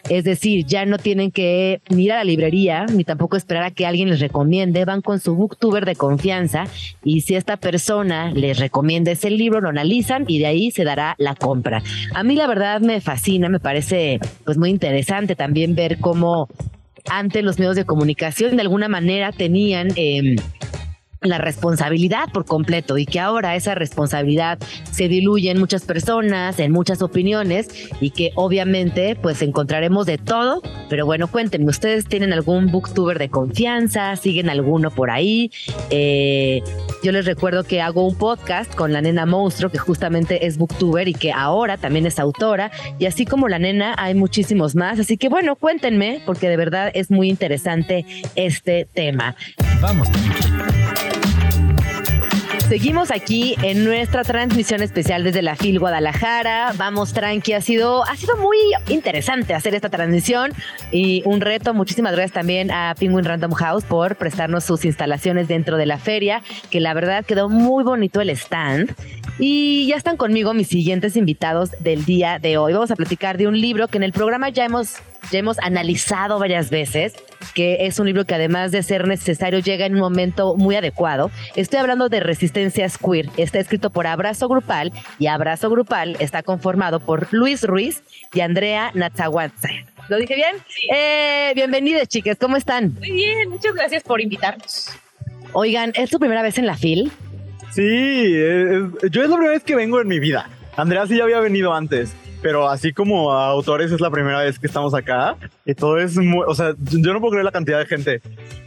Es 0.09 0.25
decir, 0.25 0.65
ya 0.65 0.87
no 0.87 0.99
tienen 0.99 1.31
que 1.31 1.81
ir 1.89 2.13
a 2.13 2.17
la 2.17 2.25
librería 2.25 2.87
ni 2.87 3.05
tampoco 3.05 3.37
esperar 3.37 3.65
a 3.65 3.71
que 3.71 3.87
alguien 3.87 4.09
les 4.11 4.21
recomiende, 4.21 4.85
van 4.85 5.03
con 5.03 5.21
su 5.21 5.35
booktuber 5.35 5.85
de 5.85 5.97
confianza 5.97 6.65
y 7.05 7.23
si 7.23 7.35
esta 7.35 7.57
persona 7.57 8.31
les 8.33 8.59
recomienda 8.59 9.11
ese 9.11 9.31
libro, 9.31 9.61
lo 9.61 9.69
analizan 9.69 10.25
y 10.27 10.39
de 10.39 10.47
ahí 10.47 10.71
se 10.71 10.85
dará 10.85 11.15
la 11.19 11.35
compra. 11.35 11.83
A 12.15 12.23
mí 12.23 12.35
la 12.37 12.47
verdad 12.47 12.81
me 12.81 13.01
fascina, 13.01 13.49
me 13.49 13.61
parece 13.61 14.21
pues 14.45 14.57
muy 14.57 14.71
interesante 14.71 15.37
también 15.37 15.75
ver 15.75 15.99
cómo 15.99 16.49
antes 17.09 17.43
los 17.43 17.59
medios 17.59 17.77
de 17.77 17.85
comunicación 17.85 18.57
de 18.57 18.63
alguna 18.63 18.89
manera 18.89 19.33
tenían... 19.33 19.89
Eh, 19.97 20.37
la 21.23 21.39
responsabilidad 21.39 22.31
por 22.33 22.47
completo 22.47 22.97
y 22.97 23.05
que 23.05 23.21
ahora 23.21 23.55
esa 23.55 23.75
responsabilidad 23.75 24.59
se 24.91 25.09
diluye 25.09 25.51
en 25.51 25.59
muchas 25.59 25.83
personas, 25.83 26.59
en 26.59 26.73
muchas 26.73 27.03
opiniones 27.03 27.69
y 28.01 28.11
que 28.11 28.33
obviamente 28.37 29.17
pues 29.17 29.43
encontraremos 29.43 30.07
de 30.07 30.19
todo. 30.19 30.63
Pero 30.89 31.07
bueno, 31.07 31.29
cuéntenme, 31.29 31.69
¿ustedes 31.71 32.07
tienen 32.07 32.33
algún 32.33 32.71
booktuber 32.71 33.19
de 33.19 33.29
confianza? 33.29 34.17
¿Siguen 34.17 34.49
alguno 34.49 34.91
por 34.91 35.11
ahí? 35.11 35.51
Eh, 35.91 36.63
yo 37.03 37.13
les 37.13 37.27
recuerdo 37.27 37.65
que 37.65 37.83
hago 37.83 38.07
un 38.07 38.17
podcast 38.17 38.75
con 38.75 38.93
la 38.93 39.03
nena 39.03 39.27
monstruo 39.27 39.71
que 39.71 39.79
justamente 39.79 40.47
es 40.47 40.57
booktuber 40.57 41.07
y 41.07 41.15
que 41.15 41.33
ahora 41.33 41.77
también 41.77 42.07
es 42.07 42.19
autora 42.19 42.71
y 42.99 43.07
así 43.07 43.27
como 43.27 43.49
la 43.49 43.59
nena 43.59 43.95
hay 43.99 44.15
muchísimos 44.15 44.75
más. 44.75 44.99
Así 44.99 45.19
que 45.19 45.29
bueno, 45.29 45.57
cuéntenme 45.57 46.23
porque 46.25 46.49
de 46.49 46.57
verdad 46.57 46.91
es 46.95 47.11
muy 47.11 47.29
interesante 47.29 48.07
este 48.35 48.87
tema. 48.93 49.37
Vamos. 49.81 50.09
Seguimos 52.71 53.11
aquí 53.11 53.57
en 53.65 53.83
nuestra 53.83 54.23
transmisión 54.23 54.81
especial 54.81 55.25
desde 55.25 55.43
la 55.43 55.57
FIL 55.57 55.81
Guadalajara. 55.81 56.73
Vamos 56.77 57.13
tranqui, 57.13 57.53
ha 57.53 57.61
sido, 57.61 58.05
ha 58.05 58.15
sido 58.15 58.37
muy 58.37 58.57
interesante 58.87 59.55
hacer 59.55 59.75
esta 59.75 59.89
transmisión 59.89 60.53
y 60.93 61.25
un 61.25 61.41
reto. 61.41 61.75
Muchísimas 61.75 62.13
gracias 62.13 62.31
también 62.31 62.71
a 62.71 62.95
Penguin 62.97 63.25
Random 63.25 63.51
House 63.55 63.83
por 63.83 64.15
prestarnos 64.15 64.63
sus 64.63 64.85
instalaciones 64.85 65.49
dentro 65.49 65.79
de 65.79 65.87
la 65.87 65.99
feria, 65.99 66.43
que 66.71 66.79
la 66.79 66.95
verdad 66.95 67.25
quedó 67.25 67.49
muy 67.49 67.83
bonito 67.83 68.21
el 68.21 68.31
stand. 68.31 68.95
Y 69.41 69.89
ya 69.89 69.97
están 69.97 70.17
conmigo 70.17 70.55
mis 70.55 70.69
siguientes 70.69 71.17
invitados 71.17 71.73
del 71.81 72.05
día 72.05 72.39
de 72.39 72.57
hoy. 72.57 72.73
Vamos 72.73 72.93
a 72.93 72.97
platicar 72.97 73.37
de 73.37 73.49
un 73.49 73.61
libro 73.61 73.89
que 73.89 73.97
en 73.97 74.05
el 74.05 74.13
programa 74.13 74.49
ya 74.49 74.65
hemos, 74.65 74.99
ya 75.31 75.39
hemos 75.39 75.59
analizado 75.61 76.39
varias 76.39 76.71
veces, 76.71 77.15
que 77.55 77.87
es 77.87 77.99
un 77.99 78.07
libro 78.07 78.25
que 78.25 78.35
además 78.35 78.73
de 78.73 78.83
ser 78.83 79.07
necesario 79.07 79.59
llega 79.61 79.87
en 79.87 79.95
un 79.95 80.01
momento 80.01 80.55
muy 80.57 80.77
adecuado. 80.77 81.31
Estoy 81.57 81.79
hablando 81.81 82.09
de 82.09 82.21
Resistencias 82.21 82.99
Queer. 82.99 83.29
Está 83.37 83.59
escrito 83.59 83.91
por 83.91 84.07
Abrazo 84.07 84.49
Grupal 84.49 84.93
y 85.19 85.27
Abrazo 85.29 85.71
Grupal 85.71 86.17
está 86.21 86.43
conformado 86.43 87.01
por 87.01 87.29
Luis 87.33 87.63
Ruiz 87.65 88.03
y 88.35 88.41
Andrea 88.41 88.91
Natzahuatza. 88.95 89.69
¿Lo 90.09 90.17
dije 90.19 90.35
bien? 90.35 90.57
Eh, 90.93 91.53
bienvenidas, 91.55 92.09
chicas. 92.09 92.37
¿Cómo 92.41 92.57
están? 92.57 92.95
Muy 92.99 93.11
bien, 93.13 93.49
muchas 93.51 93.75
gracias 93.75 94.03
por 94.03 94.21
invitarnos. 94.21 94.91
Oigan, 95.53 95.93
¿es 95.95 96.11
tu 96.11 96.19
primera 96.19 96.43
vez 96.43 96.59
en 96.59 96.67
la 96.67 96.77
FIL? 96.77 97.11
Sí, 97.71 97.83
es- 98.35 99.03
es- 99.05 99.11
yo 99.11 99.23
es 99.23 99.29
la 99.29 99.37
primera 99.37 99.53
vez 99.55 99.63
que 99.63 99.77
vengo 99.77 100.01
en 100.01 100.09
mi 100.09 100.19
vida. 100.19 100.49
Andrea 100.77 101.07
sí 101.07 101.17
ya 101.17 101.25
había 101.25 101.41
venido 101.41 101.73
antes, 101.75 102.13
pero 102.43 102.69
así 102.69 102.93
como 102.93 103.33
a 103.33 103.49
autores 103.49 103.93
es 103.93 104.01
la 104.01 104.11
primera 104.11 104.41
vez 104.41 104.59
que 104.59 104.67
estamos 104.67 104.95
acá. 104.95 105.37
Y 105.65 105.75
todo 105.75 105.99
es 105.99 106.17
muy, 106.17 106.45
o 106.47 106.55
sea, 106.55 106.75
yo 106.79 107.13
no 107.13 107.21
puedo 107.21 107.33
creer 107.33 107.45
la 107.45 107.53
cantidad 107.53 107.79
de 107.79 107.87
gente. 107.87 108.21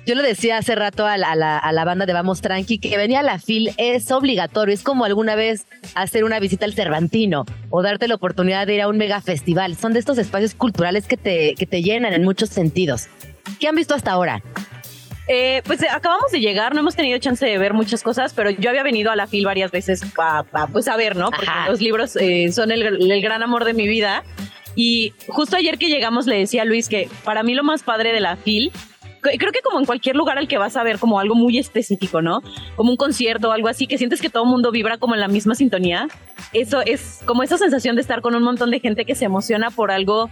Yo 0.05 0.15
le 0.15 0.23
decía 0.23 0.57
hace 0.57 0.75
rato 0.75 1.05
a 1.05 1.17
la, 1.17 1.31
a 1.57 1.71
la- 1.71 1.85
banda 1.85 2.05
de 2.05 2.13
Vamos 2.13 2.41
Tranqui 2.41 2.77
que 2.77 2.97
venía 2.97 3.21
a 3.21 3.23
la 3.23 3.39
FIL 3.39 3.71
es 3.77 4.11
obligatorio. 4.11 4.73
Es 4.73 4.83
como 4.83 5.05
alguna 5.05 5.35
vez 5.35 5.65
hacer 5.95 6.23
una 6.25 6.39
visita 6.39 6.65
al 6.65 6.73
Cervantino 6.73 7.45
o 7.69 7.81
darte 7.81 8.07
la 8.07 8.15
oportunidad 8.15 8.67
de 8.67 8.75
ir 8.75 8.81
a 8.81 8.87
un 8.89 8.97
mega 8.97 9.21
festival. 9.21 9.75
Son 9.77 9.93
de 9.93 9.99
estos 9.99 10.17
espacios 10.17 10.55
culturales 10.55 11.07
que 11.07 11.15
te, 11.17 11.55
que 11.55 11.65
te 11.65 11.81
llenan 11.81 12.13
en 12.13 12.23
muchos 12.23 12.49
sentidos. 12.49 13.07
¿Qué 13.59 13.67
han 13.67 13.75
visto 13.75 13.93
hasta 13.95 14.11
ahora? 14.11 14.41
Eh, 15.27 15.61
pues 15.65 15.81
eh, 15.81 15.87
acabamos 15.89 16.31
de 16.31 16.39
llegar, 16.39 16.73
no 16.73 16.81
hemos 16.81 16.95
tenido 16.95 17.17
chance 17.17 17.45
de 17.45 17.57
ver 17.57 17.73
muchas 17.73 18.03
cosas, 18.03 18.33
pero 18.33 18.49
yo 18.49 18.69
había 18.69 18.83
venido 18.83 19.09
a 19.11 19.15
la 19.15 19.27
FIL 19.27 19.45
varias 19.45 19.71
veces 19.71 20.01
para 20.15 20.67
pues 20.67 20.87
a 20.87 20.97
ver, 20.97 21.15
¿no? 21.15 21.29
Porque 21.31 21.49
Ajá. 21.49 21.69
los 21.69 21.79
libros 21.81 22.15
eh, 22.17 22.51
son 22.51 22.71
el, 22.71 23.11
el 23.11 23.21
gran 23.21 23.41
amor 23.41 23.63
de 23.63 23.73
mi 23.73 23.87
vida. 23.87 24.23
Y 24.75 25.13
justo 25.27 25.55
ayer 25.55 25.77
que 25.77 25.87
llegamos 25.87 26.25
le 26.25 26.37
decía 26.37 26.63
a 26.63 26.65
Luis 26.65 26.89
que 26.89 27.07
para 27.23 27.43
mí 27.43 27.53
lo 27.53 27.63
más 27.63 27.83
padre 27.83 28.11
de 28.11 28.19
la 28.19 28.35
FIL 28.35 28.71
Creo 29.23 29.53
que 29.53 29.61
como 29.61 29.79
en 29.79 29.85
cualquier 29.85 30.17
lugar 30.17 30.37
al 30.37 30.49
que 30.49 30.57
vas 30.57 30.75
a 30.75 30.83
ver 30.83 30.99
como 30.99 31.17
algo 31.17 31.33
muy 31.33 31.57
específico, 31.57 32.21
¿no? 32.21 32.41
Como 32.75 32.91
un 32.91 32.97
concierto 32.97 33.49
o 33.49 33.51
algo 33.53 33.69
así, 33.69 33.87
que 33.87 33.97
sientes 33.97 34.19
que 34.21 34.29
todo 34.29 34.43
el 34.43 34.49
mundo 34.49 34.69
vibra 34.69 34.97
como 34.97 35.13
en 35.13 35.21
la 35.21 35.29
misma 35.29 35.55
sintonía. 35.55 36.07
Eso 36.51 36.81
es 36.81 37.21
como 37.25 37.41
esa 37.41 37.57
sensación 37.57 37.95
de 37.95 38.01
estar 38.01 38.21
con 38.21 38.35
un 38.35 38.43
montón 38.43 38.69
de 38.69 38.81
gente 38.81 39.05
que 39.05 39.15
se 39.15 39.23
emociona 39.23 39.69
por 39.71 39.91
algo 39.91 40.29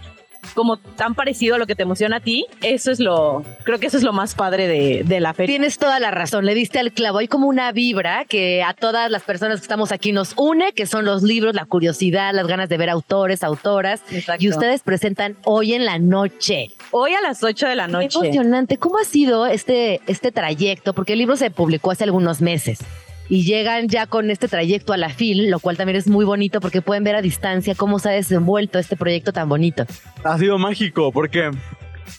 como 0.54 0.76
tan 0.76 1.14
parecido 1.14 1.54
a 1.54 1.58
lo 1.58 1.66
que 1.66 1.74
te 1.74 1.82
emociona 1.82 2.16
a 2.16 2.20
ti. 2.20 2.46
Eso 2.62 2.90
es 2.90 3.00
lo, 3.00 3.44
creo 3.64 3.78
que 3.78 3.86
eso 3.86 3.96
es 3.96 4.02
lo 4.02 4.12
más 4.12 4.34
padre 4.34 4.68
de, 4.68 5.02
de 5.04 5.20
la 5.20 5.34
feria. 5.34 5.54
Tienes 5.54 5.78
toda 5.78 5.98
la 6.00 6.10
razón, 6.10 6.44
le 6.44 6.54
diste 6.54 6.78
al 6.78 6.92
clavo. 6.92 7.18
Hay 7.18 7.28
como 7.28 7.46
una 7.48 7.72
vibra 7.72 8.24
que 8.26 8.62
a 8.62 8.74
todas 8.74 9.10
las 9.10 9.22
personas 9.22 9.60
que 9.60 9.62
estamos 9.64 9.92
aquí 9.92 10.12
nos 10.12 10.34
une, 10.36 10.72
que 10.72 10.86
son 10.86 11.04
los 11.04 11.22
libros, 11.22 11.54
la 11.54 11.64
curiosidad, 11.64 12.32
las 12.34 12.46
ganas 12.46 12.68
de 12.68 12.76
ver 12.76 12.90
autores, 12.90 13.42
autoras. 13.42 14.02
Exacto. 14.10 14.44
Y 14.44 14.48
ustedes 14.50 14.82
presentan 14.82 15.36
hoy 15.44 15.74
en 15.74 15.84
la 15.84 15.98
noche. 15.98 16.70
Hoy 16.90 17.14
a 17.14 17.20
las 17.20 17.42
8 17.42 17.68
de 17.68 17.76
la 17.76 17.86
Qué 17.86 17.92
noche. 17.92 18.18
emocionante. 18.22 18.76
¿Cómo 18.78 18.98
ha 18.98 19.04
sido 19.04 19.46
este, 19.46 20.00
este 20.06 20.32
trayecto? 20.32 20.92
Porque 20.92 21.14
el 21.14 21.20
libro 21.20 21.36
se 21.36 21.50
publicó 21.50 21.90
hace 21.90 22.04
algunos 22.04 22.40
meses 22.40 22.80
y 23.28 23.44
llegan 23.44 23.88
ya 23.88 24.06
con 24.06 24.30
este 24.30 24.48
trayecto 24.48 24.92
a 24.92 24.96
la 24.96 25.08
FIL, 25.08 25.50
lo 25.50 25.60
cual 25.60 25.76
también 25.76 25.96
es 25.96 26.06
muy 26.06 26.24
bonito 26.24 26.60
porque 26.60 26.82
pueden 26.82 27.04
ver 27.04 27.14
a 27.14 27.22
distancia 27.22 27.74
cómo 27.74 27.98
se 27.98 28.10
ha 28.10 28.12
desenvuelto 28.12 28.78
este 28.78 28.96
proyecto 28.96 29.32
tan 29.32 29.48
bonito. 29.48 29.86
Ha 30.24 30.38
sido 30.38 30.58
mágico 30.58 31.12
porque, 31.12 31.50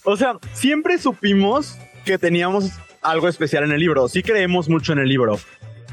o 0.03 0.17
sea, 0.17 0.37
siempre 0.53 0.97
supimos 0.97 1.77
que 2.05 2.17
teníamos 2.17 2.71
algo 3.01 3.27
especial 3.27 3.63
en 3.63 3.71
el 3.71 3.79
libro. 3.79 4.07
Sí 4.07 4.23
creemos 4.23 4.69
mucho 4.69 4.93
en 4.93 4.99
el 4.99 5.09
libro. 5.09 5.39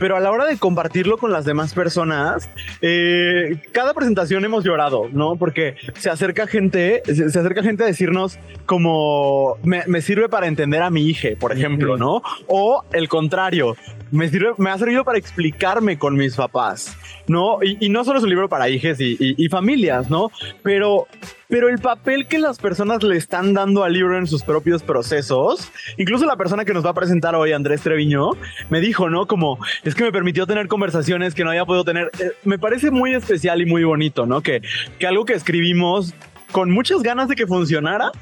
Pero 0.01 0.16
a 0.16 0.20
la 0.20 0.32
hora 0.32 0.46
de 0.46 0.57
compartirlo 0.59 1.16
con 1.18 1.30
las 1.30 1.44
demás 1.44 1.72
personas, 1.74 2.51
eh, 2.80 3.61
cada 3.70 3.94
presentación 3.94 4.44
hemos 4.44 4.64
llorado, 4.64 5.09
¿no? 5.12 5.36
Porque 5.36 5.76
se 5.94 6.11
acerca 6.11 6.48
gente, 6.48 7.03
se, 7.05 7.30
se 7.30 7.38
acerca 7.38 7.62
gente 7.62 7.84
a 7.84 7.86
decirnos 7.86 8.38
como 8.66 9.57
me, 9.62 9.82
me 9.86 10.01
sirve 10.03 10.28
para 10.28 10.46
entender 10.48 10.82
a 10.82 10.90
mi 10.90 11.03
hija, 11.07 11.28
por 11.38 11.53
ejemplo, 11.53 11.96
¿no? 11.96 12.22
O 12.48 12.82
el 12.92 13.09
contrario, 13.09 13.76
me 14.11 14.28
sirve, 14.28 14.51
me 14.59 14.70
ha 14.70 14.78
servido 14.78 15.05
para 15.05 15.18
explicarme 15.18 15.98
con 15.98 16.16
mis 16.16 16.34
papás, 16.34 16.96
¿no? 17.28 17.62
Y, 17.62 17.76
y 17.84 17.88
no 17.90 18.03
solo 18.05 18.18
es 18.18 18.24
un 18.24 18.30
libro 18.30 18.48
para 18.48 18.68
hijas 18.68 18.98
y, 19.01 19.16
y- 19.20 19.34
y 19.44 19.48
familias, 19.48 20.09
¿no? 20.11 20.30
Pero, 20.62 21.07
pero 21.51 21.68
el 21.68 21.78
papel 21.78 22.26
que 22.26 22.38
las 22.38 22.59
personas 22.59 23.03
le 23.03 23.16
están 23.16 23.53
dando 23.53 23.82
al 23.82 23.92
libro 23.92 24.16
en 24.16 24.26
sus 24.26 24.42
propios 24.42 24.82
procesos, 24.82 25.70
incluso 25.98 26.24
la 26.24 26.36
persona 26.36 26.64
que 26.64 26.72
nos 26.72 26.86
va 26.86 26.90
a 26.90 26.94
presentar 26.94 27.34
hoy, 27.34 27.53
Andrés 27.53 27.82
Treviño, 27.82 28.30
me 28.70 28.80
dijo, 28.80 29.11
¿no? 29.11 29.26
Como 29.26 29.59
es 29.82 29.94
que 29.94 30.05
me 30.05 30.12
permitió 30.12 30.46
tener 30.46 30.68
conversaciones 30.68 31.34
que 31.34 31.42
no 31.42 31.51
había 31.51 31.64
podido 31.64 31.84
tener. 31.84 32.11
Eh, 32.20 32.30
me 32.44 32.59
parece 32.59 32.90
muy 32.90 33.14
especial 33.14 33.61
y 33.61 33.66
muy 33.66 33.82
bonito, 33.82 34.26
¿no? 34.26 34.40
Que, 34.40 34.62
que 34.98 35.07
algo 35.07 35.24
que 35.24 35.34
escribimos 35.34 36.14
con 36.53 36.70
muchas 36.70 37.03
ganas 37.03 37.28
de 37.28 37.34
que 37.34 37.46
funcionara, 37.46 38.12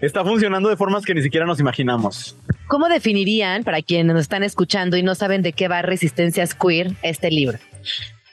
está 0.00 0.24
funcionando 0.24 0.68
de 0.68 0.76
formas 0.76 1.04
que 1.04 1.14
ni 1.14 1.22
siquiera 1.22 1.46
nos 1.46 1.58
imaginamos. 1.60 2.36
¿Cómo 2.68 2.88
definirían, 2.88 3.64
para 3.64 3.82
quienes 3.82 4.14
nos 4.14 4.22
están 4.22 4.42
escuchando 4.44 4.96
y 4.96 5.02
no 5.02 5.14
saben 5.14 5.42
de 5.42 5.52
qué 5.52 5.68
va 5.68 5.82
Resistencias 5.82 6.54
Queer, 6.54 6.92
este 7.02 7.30
libro? 7.30 7.58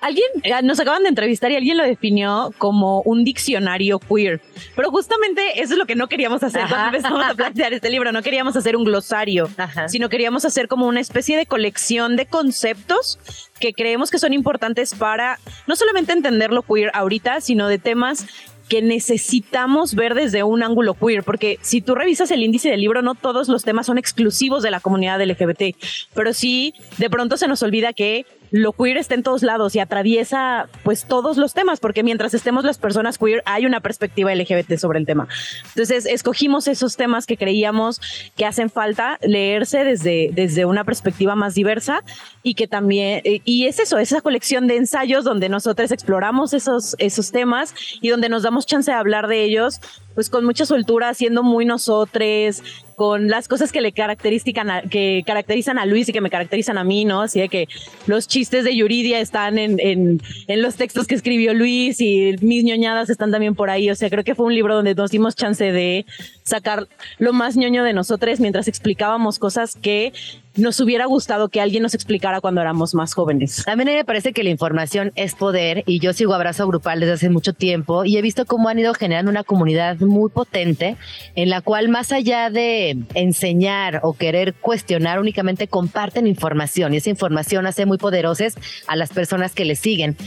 Alguien, 0.02 0.28
eh, 0.44 0.54
nos 0.64 0.80
acaban 0.80 1.04
de 1.04 1.10
entrevistar 1.10 1.52
y 1.52 1.56
alguien 1.56 1.78
lo 1.78 1.84
definió 1.84 2.54
como 2.58 3.02
un 3.02 3.24
diccionario 3.24 4.00
queer. 4.00 4.42
Pero 4.76 4.92
justamente 4.92 5.62
eso 5.62 5.74
es 5.74 5.78
lo 5.78 5.86
que 5.86 5.96
no 5.96 6.08
queríamos 6.08 6.42
hacer 6.42 6.62
Ajá. 6.62 6.70
cuando 6.70 6.98
empezamos 6.98 7.26
a 7.26 7.34
plantear 7.34 7.74
este 7.74 7.90
libro. 7.90 8.12
No 8.12 8.22
queríamos 8.22 8.56
hacer 8.56 8.76
un 8.78 8.86
glosario, 8.86 9.50
Ajá. 9.58 9.90
sino 9.90 10.08
queríamos 10.08 10.46
hacer 10.46 10.68
como 10.68 10.88
una 10.88 11.02
especie 11.02 11.38
de 11.38 11.46
colección 11.46 12.16
de 12.16 12.26
conceptos 12.26 13.20
que 13.60 13.74
creemos 13.74 14.10
que 14.10 14.20
son 14.20 14.34
importantes 14.34 14.96
para 14.96 15.40
no 15.68 15.76
solamente 15.76 16.14
entender 16.14 16.52
lo 16.52 16.64
queer 16.64 16.92
ahorita, 16.94 17.42
sino 17.42 17.68
de 17.68 17.78
temas 17.78 18.26
que 18.70 18.82
necesitamos 18.84 19.96
ver 19.96 20.14
desde 20.14 20.44
un 20.44 20.64
ángulo 20.64 20.94
queer, 20.94 21.24
porque 21.24 21.58
si 21.62 21.82
tú 21.82 21.96
revisas 21.96 22.30
el 22.32 22.44
índice 22.44 22.70
del 22.70 22.82
libro, 22.82 23.02
no 23.02 23.16
todos 23.16 23.50
los 23.50 23.64
temas 23.64 23.88
son 23.88 23.98
exclusivos 23.98 24.62
de 24.62 24.70
la 24.70 24.80
comunidad 24.80 25.20
LGBT, 25.22 25.76
pero 26.14 26.34
sí 26.34 26.76
de 27.00 27.10
pronto 27.10 27.36
se 27.36 27.48
nos 27.48 27.64
olvida 27.64 27.94
que 27.94 28.28
lo 28.52 28.74
queer 28.74 28.98
está 28.98 29.16
en 29.16 29.24
todos 29.24 29.44
lados 29.44 29.76
y 29.76 29.80
atraviesa 29.80 30.68
pues 30.84 31.06
todos 31.06 31.38
los 31.38 31.54
temas, 31.54 31.80
porque 31.80 32.04
mientras 32.04 32.34
estemos 32.34 32.64
las 32.64 32.78
personas 32.78 33.18
queer 33.18 33.44
hay 33.46 33.66
una 33.66 33.82
perspectiva 33.82 34.34
LGBT 34.34 34.78
sobre 34.78 35.00
el 35.00 35.06
tema. 35.06 35.28
Entonces 35.70 36.06
escogimos 36.06 36.68
esos 36.68 36.96
temas 36.98 37.26
que 37.26 37.38
creíamos 37.38 38.02
que 38.36 38.46
hacen 38.46 38.70
falta 38.70 39.18
leerse 39.22 39.84
desde, 39.84 40.30
desde 40.34 40.66
una 40.66 40.84
perspectiva 40.84 41.36
más 41.36 41.56
diversa 41.56 42.04
y 42.44 42.56
que 42.56 42.68
también, 42.68 43.22
eh, 43.24 43.42
y 43.46 43.68
es 43.68 43.80
eso, 43.80 43.98
esa 43.98 44.22
colección 44.22 44.68
de 44.68 44.78
ensayos 44.78 45.24
donde 45.24 45.50
nosotros 45.50 45.92
exploramos 45.92 46.54
esos, 46.54 46.96
esos 47.00 47.32
temas 47.32 47.74
y 48.02 48.10
donde 48.10 48.30
nos 48.30 48.44
damos 48.44 48.66
chance 48.66 48.92
de 48.92 48.98
hablar 48.98 49.28
de 49.28 49.44
ellos 49.44 49.80
pues 50.20 50.30
con 50.30 50.44
mucha 50.44 50.66
soltura, 50.66 51.14
siendo 51.14 51.44
muy 51.44 51.64
nosotros, 51.64 52.62
con 52.98 53.30
las 53.30 53.48
cosas 53.48 53.72
que 53.72 53.80
le 53.80 53.94
caracterizan 53.94 54.70
a, 54.70 54.82
que 54.82 55.24
caracterizan 55.26 55.80
a 55.80 55.86
Luis 55.86 56.10
y 56.10 56.12
que 56.12 56.20
me 56.20 56.30
caracterizan 56.30 56.78
a 56.78 56.84
mí, 56.84 57.06
¿no? 57.06 57.22
Así 57.22 57.40
de 57.40 57.48
que 57.48 57.70
los 58.06 58.28
chistes 58.28 58.66
de 58.66 58.76
Yuridia 58.76 59.22
están 59.22 59.58
en, 59.58 59.80
en, 59.80 60.22
en 60.48 60.62
los 60.62 60.76
textos 60.76 61.08
que 61.08 61.16
escribió 61.16 61.54
Luis 61.54 62.02
y 62.02 62.36
mis 62.42 62.66
ñoñadas 62.66 63.10
están 63.10 63.32
también 63.32 63.56
por 63.56 63.70
ahí. 63.70 63.90
O 63.90 63.96
sea, 63.96 64.10
creo 64.10 64.26
que 64.26 64.36
fue 64.36 64.48
un 64.48 64.54
libro 64.54 64.76
donde 64.76 64.94
nos 64.94 65.10
dimos 65.10 65.38
chance 65.38 65.72
de 65.72 66.06
sacar 66.44 66.90
lo 67.18 67.32
más 67.32 67.56
ñoño 67.56 67.86
de 67.86 67.94
nosotros 67.94 68.42
mientras 68.42 68.68
explicábamos 68.68 69.40
cosas 69.40 69.78
que 69.82 70.12
nos 70.60 70.80
hubiera 70.80 71.06
gustado 71.06 71.50
que 71.50 71.62
alguien 71.62 71.84
nos 71.84 71.94
explicara 71.94 72.42
cuando 72.42 72.62
éramos 72.62 72.94
más 72.94 73.14
jóvenes. 73.14 73.64
También 73.66 73.90
a 73.90 73.92
mí 73.92 73.98
me 73.98 74.06
parece 74.06 74.34
que 74.34 74.44
la 74.44 74.50
información 74.50 75.12
es 75.16 75.36
poder 75.36 75.84
y 75.86 76.00
yo 76.00 76.14
sigo 76.14 76.34
Abrazo 76.34 76.68
Grupal 76.68 77.00
desde 77.00 77.14
hace 77.14 77.30
mucho 77.30 77.54
tiempo 77.54 78.06
y 78.06 78.18
he 78.18 78.22
visto 78.22 78.46
cómo 78.46 78.70
han 78.70 78.80
ido 78.80 78.94
generando 78.94 79.32
una 79.32 79.44
comunidad 79.44 79.98
muy 80.00 80.30
potente 80.30 80.98
en 81.36 81.50
la 81.50 81.62
cual 81.62 81.90
más 81.90 82.12
allá 82.12 82.50
de 82.50 82.98
enseñar 83.14 84.02
o 84.04 84.14
querer 84.14 84.54
cuestionar 84.54 85.20
únicamente 85.20 85.68
comparten 85.68 86.28
información 86.28 86.94
y 86.94 86.98
esa 86.98 87.10
información 87.10 87.66
hace 87.66 87.86
muy 87.86 87.98
poderosas 87.98 88.56
a 88.88 88.96
las 88.96 89.12
personas 89.12 89.54
que 89.54 89.66
les 89.66 89.80
siguen. 89.80 90.18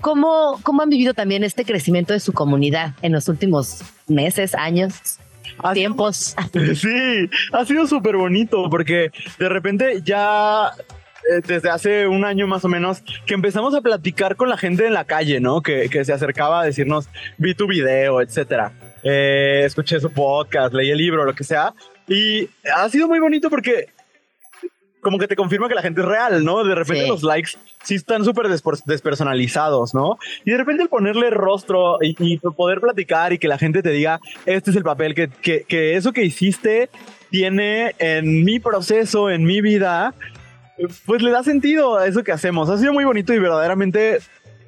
¿Cómo, 0.00 0.58
¿Cómo 0.62 0.82
han 0.82 0.90
vivido 0.90 1.14
también 1.14 1.44
este 1.44 1.64
crecimiento 1.64 2.12
de 2.12 2.20
su 2.20 2.32
comunidad 2.32 2.94
en 3.00 3.12
los 3.12 3.28
últimos 3.28 3.80
meses, 4.06 4.54
años? 4.54 5.18
Tiempos. 5.72 6.36
Sí, 6.74 7.28
ha 7.52 7.64
sido 7.64 7.86
súper 7.86 8.16
bonito 8.16 8.68
porque 8.70 9.10
de 9.38 9.48
repente 9.48 10.00
ya 10.04 10.70
eh, 11.30 11.40
desde 11.46 11.70
hace 11.70 12.06
un 12.06 12.24
año 12.24 12.46
más 12.46 12.64
o 12.64 12.68
menos 12.68 13.02
que 13.26 13.34
empezamos 13.34 13.74
a 13.74 13.80
platicar 13.80 14.36
con 14.36 14.48
la 14.48 14.56
gente 14.56 14.86
en 14.86 14.94
la 14.94 15.04
calle, 15.04 15.40
¿no? 15.40 15.62
Que, 15.62 15.88
que 15.88 16.04
se 16.04 16.12
acercaba 16.12 16.60
a 16.60 16.64
decirnos, 16.64 17.08
vi 17.38 17.54
tu 17.54 17.66
video, 17.66 18.20
etcétera. 18.20 18.72
Eh, 19.02 19.62
escuché 19.64 20.00
su 20.00 20.10
podcast, 20.10 20.74
leí 20.74 20.90
el 20.90 20.98
libro, 20.98 21.24
lo 21.24 21.34
que 21.34 21.44
sea. 21.44 21.74
Y 22.08 22.48
ha 22.74 22.88
sido 22.88 23.08
muy 23.08 23.18
bonito 23.18 23.48
porque 23.48 23.88
como 25.04 25.18
que 25.18 25.28
te 25.28 25.36
confirma 25.36 25.68
que 25.68 25.76
la 25.76 25.82
gente 25.82 26.00
es 26.00 26.06
real, 26.08 26.44
¿no? 26.44 26.64
De 26.64 26.74
repente 26.74 27.04
Sí. 27.04 27.08
los 27.08 27.22
likes 27.22 27.50
sí 27.84 27.94
están 27.94 28.24
súper 28.24 28.48
despersonalizados, 29.08 29.94
¿no? 29.94 30.18
Y 30.44 30.50
de 30.50 30.56
repente 30.56 30.82
el 30.82 30.88
ponerle 30.88 31.30
rostro 31.30 31.98
y, 32.02 32.16
y 32.18 32.38
poder 32.38 32.80
platicar 32.80 33.32
y 33.32 33.38
que 33.38 33.46
la 33.46 33.58
gente 33.58 33.82
te 33.82 33.90
diga, 33.90 34.18
este 34.46 34.70
es 34.72 34.76
el 34.76 34.82
papel 34.82 35.14
que, 35.14 35.28
que, 35.28 35.62
que 35.68 35.94
eso 35.96 36.12
que 36.12 36.24
hiciste 36.24 36.88
tiene 37.30 37.94
en 37.98 38.44
mi 38.44 38.58
proceso, 38.58 39.30
en 39.30 39.44
mi 39.44 39.60
vida, 39.60 40.14
pues 41.06 41.22
le 41.22 41.30
da 41.30 41.42
sentido 41.44 41.98
a 41.98 42.06
eso 42.06 42.24
que 42.24 42.32
hacemos. 42.32 42.68
Ha 42.70 42.78
sido 42.78 42.92
muy 42.92 43.04
bonito 43.04 43.32
y 43.34 43.38
verdaderamente 43.38 44.18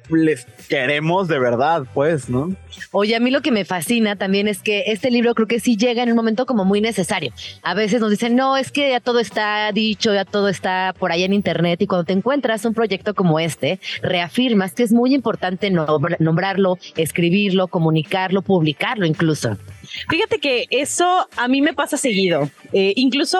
les 0.09 0.45
queremos 0.69 1.27
de 1.27 1.39
verdad, 1.39 1.83
pues, 1.93 2.29
¿no? 2.29 2.55
Oye, 2.91 3.15
a 3.15 3.19
mí 3.19 3.31
lo 3.31 3.41
que 3.41 3.51
me 3.51 3.65
fascina 3.65 4.15
también 4.15 4.47
es 4.47 4.61
que 4.61 4.85
este 4.87 5.11
libro 5.11 5.33
creo 5.35 5.47
que 5.47 5.59
sí 5.59 5.77
llega 5.77 6.03
en 6.03 6.09
un 6.09 6.15
momento 6.15 6.45
como 6.45 6.65
muy 6.65 6.81
necesario. 6.81 7.31
A 7.63 7.73
veces 7.73 8.01
nos 8.01 8.11
dicen, 8.11 8.35
no, 8.35 8.57
es 8.57 8.71
que 8.71 8.91
ya 8.91 8.99
todo 8.99 9.19
está 9.19 9.71
dicho, 9.71 10.13
ya 10.13 10.25
todo 10.25 10.49
está 10.49 10.93
por 10.97 11.11
ahí 11.11 11.23
en 11.23 11.33
internet 11.33 11.81
y 11.81 11.87
cuando 11.87 12.05
te 12.05 12.13
encuentras 12.13 12.65
un 12.65 12.73
proyecto 12.73 13.13
como 13.13 13.39
este, 13.39 13.79
reafirmas 14.01 14.73
que 14.73 14.83
es 14.83 14.91
muy 14.91 15.13
importante 15.13 15.71
nombr- 15.71 16.17
nombrarlo, 16.19 16.77
escribirlo, 16.95 17.67
comunicarlo, 17.67 18.41
publicarlo 18.41 19.05
incluso. 19.05 19.57
Fíjate 20.09 20.39
que 20.39 20.65
eso 20.69 21.27
a 21.37 21.47
mí 21.47 21.61
me 21.61 21.73
pasa 21.73 21.97
seguido. 21.97 22.49
Eh, 22.73 22.93
incluso 22.95 23.39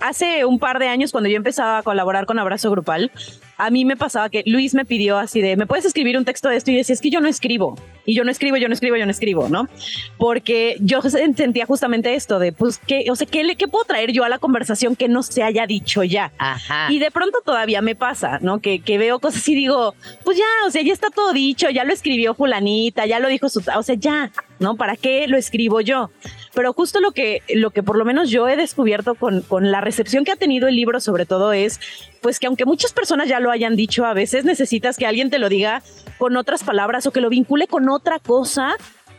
hace 0.00 0.44
un 0.44 0.58
par 0.58 0.78
de 0.78 0.88
años, 0.88 1.12
cuando 1.12 1.30
yo 1.30 1.36
empezaba 1.36 1.78
a 1.78 1.82
colaborar 1.82 2.26
con 2.26 2.38
Abrazo 2.38 2.70
Grupal, 2.70 3.10
a 3.58 3.70
mí 3.70 3.84
me 3.84 3.96
pasaba 3.96 4.28
que 4.28 4.42
Luis 4.46 4.74
me 4.74 4.84
pidió 4.84 5.18
así 5.18 5.40
de, 5.40 5.56
¿me 5.56 5.66
puedes 5.66 5.84
escribir 5.84 6.16
un 6.18 6.24
texto 6.24 6.48
de 6.48 6.56
esto? 6.56 6.70
Y 6.70 6.74
yo 6.74 6.78
decía, 6.78 6.94
es 6.94 7.00
que 7.00 7.10
yo 7.10 7.20
no 7.20 7.28
escribo. 7.28 7.78
Y 8.04 8.14
yo 8.14 8.22
no 8.24 8.30
escribo, 8.30 8.56
yo 8.56 8.68
no 8.68 8.74
escribo, 8.74 8.96
yo 8.96 9.04
no 9.04 9.10
escribo, 9.10 9.48
¿no? 9.48 9.68
Porque 10.16 10.76
yo 10.80 11.02
sentía 11.02 11.66
justamente 11.66 12.14
esto 12.14 12.38
de, 12.38 12.52
pues, 12.52 12.78
¿qué, 12.78 13.06
o 13.10 13.16
sea, 13.16 13.26
¿qué, 13.26 13.42
le- 13.44 13.56
¿qué 13.56 13.66
puedo 13.68 13.84
traer 13.84 14.12
yo 14.12 14.24
a 14.24 14.28
la 14.28 14.38
conversación 14.38 14.94
que 14.96 15.08
no 15.08 15.22
se 15.22 15.42
haya 15.42 15.66
dicho 15.66 16.02
ya? 16.04 16.32
Ajá. 16.38 16.88
Y 16.92 16.98
de 16.98 17.10
pronto 17.10 17.40
todavía 17.44 17.82
me 17.82 17.94
pasa, 17.96 18.38
¿no? 18.42 18.60
Que, 18.60 18.80
que 18.80 18.98
veo 18.98 19.18
cosas 19.18 19.46
y 19.48 19.54
digo, 19.54 19.94
pues 20.24 20.36
ya, 20.38 20.44
o 20.66 20.70
sea, 20.70 20.82
ya 20.82 20.92
está 20.92 21.10
todo 21.10 21.32
dicho, 21.32 21.68
ya 21.70 21.84
lo 21.84 21.92
escribió 21.92 22.34
fulanita, 22.34 23.06
ya 23.06 23.18
lo 23.18 23.28
dijo 23.28 23.48
su, 23.48 23.62
o 23.76 23.82
sea, 23.82 23.94
ya, 23.96 24.30
¿no? 24.58 24.76
¿Para 24.76 24.96
qué 24.96 25.26
lo 25.28 25.36
escribo 25.36 25.80
yo? 25.80 26.10
Pero 26.54 26.72
justo 26.72 27.00
lo 27.00 27.12
que, 27.12 27.42
lo 27.54 27.70
que 27.70 27.82
por 27.82 27.96
lo 27.96 28.04
menos 28.04 28.30
yo 28.30 28.48
he 28.48 28.56
descubierto 28.56 29.14
con, 29.14 29.42
con 29.42 29.70
la 29.70 29.80
recepción 29.80 30.24
que 30.24 30.32
ha 30.32 30.36
tenido 30.36 30.68
el 30.68 30.76
libro 30.76 31.00
sobre 31.00 31.26
todo 31.26 31.52
es, 31.52 31.80
pues 32.22 32.38
que 32.38 32.46
aunque 32.46 32.64
muchas 32.64 32.92
personas 32.92 33.28
ya 33.28 33.40
lo 33.40 33.50
hayan 33.50 33.76
dicho, 33.76 34.04
a 34.04 34.14
veces 34.14 34.44
necesitas 34.44 34.96
que 34.96 35.06
alguien 35.06 35.30
te 35.30 35.38
lo 35.38 35.48
diga 35.48 35.82
con 36.18 36.36
otras 36.36 36.64
palabras 36.64 37.06
o 37.06 37.12
que 37.12 37.20
lo 37.20 37.28
vincule 37.28 37.66
con 37.66 37.88
otra 37.88 38.18
cosa 38.18 38.76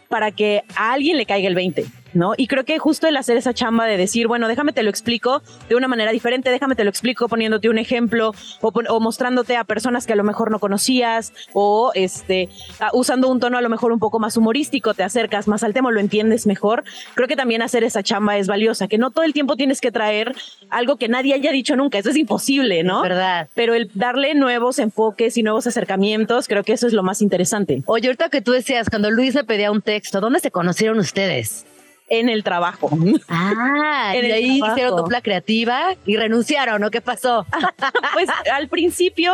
para 0.09 0.31
que 0.31 0.63
a 0.75 0.93
alguien 0.93 1.17
le 1.17 1.25
caiga 1.25 1.47
el 1.47 1.55
20, 1.55 1.85
¿no? 2.17 2.33
Y 2.35 2.47
creo 2.47 2.65
que 2.65 2.79
justo 2.79 3.07
el 3.07 3.15
hacer 3.15 3.37
esa 3.37 3.53
chamba 3.53 3.85
de 3.85 3.97
decir, 3.97 4.27
bueno, 4.27 4.47
déjame 4.47 4.73
te 4.73 4.83
lo 4.83 4.89
explico 4.89 5.41
de 5.69 5.75
una 5.75 5.87
manera 5.87 6.11
diferente, 6.11 6.49
déjame 6.49 6.75
te 6.75 6.83
lo 6.83 6.89
explico 6.89 7.29
poniéndote 7.29 7.69
un 7.69 7.77
ejemplo 7.77 8.33
o, 8.61 8.99
mostrándote 8.99 9.55
a 9.55 9.63
personas 9.63 10.05
que 10.05 10.13
a 10.13 10.15
lo 10.15 10.23
mejor 10.23 10.51
no 10.51 10.59
conocías 10.59 11.33
o 11.53 11.91
este 11.93 12.49
usando 12.93 13.29
un 13.29 13.39
tono 13.39 13.57
a 13.57 13.61
lo 13.61 13.69
mejor 13.69 13.91
un 13.91 13.99
poco 13.99 14.19
más 14.19 14.35
humorístico, 14.37 14.93
te 14.93 15.03
acercas 15.03 15.47
más 15.47 15.63
al 15.63 15.73
tema, 15.73 15.91
lo 15.91 15.99
entiendes 15.99 16.47
mejor. 16.47 16.83
Creo 17.13 17.27
que 17.27 17.35
también 17.35 17.61
hacer 17.61 17.83
esa 17.83 18.03
chamba 18.03 18.37
es 18.37 18.47
valiosa, 18.47 18.87
que 18.87 18.97
no 18.97 19.11
todo 19.11 19.23
el 19.23 19.33
tiempo 19.33 19.55
tienes 19.55 19.81
que 19.81 19.91
traer 19.91 20.35
algo 20.69 20.97
que 20.97 21.07
nadie 21.07 21.33
haya 21.33 21.51
dicho 21.51 21.75
nunca, 21.75 21.97
eso 21.97 22.09
es 22.09 22.17
imposible, 22.17 22.83
¿no? 22.83 23.01
¿Verdad? 23.01 23.47
Pero 23.53 23.73
el 23.73 23.89
darle 23.93 24.33
nuevos 24.35 24.79
enfoques 24.79 25.37
y 25.37 25.43
nuevos 25.43 25.67
acercamientos, 25.67 26.47
creo 26.47 26.63
que 26.63 26.73
eso 26.73 26.87
es 26.87 26.93
lo 26.93 27.03
más 27.03 27.21
interesante. 27.21 27.83
Oye, 27.85 28.07
ahorita 28.07 28.29
que 28.29 28.41
tú 28.41 28.51
decías, 28.51 28.89
cuando 28.89 29.11
Luis 29.11 29.35
me 29.35 29.43
pedía 29.43 29.71
un 29.71 29.81
texto, 29.81 30.19
¿dónde 30.19 30.39
se 30.39 30.51
conocieron 30.51 30.99
ustedes? 30.99 31.65
En 32.09 32.29
el 32.29 32.43
trabajo. 32.43 32.89
Ah, 33.27 34.13
En 34.15 34.23
y 34.23 34.27
el 34.27 34.33
ahí 34.33 34.57
trabajo. 34.59 34.75
hicieron 34.77 34.95
dupla 34.97 35.21
creativa 35.21 35.95
y 36.05 36.15
renunciaron, 36.15 36.83
¿o 36.83 36.89
qué 36.91 37.01
pasó? 37.01 37.45
Pues 38.13 38.29
al 38.51 38.67
principio 38.69 39.33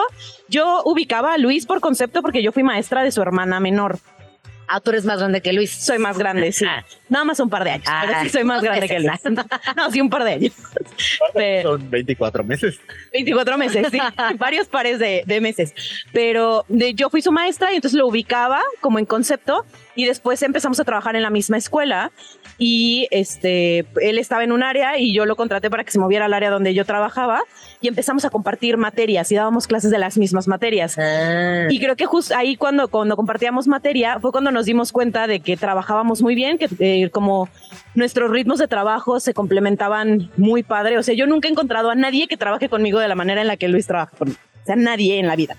yo 0.49 0.81
ubicaba 0.85 1.33
a 1.33 1.37
Luis 1.37 1.65
por 1.65 1.79
concepto 1.79 2.21
porque 2.21 2.41
yo 2.43 2.51
fui 2.51 2.63
maestra 2.63 3.03
de 3.03 3.11
su 3.11 3.21
hermana 3.21 3.59
menor. 3.59 3.99
Ah, 4.67 4.79
tú 4.79 4.91
eres 4.91 5.05
más 5.05 5.19
grande 5.19 5.41
que 5.41 5.53
Luis. 5.53 5.71
Soy 5.71 5.99
más 5.99 6.17
grande, 6.17 6.51
sí. 6.51 6.65
Nada 7.09 7.25
más 7.25 7.39
un 7.41 7.49
par 7.49 7.63
de 7.65 7.71
años, 7.71 7.85
Ah, 7.87 8.05
pero 8.07 8.21
sí 8.23 8.29
soy 8.29 8.43
más 8.45 8.63
grande 8.63 8.87
que. 8.87 8.99
Luis. 8.99 9.11
No, 9.75 9.91
sí, 9.91 10.01
un 10.01 10.09
par 10.09 10.23
de 10.23 10.31
años. 10.33 10.53
Pero- 11.33 11.73
Son 11.77 11.89
24 11.89 12.43
meses. 12.43 12.79
24 13.11 13.57
meses, 13.57 13.87
sí, 13.91 13.99
varios 14.37 14.67
pares 14.67 14.99
de, 14.99 15.23
de 15.25 15.41
meses. 15.41 15.73
Pero 16.11 16.65
de, 16.69 16.93
yo 16.93 17.09
fui 17.09 17.21
su 17.21 17.31
maestra 17.31 17.71
y 17.71 17.75
entonces 17.75 17.97
lo 17.97 18.07
ubicaba 18.07 18.61
como 18.81 18.99
en 18.99 19.05
concepto 19.05 19.65
y 19.95 20.05
después 20.05 20.41
empezamos 20.41 20.79
a 20.79 20.85
trabajar 20.85 21.15
en 21.15 21.23
la 21.23 21.29
misma 21.29 21.57
escuela 21.57 22.11
y 22.57 23.07
este, 23.11 23.85
él 24.01 24.17
estaba 24.19 24.43
en 24.43 24.51
un 24.51 24.63
área 24.63 24.97
y 24.97 25.13
yo 25.13 25.25
lo 25.25 25.35
contraté 25.35 25.69
para 25.69 25.83
que 25.83 25.91
se 25.91 25.99
moviera 25.99 26.25
al 26.25 26.33
área 26.33 26.49
donde 26.49 26.73
yo 26.73 26.85
trabajaba 26.85 27.41
y 27.81 27.87
empezamos 27.87 28.25
a 28.25 28.29
compartir 28.29 28.77
materias 28.77 29.31
y 29.31 29.35
dábamos 29.35 29.67
clases 29.67 29.91
de 29.91 29.97
las 29.97 30.17
mismas 30.17 30.47
materias. 30.47 30.97
Ah. 30.97 31.67
Y 31.69 31.79
creo 31.79 31.95
que 31.95 32.05
justo 32.05 32.35
ahí 32.35 32.55
cuando, 32.55 32.87
cuando 32.87 33.15
compartíamos 33.15 33.67
materia 33.67 34.19
fue 34.19 34.31
cuando 34.31 34.51
nos 34.51 34.65
dimos 34.65 34.91
cuenta 34.91 35.27
de 35.27 35.39
que 35.39 35.57
trabajábamos 35.57 36.21
muy 36.21 36.35
bien, 36.35 36.57
que 36.57 36.69
eh, 36.79 37.09
como 37.09 37.49
nuestros 37.95 38.29
ritmos 38.29 38.59
de 38.59 38.67
trabajo 38.67 39.19
se 39.19 39.33
complementaban 39.33 40.31
muy 40.37 40.63
padre. 40.63 40.97
O 40.97 41.03
sea, 41.03 41.15
yo 41.15 41.27
nunca 41.27 41.47
he 41.47 41.51
encontrado 41.51 41.89
a 41.89 41.95
nadie 41.95 42.27
que 42.27 42.37
trabaje 42.37 42.69
conmigo 42.69 42.99
de 42.99 43.07
la 43.07 43.15
manera 43.15 43.41
en 43.41 43.47
la 43.47 43.57
que 43.57 43.67
Luis 43.67 43.87
trabaja 43.87 44.15
conmigo. 44.15 44.39
O 44.61 44.65
sea, 44.65 44.75
nadie 44.75 45.19
en 45.19 45.27
la 45.27 45.35
vida. 45.35 45.57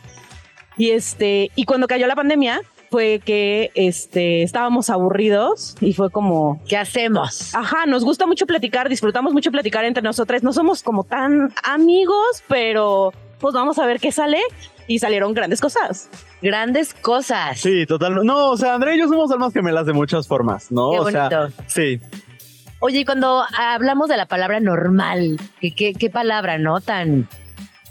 Y 0.77 0.91
este, 0.91 1.51
y 1.55 1.65
cuando 1.65 1.87
cayó 1.87 2.07
la 2.07 2.17
pandemia 2.17 2.61
fue 2.95 3.21
que 3.25 3.73
este, 3.75 4.45
estábamos 4.45 4.89
aburridos 4.89 5.75
y 5.81 5.95
fue 5.95 6.13
como, 6.13 6.63
¿Qué 6.69 6.77
hacemos? 6.77 7.53
Ajá, 7.53 7.87
nos 7.87 8.05
gusta 8.05 8.25
mucho 8.25 8.47
platicar, 8.47 8.89
disfrutamos 8.89 9.33
mucho 9.33 9.51
platicar 9.51 9.85
entre 9.85 10.01
nosotras. 10.01 10.45
No 10.45 10.53
somos 10.53 10.85
como 10.85 11.03
tan 11.03 11.53
amigos, 11.65 12.45
pero 12.47 13.13
pues 13.41 13.53
vamos 13.53 13.81
a 13.81 13.87
ver 13.87 13.99
qué 13.99 14.13
sale. 14.13 14.39
Y 14.87 15.01
salieron 15.01 15.35
grandes 15.35 15.61
cosas. 15.61 16.09
Grandes 16.41 16.95
cosas. 16.95 17.59
Sí, 17.59 17.85
total. 17.85 18.25
No, 18.25 18.51
o 18.51 18.57
sea, 18.57 18.75
André 18.75 18.95
y 18.95 19.01
yo 19.01 19.09
somos 19.09 19.29
almas 19.33 19.53
gemelas 19.53 19.87
de 19.87 19.93
muchas 19.93 20.29
formas, 20.29 20.71
¿no? 20.71 20.93
Qué 20.93 20.99
o 21.01 21.11
sea, 21.11 21.29
bonito. 21.29 21.63
sí. 21.67 21.99
Oye, 22.79 23.01
y 23.01 23.05
cuando 23.05 23.43
hablamos 23.59 24.09
de 24.09 24.17
la 24.17 24.27
palabra 24.27 24.61
normal, 24.61 25.41
¿qué, 25.61 25.75
qué, 25.75 25.95
qué 25.95 26.11
palabra, 26.11 26.59
no? 26.59 26.81
Tan, 26.81 27.29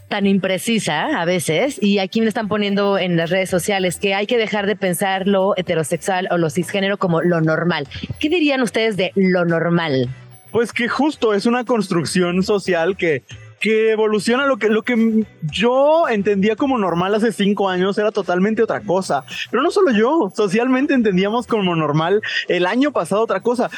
tan 0.09 0.25
imprecisa 0.25 1.21
a 1.21 1.25
veces. 1.25 1.81
Y 1.81 1.99
aquí 1.99 2.21
me 2.21 2.27
están 2.27 2.47
poniendo 2.47 2.97
en 2.97 3.17
las 3.17 3.29
redes 3.29 3.49
sociales 3.49 3.97
que 3.97 4.13
hay 4.13 4.27
que 4.27 4.37
dejar 4.37 4.67
de 4.67 4.75
pensar 4.75 5.27
lo 5.27 5.57
heterosexual 5.57 6.27
o 6.31 6.37
lo 6.37 6.49
cisgénero 6.49 6.97
como 6.97 7.21
lo 7.21 7.41
normal. 7.41 7.87
¿Qué 8.19 8.29
dirían 8.29 8.61
ustedes 8.61 8.97
de 8.97 9.11
lo 9.15 9.45
normal? 9.45 10.09
Pues 10.51 10.71
que 10.71 10.87
justo 10.87 11.33
es 11.33 11.45
una 11.45 11.65
construcción 11.65 12.43
social 12.43 12.95
que, 12.95 13.23
que 13.63 13.91
evoluciona 13.91 14.45
lo 14.45 14.57
que, 14.57 14.67
lo 14.67 14.81
que 14.81 15.23
yo 15.43 16.09
entendía 16.09 16.57
como 16.57 16.77
normal 16.77 17.15
hace 17.15 17.31
cinco 17.31 17.69
años 17.69 17.97
era 17.97 18.11
totalmente 18.11 18.61
otra 18.61 18.81
cosa. 18.81 19.23
Pero 19.49 19.63
no 19.63 19.71
solo 19.71 19.93
yo, 19.93 20.29
socialmente 20.35 20.93
entendíamos 20.93 21.47
como 21.47 21.73
normal 21.73 22.21
el 22.49 22.65
año 22.65 22.91
pasado 22.91 23.21
otra 23.21 23.39
cosa. 23.39 23.69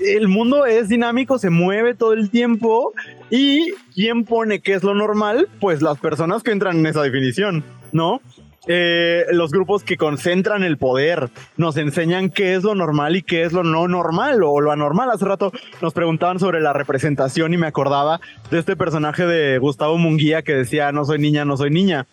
El 0.00 0.28
mundo 0.28 0.66
es 0.66 0.90
dinámico, 0.90 1.38
se 1.38 1.48
mueve 1.48 1.94
todo 1.94 2.12
el 2.12 2.28
tiempo 2.28 2.92
y 3.30 3.72
¿quién 3.94 4.26
pone 4.26 4.60
qué 4.60 4.74
es 4.74 4.82
lo 4.82 4.94
normal? 4.94 5.48
Pues 5.60 5.80
las 5.80 5.98
personas 5.98 6.42
que 6.42 6.50
entran 6.50 6.76
en 6.80 6.84
esa 6.84 7.00
definición, 7.00 7.64
¿no? 7.90 8.20
Eh, 8.66 9.24
los 9.30 9.50
grupos 9.50 9.82
que 9.82 9.96
concentran 9.96 10.62
el 10.62 10.78
poder, 10.78 11.30
nos 11.56 11.76
enseñan 11.76 12.30
qué 12.30 12.54
es 12.54 12.62
lo 12.62 12.74
normal 12.74 13.16
y 13.16 13.22
qué 13.22 13.42
es 13.42 13.52
lo 13.52 13.64
no 13.64 13.88
normal 13.88 14.42
o 14.42 14.60
lo 14.60 14.72
anormal. 14.72 15.10
Hace 15.10 15.24
rato 15.24 15.52
nos 15.80 15.92
preguntaban 15.92 16.38
sobre 16.38 16.60
la 16.60 16.72
representación 16.72 17.54
y 17.54 17.58
me 17.58 17.66
acordaba 17.66 18.20
de 18.50 18.58
este 18.58 18.76
personaje 18.76 19.26
de 19.26 19.58
Gustavo 19.58 19.98
Munguía 19.98 20.42
que 20.42 20.54
decía 20.54 20.92
no 20.92 21.04
soy 21.04 21.18
niña, 21.18 21.44
no 21.44 21.56
soy 21.56 21.70
niña. 21.70 22.06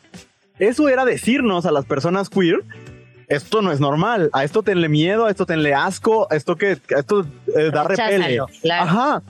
Eso 0.57 0.89
era 0.89 1.05
decirnos 1.05 1.65
a 1.65 1.71
las 1.71 1.85
personas 1.85 2.29
queer 2.29 2.63
esto 3.29 3.61
no 3.61 3.71
es 3.71 3.79
normal, 3.79 4.31
a 4.33 4.43
esto 4.43 4.63
tenle 4.63 4.89
miedo, 4.89 5.27
a 5.27 5.29
esto 5.29 5.45
tenle 5.45 5.75
asco, 5.75 6.27
a 6.31 6.35
esto 6.35 6.55
que 6.55 6.79
a 6.95 6.99
esto 6.99 7.27
eh, 7.55 7.69
da 7.71 7.83
repele. 7.83 8.39
Claro. 8.61 8.83
Ajá. 8.83 9.23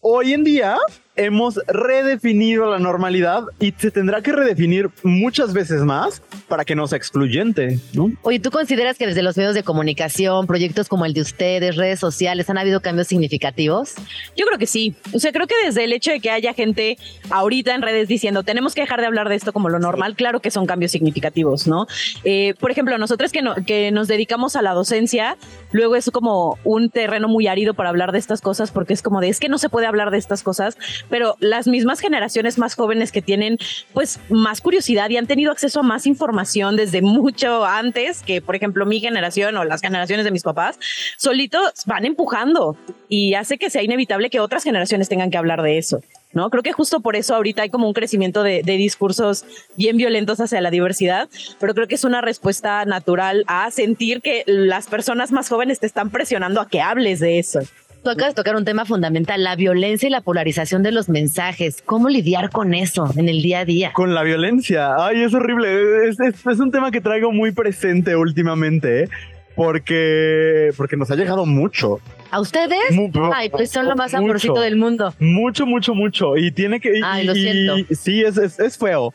Hoy 0.00 0.32
en 0.32 0.44
día 0.44 0.78
hemos 1.16 1.60
redefinido 1.66 2.70
la 2.70 2.78
normalidad 2.78 3.44
y 3.60 3.72
se 3.76 3.90
tendrá 3.90 4.22
que 4.22 4.32
redefinir 4.32 4.88
muchas 5.02 5.52
veces 5.52 5.82
más 5.82 6.22
para 6.48 6.64
que 6.64 6.74
no 6.74 6.86
sea 6.86 6.96
excluyente, 6.96 7.78
¿no? 7.92 8.10
Oye, 8.22 8.40
¿tú 8.40 8.50
consideras 8.50 8.96
que 8.96 9.06
desde 9.06 9.22
los 9.22 9.36
medios 9.36 9.54
de 9.54 9.62
comunicación, 9.62 10.46
proyectos 10.46 10.88
como 10.88 11.04
el 11.04 11.12
de 11.12 11.20
ustedes, 11.20 11.76
redes 11.76 12.00
sociales, 12.00 12.48
han 12.48 12.58
habido 12.58 12.80
cambios 12.80 13.08
significativos? 13.08 13.94
Yo 14.36 14.46
creo 14.46 14.58
que 14.58 14.66
sí. 14.66 14.94
O 15.12 15.18
sea, 15.18 15.32
creo 15.32 15.46
que 15.46 15.54
desde 15.64 15.84
el 15.84 15.92
hecho 15.92 16.10
de 16.12 16.20
que 16.20 16.30
haya 16.30 16.54
gente 16.54 16.96
ahorita 17.30 17.74
en 17.74 17.82
redes 17.82 18.08
diciendo 18.08 18.42
tenemos 18.42 18.74
que 18.74 18.80
dejar 18.80 19.00
de 19.00 19.06
hablar 19.06 19.28
de 19.28 19.34
esto 19.34 19.52
como 19.52 19.68
lo 19.68 19.78
normal, 19.78 20.16
claro 20.16 20.40
que 20.40 20.50
son 20.50 20.66
cambios 20.66 20.92
significativos, 20.92 21.66
¿no? 21.66 21.86
Eh, 22.24 22.54
por 22.58 22.70
ejemplo, 22.70 22.96
nosotros 22.98 23.32
que, 23.32 23.42
no- 23.42 23.54
que 23.66 23.90
nos 23.92 24.08
dedicamos 24.08 24.56
a 24.56 24.62
la 24.62 24.72
docencia, 24.72 25.36
luego 25.72 25.96
es 25.96 26.10
como 26.10 26.58
un 26.64 26.88
terreno 26.90 27.28
muy 27.28 27.46
árido 27.48 27.74
para 27.74 27.90
hablar 27.90 28.12
de 28.12 28.18
estas 28.18 28.40
cosas 28.40 28.70
porque 28.70 28.92
es 28.94 29.02
como 29.02 29.20
de 29.20 29.28
es 29.28 29.40
que 29.40 29.48
no 29.48 29.58
se 29.58 29.68
puede 29.68 29.86
hablar 29.86 30.10
de 30.10 30.18
estas 30.18 30.42
cosas, 30.42 30.76
pero 31.08 31.36
las 31.40 31.66
mismas 31.66 32.00
generaciones 32.00 32.58
más 32.58 32.74
jóvenes 32.74 33.12
que 33.12 33.22
tienen 33.22 33.58
pues 33.92 34.20
más 34.28 34.60
curiosidad 34.60 35.10
y 35.10 35.16
han 35.16 35.26
tenido 35.26 35.52
acceso 35.52 35.80
a 35.80 35.82
más 35.82 36.06
información 36.06 36.76
desde 36.76 37.02
mucho 37.02 37.64
antes 37.64 38.22
que, 38.22 38.40
por 38.40 38.56
ejemplo, 38.56 38.86
mi 38.86 39.00
generación 39.00 39.56
o 39.56 39.64
las 39.64 39.80
generaciones 39.80 40.24
de 40.24 40.30
mis 40.30 40.42
papás, 40.42 40.78
solitos 41.16 41.84
van 41.86 42.04
empujando 42.04 42.76
y 43.08 43.34
hace 43.34 43.58
que 43.58 43.70
sea 43.70 43.82
inevitable 43.82 44.30
que 44.30 44.40
otras 44.40 44.64
generaciones 44.64 45.08
tengan 45.08 45.30
que 45.30 45.38
hablar 45.38 45.62
de 45.62 45.78
eso. 45.78 46.00
¿No? 46.34 46.48
Creo 46.48 46.62
que 46.62 46.72
justo 46.72 47.00
por 47.00 47.14
eso 47.14 47.34
ahorita 47.34 47.60
hay 47.60 47.68
como 47.68 47.86
un 47.86 47.92
crecimiento 47.92 48.42
de, 48.42 48.62
de 48.62 48.78
discursos 48.78 49.44
bien 49.76 49.98
violentos 49.98 50.40
hacia 50.40 50.62
la 50.62 50.70
diversidad, 50.70 51.28
pero 51.60 51.74
creo 51.74 51.88
que 51.88 51.94
es 51.94 52.04
una 52.04 52.22
respuesta 52.22 52.86
natural 52.86 53.44
a 53.48 53.70
sentir 53.70 54.22
que 54.22 54.42
las 54.46 54.86
personas 54.86 55.30
más 55.30 55.50
jóvenes 55.50 55.78
te 55.80 55.86
están 55.86 56.08
presionando 56.08 56.62
a 56.62 56.68
que 56.68 56.80
hables 56.80 57.20
de 57.20 57.38
eso. 57.38 57.60
Tú 58.02 58.10
acabas 58.10 58.34
de 58.34 58.42
tocar 58.42 58.56
un 58.56 58.64
tema 58.64 58.84
fundamental, 58.84 59.44
la 59.44 59.54
violencia 59.54 60.08
y 60.08 60.10
la 60.10 60.20
polarización 60.22 60.82
de 60.82 60.90
los 60.90 61.08
mensajes. 61.08 61.82
¿Cómo 61.84 62.08
lidiar 62.08 62.50
con 62.50 62.74
eso 62.74 63.08
en 63.16 63.28
el 63.28 63.42
día 63.42 63.60
a 63.60 63.64
día? 63.64 63.92
Con 63.92 64.12
la 64.12 64.24
violencia. 64.24 64.90
Ay, 64.98 65.22
es 65.22 65.32
horrible. 65.34 66.08
Es, 66.08 66.18
es- 66.18 66.44
es 66.46 66.58
un 66.58 66.72
tema 66.72 66.90
que 66.90 67.00
traigo 67.00 67.30
muy 67.30 67.52
presente 67.52 68.16
últimamente, 68.16 69.04
¿eh? 69.04 69.08
porque, 69.54 70.70
porque 70.76 70.96
nos 70.96 71.10
ha 71.10 71.14
llegado 71.14 71.46
mucho. 71.46 72.00
¿A 72.30 72.40
ustedes? 72.40 72.90
Mu- 72.90 73.10
Ay, 73.34 73.50
pues 73.50 73.70
son 73.70 73.86
lo 73.86 73.94
más 73.94 74.14
amorcito 74.14 74.60
del 74.60 74.76
mundo. 74.76 75.14
Mucho, 75.20 75.66
mucho, 75.66 75.94
mucho. 75.94 76.36
Y 76.36 76.50
tiene 76.50 76.80
que. 76.80 76.98
y- 76.98 77.02
Ay, 77.04 77.24
lo 77.26 77.36
y- 77.36 77.40
siento. 77.42 77.94
Sí, 77.94 78.22
es, 78.22 78.36
es, 78.38 78.58
es 78.58 78.78
feo. 78.78 79.12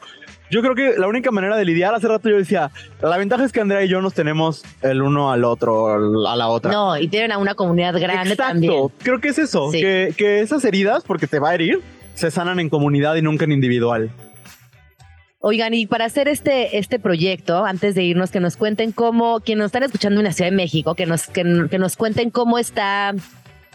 Yo 0.49 0.61
creo 0.61 0.75
que 0.75 0.93
la 0.97 1.07
única 1.07 1.29
manera 1.31 1.57
de 1.57 1.65
lidiar, 1.65 1.93
hace 1.93 2.07
rato 2.07 2.29
yo 2.29 2.37
decía, 2.37 2.71
la 3.01 3.17
ventaja 3.17 3.43
es 3.43 3.51
que 3.51 3.59
Andrea 3.59 3.83
y 3.83 3.89
yo 3.89 4.01
nos 4.01 4.13
tenemos 4.13 4.63
el 4.81 5.01
uno 5.01 5.31
al 5.31 5.43
otro, 5.43 6.25
a 6.27 6.35
la 6.35 6.47
otra. 6.47 6.71
No, 6.71 6.97
y 6.97 7.07
tienen 7.09 7.33
a 7.33 7.37
una 7.37 7.53
comunidad 7.53 7.93
grande 7.99 8.31
Exacto. 8.31 8.53
también. 8.53 8.73
Creo 8.99 9.19
que 9.19 9.27
es 9.29 9.39
eso, 9.39 9.71
Sí. 9.71 9.81
que, 9.81 10.13
que 10.15 10.39
esas 10.39 10.63
heridas, 10.63 11.03
porque 11.05 11.27
te 11.27 11.39
va 11.39 11.49
a 11.49 11.55
herir, 11.55 11.81
se 12.15 12.31
sanan 12.31 12.59
en 12.61 12.69
comunidad 12.69 13.15
y 13.15 13.21
nunca 13.21 13.43
en 13.45 13.51
individual. 13.51 14.09
Oigan, 15.39 15.73
y 15.75 15.85
para 15.85 16.05
hacer 16.05 16.27
este, 16.27 16.77
este 16.79 16.97
proyecto, 16.97 17.63
antes 17.63 17.93
de 17.93 18.03
irnos, 18.03 18.31
que 18.31 18.39
nos 18.39 18.57
cuenten 18.57 18.91
cómo, 18.91 19.39
quienes 19.39 19.59
nos 19.63 19.65
están 19.67 19.83
escuchando 19.83 20.19
en 20.19 20.25
la 20.25 20.33
Ciudad 20.33 20.49
de 20.49 20.55
México, 20.57 20.95
que 20.95 21.05
nos, 21.05 21.27
que, 21.27 21.67
que 21.69 21.77
nos 21.77 21.95
cuenten 21.95 22.31
cómo 22.31 22.57
está 22.57 23.13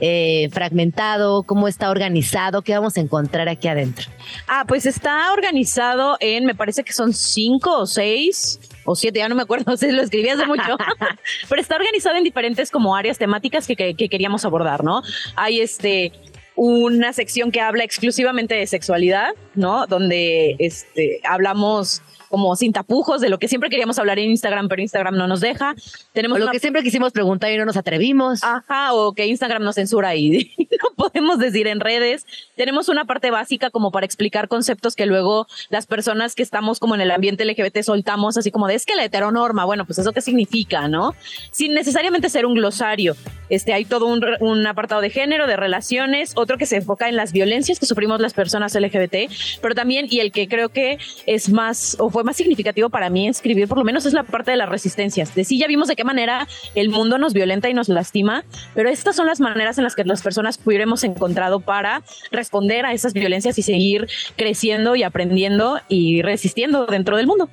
eh, 0.00 0.48
fragmentado, 0.52 1.42
cómo 1.44 1.68
está 1.68 1.90
organizado, 1.90 2.62
qué 2.62 2.74
vamos 2.74 2.96
a 2.96 3.00
encontrar 3.00 3.48
aquí 3.48 3.68
adentro. 3.68 4.06
Ah, 4.48 4.64
pues 4.66 4.86
está 4.86 5.32
organizado 5.32 6.16
en, 6.20 6.44
me 6.46 6.54
parece 6.54 6.82
que 6.84 6.92
son 6.92 7.12
cinco 7.12 7.78
o 7.78 7.86
seis 7.86 8.58
o 8.84 8.96
siete, 8.96 9.20
ya 9.20 9.28
no 9.28 9.34
me 9.34 9.42
acuerdo, 9.42 9.76
si 9.76 9.90
lo 9.92 10.02
escribí 10.02 10.28
hace 10.28 10.46
mucho, 10.46 10.76
pero 11.48 11.60
está 11.60 11.76
organizado 11.76 12.16
en 12.16 12.24
diferentes 12.24 12.70
como 12.70 12.96
áreas 12.96 13.18
temáticas 13.18 13.66
que, 13.66 13.76
que- 13.76 13.94
que 13.94 14.08
queríamos 14.08 14.44
abordar, 14.44 14.82
¿no? 14.82 15.02
Hay 15.36 15.60
este 15.60 16.12
una 16.54 17.14
sección 17.14 17.50
que 17.50 17.60
habla 17.62 17.82
exclusivamente 17.82 18.54
de 18.54 18.66
sexualidad, 18.66 19.30
¿no? 19.54 19.86
Donde 19.86 20.54
este 20.58 21.20
hablamos 21.26 22.02
como 22.32 22.56
sin 22.56 22.72
tapujos 22.72 23.20
de 23.20 23.28
lo 23.28 23.38
que 23.38 23.46
siempre 23.46 23.68
queríamos 23.68 23.98
hablar 23.98 24.18
en 24.18 24.30
Instagram, 24.30 24.66
pero 24.68 24.80
Instagram 24.80 25.18
no 25.18 25.28
nos 25.28 25.42
deja. 25.42 25.74
Tenemos 26.14 26.36
O 26.36 26.38
lo 26.38 26.44
una 26.46 26.52
que 26.52 26.60
siempre 26.60 26.82
quisimos 26.82 27.12
preguntar 27.12 27.52
y 27.52 27.58
no 27.58 27.66
nos 27.66 27.76
atrevimos. 27.76 28.42
Ajá, 28.42 28.94
o 28.94 29.12
que 29.12 29.26
Instagram 29.26 29.62
nos 29.62 29.74
censura 29.74 30.16
y 30.16 30.50
no 30.58 30.94
podemos 30.96 31.38
decir 31.38 31.66
en 31.66 31.80
redes. 31.80 32.24
Tenemos 32.56 32.88
una 32.88 33.04
parte 33.04 33.30
básica 33.30 33.68
como 33.68 33.92
para 33.92 34.06
explicar 34.06 34.48
conceptos 34.48 34.96
que 34.96 35.04
luego 35.04 35.46
las 35.68 35.86
personas 35.86 36.34
que 36.34 36.42
estamos 36.42 36.80
como 36.80 36.94
en 36.94 37.02
el 37.02 37.10
ambiente 37.10 37.44
LGBT 37.44 37.82
soltamos, 37.82 38.38
así 38.38 38.50
como 38.50 38.66
de 38.66 38.76
es 38.76 38.86
que 38.86 38.94
la 38.94 39.04
heteronorma, 39.04 39.66
bueno, 39.66 39.84
pues 39.84 39.98
eso 39.98 40.12
qué 40.12 40.22
significa, 40.22 40.88
¿no? 40.88 41.14
Sin 41.50 41.74
necesariamente 41.74 42.30
ser 42.30 42.46
un 42.46 42.54
glosario. 42.54 43.14
Este, 43.50 43.74
hay 43.74 43.84
todo 43.84 44.06
un, 44.06 44.24
un 44.40 44.66
apartado 44.66 45.02
de 45.02 45.10
género, 45.10 45.46
de 45.46 45.56
relaciones, 45.56 46.32
otro 46.36 46.56
que 46.56 46.64
se 46.64 46.76
enfoca 46.76 47.10
en 47.10 47.16
las 47.16 47.32
violencias 47.32 47.78
que 47.78 47.84
sufrimos 47.84 48.20
las 48.20 48.32
personas 48.32 48.74
LGBT, 48.74 49.30
pero 49.60 49.74
también, 49.74 50.06
y 50.08 50.20
el 50.20 50.32
que 50.32 50.48
creo 50.48 50.70
que 50.70 50.96
es 51.26 51.50
más, 51.50 51.96
o 52.00 52.08
fue 52.08 52.21
más 52.24 52.36
significativo 52.36 52.90
para 52.90 53.10
mí 53.10 53.28
escribir, 53.28 53.68
por 53.68 53.78
lo 53.78 53.84
menos 53.84 54.06
es 54.06 54.12
la 54.12 54.22
parte 54.22 54.50
de 54.50 54.56
las 54.56 54.68
resistencias. 54.68 55.34
De 55.34 55.44
sí, 55.44 55.58
ya 55.58 55.66
vimos 55.66 55.88
de 55.88 55.96
qué 55.96 56.04
manera 56.04 56.46
el 56.74 56.90
mundo 56.90 57.18
nos 57.18 57.32
violenta 57.32 57.68
y 57.68 57.74
nos 57.74 57.88
lastima, 57.88 58.44
pero 58.74 58.88
estas 58.88 59.16
son 59.16 59.26
las 59.26 59.40
maneras 59.40 59.78
en 59.78 59.84
las 59.84 59.94
que 59.94 60.04
las 60.04 60.22
personas 60.22 60.58
hubiéramos 60.64 61.04
encontrado 61.04 61.60
para 61.60 62.02
responder 62.30 62.86
a 62.86 62.92
esas 62.92 63.12
violencias 63.12 63.58
y 63.58 63.62
seguir 63.62 64.08
creciendo 64.36 64.96
y 64.96 65.02
aprendiendo 65.02 65.80
y 65.88 66.22
resistiendo 66.22 66.86
dentro 66.86 67.16
del 67.16 67.26
mundo. 67.26 67.48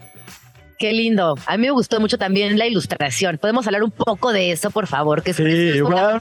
Qué 0.79 0.93
lindo. 0.93 1.35
A 1.45 1.57
mí 1.57 1.63
me 1.65 1.71
gustó 1.71 1.99
mucho 1.99 2.17
también 2.17 2.57
la 2.57 2.65
ilustración. 2.65 3.37
¿Podemos 3.37 3.67
hablar 3.67 3.83
un 3.83 3.91
poco 3.91 4.31
de 4.31 4.53
eso, 4.53 4.71
por 4.71 4.87
favor? 4.87 5.21
Que 5.23 5.31
es, 5.31 5.39
es 5.41 5.81
un 5.81 5.93
a 5.93 6.15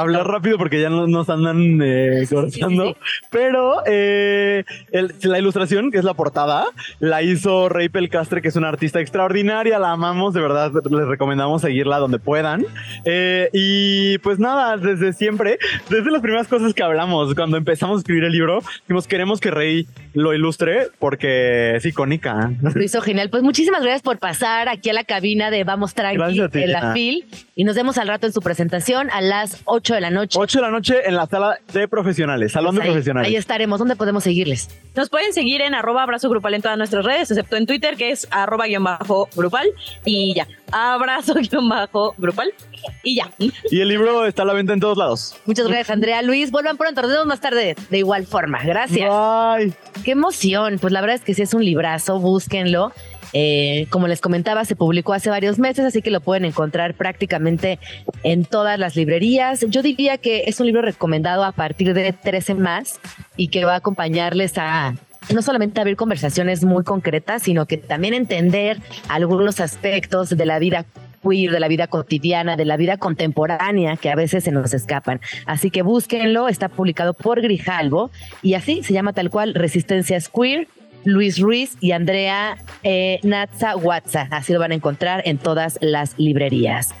hablar, 0.00 0.26
rápido 0.26 0.58
porque 0.58 0.80
ya 0.80 0.90
no- 0.90 1.06
nos 1.06 1.30
andan 1.30 1.78
eh, 1.80 2.26
cortando. 2.28 2.86
sí, 2.88 2.96
Pero 3.30 3.76
eh, 3.86 4.64
el- 4.90 5.14
la 5.22 5.38
ilustración, 5.38 5.92
que 5.92 5.98
es 5.98 6.04
la 6.04 6.14
portada, 6.14 6.64
la 6.98 7.22
hizo 7.22 7.68
Rey 7.68 7.88
Pelcastre, 7.90 8.42
que 8.42 8.48
es 8.48 8.56
una 8.56 8.70
artista 8.70 8.98
extraordinaria. 9.00 9.78
La 9.78 9.92
amamos, 9.92 10.34
de 10.34 10.40
verdad. 10.40 10.72
Les 10.90 11.06
recomendamos 11.06 11.62
seguirla 11.62 11.98
donde 11.98 12.18
puedan. 12.18 12.66
Eh, 13.04 13.50
y 13.52 14.18
pues 14.18 14.40
nada, 14.40 14.78
desde 14.78 15.12
siempre, 15.12 15.60
desde 15.90 16.10
las 16.10 16.22
primeras 16.22 16.48
cosas 16.48 16.74
que 16.74 16.82
hablamos, 16.82 17.36
cuando 17.36 17.56
empezamos 17.56 17.98
a 17.98 18.00
escribir 18.00 18.24
el 18.24 18.32
libro, 18.32 18.62
dijimos, 18.80 19.06
queremos 19.06 19.38
que 19.38 19.52
Rey 19.52 19.86
lo 20.12 20.34
ilustre 20.34 20.88
porque 20.98 21.76
es 21.76 21.86
icónica. 21.86 22.50
Lo 22.60 22.82
hizo 22.82 23.00
genial. 23.00 23.30
Pues 23.30 23.44
muchísimas 23.44 23.80
gracias 23.80 23.91
por 24.00 24.18
pasar 24.18 24.70
aquí 24.70 24.88
a 24.88 24.94
la 24.94 25.04
cabina 25.04 25.50
de 25.50 25.64
Vamos 25.64 25.92
Tranqui 25.92 26.40
ti, 26.50 26.62
en 26.62 26.72
la. 26.72 26.94
FIL. 26.94 27.26
Y 27.54 27.64
nos 27.64 27.76
vemos 27.76 27.98
al 27.98 28.08
rato 28.08 28.26
en 28.26 28.32
su 28.32 28.40
presentación 28.40 29.10
a 29.10 29.20
las 29.20 29.60
8 29.66 29.94
de 29.94 30.00
la 30.00 30.08
noche. 30.10 30.38
8 30.40 30.58
de 30.58 30.62
la 30.62 30.70
noche 30.70 31.06
en 31.06 31.16
la 31.16 31.26
sala 31.26 31.58
de 31.74 31.86
profesionales, 31.88 32.52
salón 32.52 32.76
de 32.76 32.78
Pues 32.80 32.86
ahí, 32.88 32.92
profesionales. 32.94 33.28
ahí 33.28 33.36
estaremos. 33.36 33.78
¿Dónde 33.78 33.96
podemos 33.96 34.24
seguirles? 34.24 34.70
Nos 34.96 35.10
pueden 35.10 35.34
seguir 35.34 35.60
en 35.60 35.74
arroba 35.74 36.02
abrazo 36.04 36.30
grupal 36.30 36.54
en 36.54 36.62
todas 36.62 36.78
nuestras 36.78 37.04
redes, 37.04 37.30
excepto 37.30 37.56
en 37.56 37.66
Twitter, 37.66 37.96
que 37.96 38.10
es 38.12 38.26
arroba 38.30 38.66
guion 38.66 38.84
bajo 38.84 39.28
grupal. 39.36 39.66
Y 40.06 40.32
ya, 40.34 40.46
abrazo 40.70 41.34
guion 41.50 41.68
bajo 41.68 42.14
grupal. 42.16 42.54
Y 43.02 43.16
ya. 43.16 43.30
Y 43.70 43.80
el 43.80 43.88
libro 43.88 44.24
está 44.26 44.42
a 44.42 44.44
la 44.46 44.54
venta 44.54 44.72
en 44.72 44.80
todos 44.80 44.96
lados. 44.96 45.36
Muchas 45.44 45.66
gracias, 45.66 45.90
Andrea. 45.90 46.22
Luis, 46.22 46.50
vuelvan 46.50 46.76
pronto. 46.76 47.02
Nos 47.02 47.10
vemos 47.10 47.26
más 47.26 47.40
tarde 47.40 47.76
de 47.90 47.98
igual 47.98 48.26
forma. 48.26 48.60
Gracias. 48.64 49.08
Bye. 49.08 49.72
Qué 50.04 50.12
emoción. 50.12 50.78
Pues 50.80 50.92
la 50.92 51.00
verdad 51.00 51.16
es 51.16 51.22
que 51.22 51.34
sí 51.34 51.42
es 51.42 51.54
un 51.54 51.64
librazo. 51.64 52.18
Búsquenlo. 52.18 52.92
Eh, 53.32 53.86
como 53.90 54.08
les 54.08 54.20
comentaba, 54.20 54.64
se 54.64 54.76
publicó 54.76 55.12
hace 55.12 55.30
varios 55.30 55.58
meses, 55.58 55.84
así 55.84 56.02
que 56.02 56.10
lo 56.10 56.20
pueden 56.20 56.44
encontrar 56.44 56.94
prácticamente 56.94 57.78
en 58.22 58.44
todas 58.44 58.78
las 58.78 58.96
librerías. 58.96 59.64
Yo 59.68 59.82
diría 59.82 60.18
que 60.18 60.44
es 60.46 60.60
un 60.60 60.66
libro 60.66 60.82
recomendado 60.82 61.44
a 61.44 61.52
partir 61.52 61.94
de 61.94 62.12
13 62.12 62.54
más 62.54 63.00
y 63.36 63.48
que 63.48 63.64
va 63.64 63.74
a 63.74 63.76
acompañarles 63.76 64.58
a 64.58 64.94
no 65.32 65.42
solamente 65.42 65.80
abrir 65.80 65.96
conversaciones 65.96 66.64
muy 66.64 66.84
concretas, 66.84 67.42
sino 67.42 67.66
que 67.66 67.76
también 67.76 68.14
entender 68.14 68.78
algunos 69.08 69.60
aspectos 69.60 70.30
de 70.30 70.46
la 70.46 70.58
vida 70.58 70.84
queer, 71.22 71.52
de 71.52 71.60
la 71.60 71.68
vida 71.68 71.86
cotidiana, 71.86 72.56
de 72.56 72.64
la 72.64 72.76
vida 72.76 72.96
contemporánea 72.96 73.96
que 73.96 74.10
a 74.10 74.16
veces 74.16 74.44
se 74.44 74.50
nos 74.50 74.74
escapan. 74.74 75.20
Así 75.46 75.70
que 75.70 75.82
búsquenlo, 75.82 76.48
está 76.48 76.68
publicado 76.68 77.14
por 77.14 77.40
Grijalbo 77.40 78.10
y 78.42 78.54
así 78.54 78.82
se 78.82 78.92
llama 78.92 79.12
tal 79.12 79.30
cual 79.30 79.54
Resistencias 79.54 80.28
Queer. 80.28 80.66
Luis 81.04 81.38
Ruiz 81.38 81.76
y 81.80 81.92
Andrea 81.92 82.56
eh, 82.82 83.20
Natza 83.22 83.76
Watza. 83.76 84.28
Así 84.30 84.52
lo 84.52 84.60
van 84.60 84.72
a 84.72 84.74
encontrar 84.74 85.22
en 85.24 85.38
todas 85.38 85.78
las 85.80 86.14
librerías. 86.18 86.94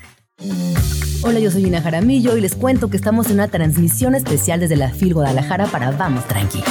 Hola, 1.22 1.38
yo 1.38 1.50
soy 1.50 1.66
Ina 1.66 1.80
Jaramillo 1.80 2.36
y 2.36 2.40
les 2.40 2.56
cuento 2.56 2.90
que 2.90 2.96
estamos 2.96 3.28
en 3.28 3.34
una 3.34 3.48
transmisión 3.48 4.14
especial 4.14 4.60
desde 4.60 4.76
la 4.76 4.90
FIL 4.90 5.14
Guadalajara 5.14 5.66
para 5.66 5.92
Vamos 5.92 6.26
Tranqui. 6.26 6.62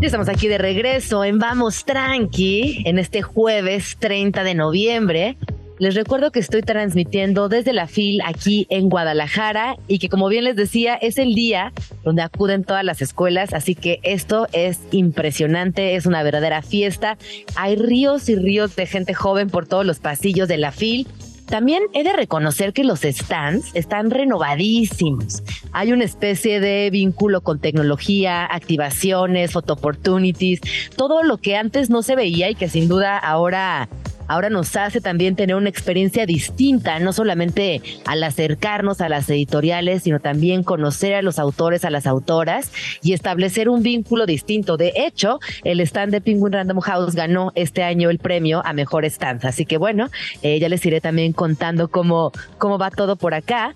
Estamos 0.00 0.28
aquí 0.28 0.48
de 0.48 0.58
regreso 0.58 1.24
en 1.24 1.38
Vamos 1.38 1.84
Tranqui 1.84 2.82
en 2.86 2.98
este 2.98 3.22
jueves 3.22 3.96
30 4.00 4.42
de 4.44 4.54
noviembre. 4.54 5.36
Les 5.82 5.96
recuerdo 5.96 6.30
que 6.30 6.38
estoy 6.38 6.62
transmitiendo 6.62 7.48
desde 7.48 7.72
la 7.72 7.88
FIL 7.88 8.20
aquí 8.24 8.68
en 8.70 8.88
Guadalajara 8.88 9.74
y 9.88 9.98
que 9.98 10.08
como 10.08 10.28
bien 10.28 10.44
les 10.44 10.54
decía 10.54 10.94
es 10.94 11.18
el 11.18 11.34
día 11.34 11.72
donde 12.04 12.22
acuden 12.22 12.62
todas 12.62 12.84
las 12.84 13.02
escuelas, 13.02 13.52
así 13.52 13.74
que 13.74 13.98
esto 14.04 14.46
es 14.52 14.78
impresionante, 14.92 15.96
es 15.96 16.06
una 16.06 16.22
verdadera 16.22 16.62
fiesta. 16.62 17.18
Hay 17.56 17.74
ríos 17.74 18.28
y 18.28 18.36
ríos 18.36 18.76
de 18.76 18.86
gente 18.86 19.12
joven 19.12 19.50
por 19.50 19.66
todos 19.66 19.84
los 19.84 19.98
pasillos 19.98 20.46
de 20.46 20.58
la 20.58 20.70
FIL 20.70 21.08
también 21.46 21.82
he 21.92 22.02
de 22.02 22.12
reconocer 22.12 22.72
que 22.72 22.84
los 22.84 23.00
stands 23.00 23.72
están 23.74 24.10
renovadísimos. 24.10 25.42
Hay 25.72 25.92
una 25.92 26.04
especie 26.04 26.60
de 26.60 26.88
vínculo 26.90 27.42
con 27.42 27.58
tecnología, 27.58 28.46
activaciones, 28.46 29.52
photo 29.52 29.74
opportunities, 29.74 30.60
todo 30.96 31.24
lo 31.24 31.36
que 31.38 31.56
antes 31.56 31.90
no 31.90 32.02
se 32.02 32.16
veía 32.16 32.48
y 32.48 32.54
que 32.54 32.70
sin 32.70 32.88
duda 32.88 33.18
ahora 33.18 33.90
ahora 34.28 34.50
nos 34.50 34.76
hace 34.76 35.00
también 35.00 35.36
tener 35.36 35.56
una 35.56 35.68
experiencia 35.68 36.26
distinta, 36.26 36.98
no 36.98 37.12
solamente 37.12 37.82
al 38.06 38.22
acercarnos 38.22 39.00
a 39.00 39.08
las 39.08 39.28
editoriales, 39.30 40.02
sino 40.04 40.20
también 40.20 40.62
conocer 40.62 41.14
a 41.14 41.22
los 41.22 41.38
autores, 41.38 41.84
a 41.84 41.90
las 41.90 42.06
autoras 42.06 42.72
y 43.02 43.12
establecer 43.12 43.68
un 43.68 43.82
vínculo 43.82 44.26
distinto. 44.26 44.76
De 44.76 44.92
hecho, 44.96 45.40
el 45.64 45.80
stand 45.80 46.12
de 46.12 46.20
Penguin 46.20 46.52
Random 46.52 46.80
House 46.80 47.14
ganó 47.14 47.52
este 47.54 47.82
año 47.82 48.10
el 48.10 48.18
premio 48.18 48.62
a 48.64 48.72
mejor 48.72 49.04
stand. 49.04 49.44
Así 49.44 49.66
que 49.66 49.78
bueno, 49.78 50.10
eh, 50.42 50.58
ya 50.58 50.68
les 50.68 50.84
iré 50.86 51.00
también 51.00 51.32
contando 51.32 51.88
cómo, 51.88 52.32
cómo 52.58 52.78
va 52.78 52.90
todo 52.90 53.16
por 53.16 53.34
acá. 53.34 53.74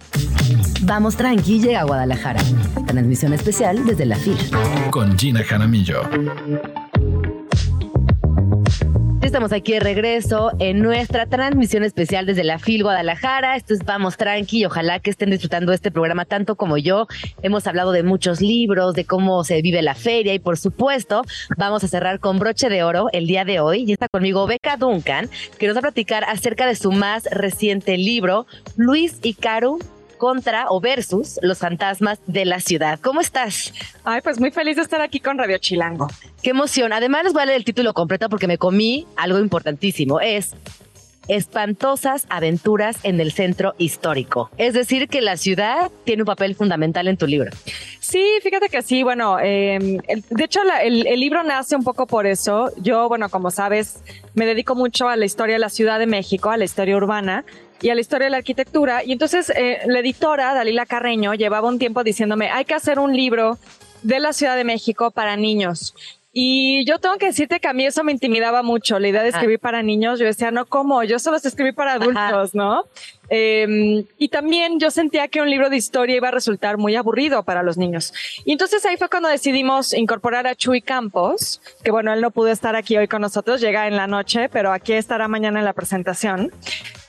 Vamos 0.83 1.17
tranqui, 1.17 1.61
llega 1.61 1.81
a 1.81 1.85
Guadalajara. 1.85 2.41
Transmisión 2.87 3.33
especial 3.33 3.85
desde 3.85 4.07
la 4.07 4.17
FIL. 4.17 4.37
Con 4.91 5.19
Gina 5.19 5.43
Jaramillo. 5.43 6.03
Estamos 9.37 9.53
aquí 9.53 9.73
de 9.73 9.81
regreso 9.81 10.51
en 10.61 10.81
nuestra 10.81 11.27
transmisión 11.27 11.85
especial 11.85 12.25
desde 12.25 12.43
la 12.43 12.59
FIL 12.59 12.85
Guadalajara. 12.85 13.55
Esto 13.55 13.75
es 13.75 13.85
Vamos 13.85 14.17
Tranqui. 14.17 14.65
Ojalá 14.65 14.99
que 14.99 15.11
estén 15.11 15.29
disfrutando 15.29 15.75
este 15.75 15.91
programa 15.91 16.25
tanto 16.25 16.57
como 16.57 16.79
yo. 16.79 17.07
Hemos 17.43 17.67
hablado 17.67 17.93
de 17.93 18.03
muchos 18.03 18.41
libros, 18.41 18.95
de 18.95 19.05
cómo 19.05 19.45
se 19.45 19.61
vive 19.61 19.83
la 19.83 19.95
feria 19.95 20.33
y 20.33 20.39
por 20.39 20.57
supuesto 20.57 21.21
vamos 21.59 21.85
a 21.85 21.89
cerrar 21.89 22.19
con 22.19 22.39
broche 22.39 22.71
de 22.71 22.83
oro 22.83 23.09
el 23.13 23.27
día 23.27 23.45
de 23.45 23.61
hoy. 23.61 23.85
Y 23.87 23.93
está 23.93 24.09
conmigo 24.09 24.47
Beca 24.47 24.79
Duncan, 24.79 25.29
que 25.59 25.67
nos 25.67 25.77
va 25.77 25.81
a 25.81 25.83
platicar 25.83 26.25
acerca 26.25 26.67
de 26.67 26.75
su 26.75 26.91
más 26.91 27.25
reciente 27.31 27.99
libro, 27.99 28.47
Luis 28.79 29.19
y 29.23 29.35
Caru 29.35 29.79
contra 30.17 30.67
o 30.71 30.81
versus 30.81 31.39
los 31.43 31.59
fantasmas 31.59 32.19
de 32.27 32.45
la 32.45 32.61
ciudad. 32.61 32.99
¿Cómo 33.01 33.21
estás? 33.21 33.73
Ay, 34.05 34.21
pues 34.23 34.41
muy 34.41 34.51
feliz 34.51 34.77
de 34.77 34.83
estar 34.83 35.01
aquí 35.01 35.21
con 35.21 35.39
Radio 35.39 35.59
Chilango. 35.59 36.09
Qué 36.43 36.51
emoción. 36.51 36.93
Además 36.93 37.25
les 37.25 37.33
voy 37.33 37.43
a 37.43 37.47
leer 37.47 37.59
el 37.59 37.65
título 37.65 37.95
completo 37.95 38.29
porque 38.29 38.47
me 38.47 38.59
comí 38.59 39.07
algo 39.17 39.39
importantísimo. 39.39 40.21
Es 40.21 40.55
espantosas 41.29 42.27
aventuras 42.29 42.99
en 43.03 43.21
el 43.21 43.33
centro 43.33 43.75
histórico. 43.79 44.51
Es 44.59 44.75
decir, 44.75 45.09
que 45.09 45.21
la 45.21 45.37
ciudad 45.37 45.91
tiene 46.05 46.23
un 46.23 46.27
papel 46.27 46.55
fundamental 46.55 47.09
en 47.09 47.17
tu 47.17 47.27
libro. 47.27 47.51
Sí, 48.01 48.25
fíjate 48.43 48.69
que 48.69 48.83
sí, 48.83 49.03
bueno, 49.03 49.39
em, 49.41 49.99
de 49.99 50.45
hecho 50.45 50.61
el, 50.83 51.03
libro 51.19 51.43
nace 51.43 51.75
un 51.77 51.83
poco 51.83 52.07
por 52.07 52.27
eso. 52.27 52.71
Yo, 52.77 53.09
bueno, 53.09 53.29
como 53.29 53.51
sabes, 53.51 54.03
me 54.35 54.47
dedico 54.47 54.75
mucho 54.75 55.09
a 55.09 55.17
la 55.17 55.25
historia 55.25 55.57
de 55.57 55.59
la 55.59 55.71
Ciudad 55.71 55.99
de 55.99 56.07
México, 56.07 56.51
a 56.51 56.57
la 56.57 56.65
historia 56.65 56.97
urbana 56.97 57.45
y 57.81 57.91
a 57.91 57.95
la 57.95 58.01
historia 58.01 58.27
de 58.27 58.31
la 58.31 58.39
arquitectura. 58.39 59.05
Y 59.05 59.13
entonces 59.13 59.51
eh, 59.51 59.81
la 59.87 60.01
editora, 60.01 60.55
Dalila 60.55 60.87
Carreño, 60.87 61.35
llevaba 61.35 61.69
un 61.69 61.79
tiempo 61.79 62.05
diciéndome, 62.05 62.51
hay 62.51 62.65
que 62.65 62.75
hacer 62.75 62.99
un 62.99 63.17
libro 63.17 63.59
de 64.03 64.21
la 64.21 64.33
Ciudad 64.33 64.57
de 64.57 64.65
México 64.65 65.11
para 65.11 65.37
niños. 65.37 65.95
Y 66.39 66.85
yo 66.85 66.99
tengo 66.99 67.17
que 67.17 67.25
decirte 67.25 67.61
que 67.61 67.69
a 67.69 67.73
mí 67.73 67.87
eso 67.87 68.05
me 68.05 68.13
intimidaba 68.13 68.63
mucho, 68.63 68.99
la 68.99 69.09
idea 69.09 69.23
de 69.23 69.31
escribir 69.31 69.59
para 69.59 69.83
niños. 69.83 70.19
Yo 70.19 70.27
decía, 70.27 70.51
no, 70.51 70.67
¿cómo? 70.67 71.03
Yo 71.03 71.19
solo 71.19 71.39
sé 71.39 71.49
escribir 71.49 71.75
para 71.75 71.95
adultos, 71.95 72.55
¿no? 72.55 72.85
Em, 73.31 74.05
y 74.19 74.29
también 74.29 74.79
yo 74.79 74.91
sentía 74.91 75.29
que 75.29 75.41
un 75.41 75.49
libro 75.49 75.71
de 75.71 75.79
historia 75.79 76.15
iba 76.15 76.29
a 76.29 76.33
resultar 76.33 76.77
muy 76.77 76.95
aburrido 76.95 77.43
para 77.43 77.63
los 77.63 77.79
niños. 77.79 78.13
Y 78.45 78.53
entonces 78.53 78.85
ahí 78.85 78.99
fue 78.99 79.09
cuando 79.09 79.31
decidimos 79.31 79.95
incorporar 79.95 80.47
a 80.47 80.55
Chuy 80.55 80.83
Campos, 80.83 81.63
que 81.83 81.91
bueno, 81.91 82.13
él 82.13 82.21
no 82.21 82.31
pudo 82.31 82.49
estar 82.49 82.77
aquí 82.77 82.99
hoy 82.99 83.09
con 83.09 83.23
nosotros, 83.23 83.63
llega 83.63 83.89
en 83.89 83.97
la 83.97 84.07
noche, 84.07 84.51
pero 84.51 84.73
aquí 84.73 84.93
estará 84.93 85.29
mañana 85.29 85.61
en 85.61 85.65
la 85.65 85.73
presentación. 85.73 86.53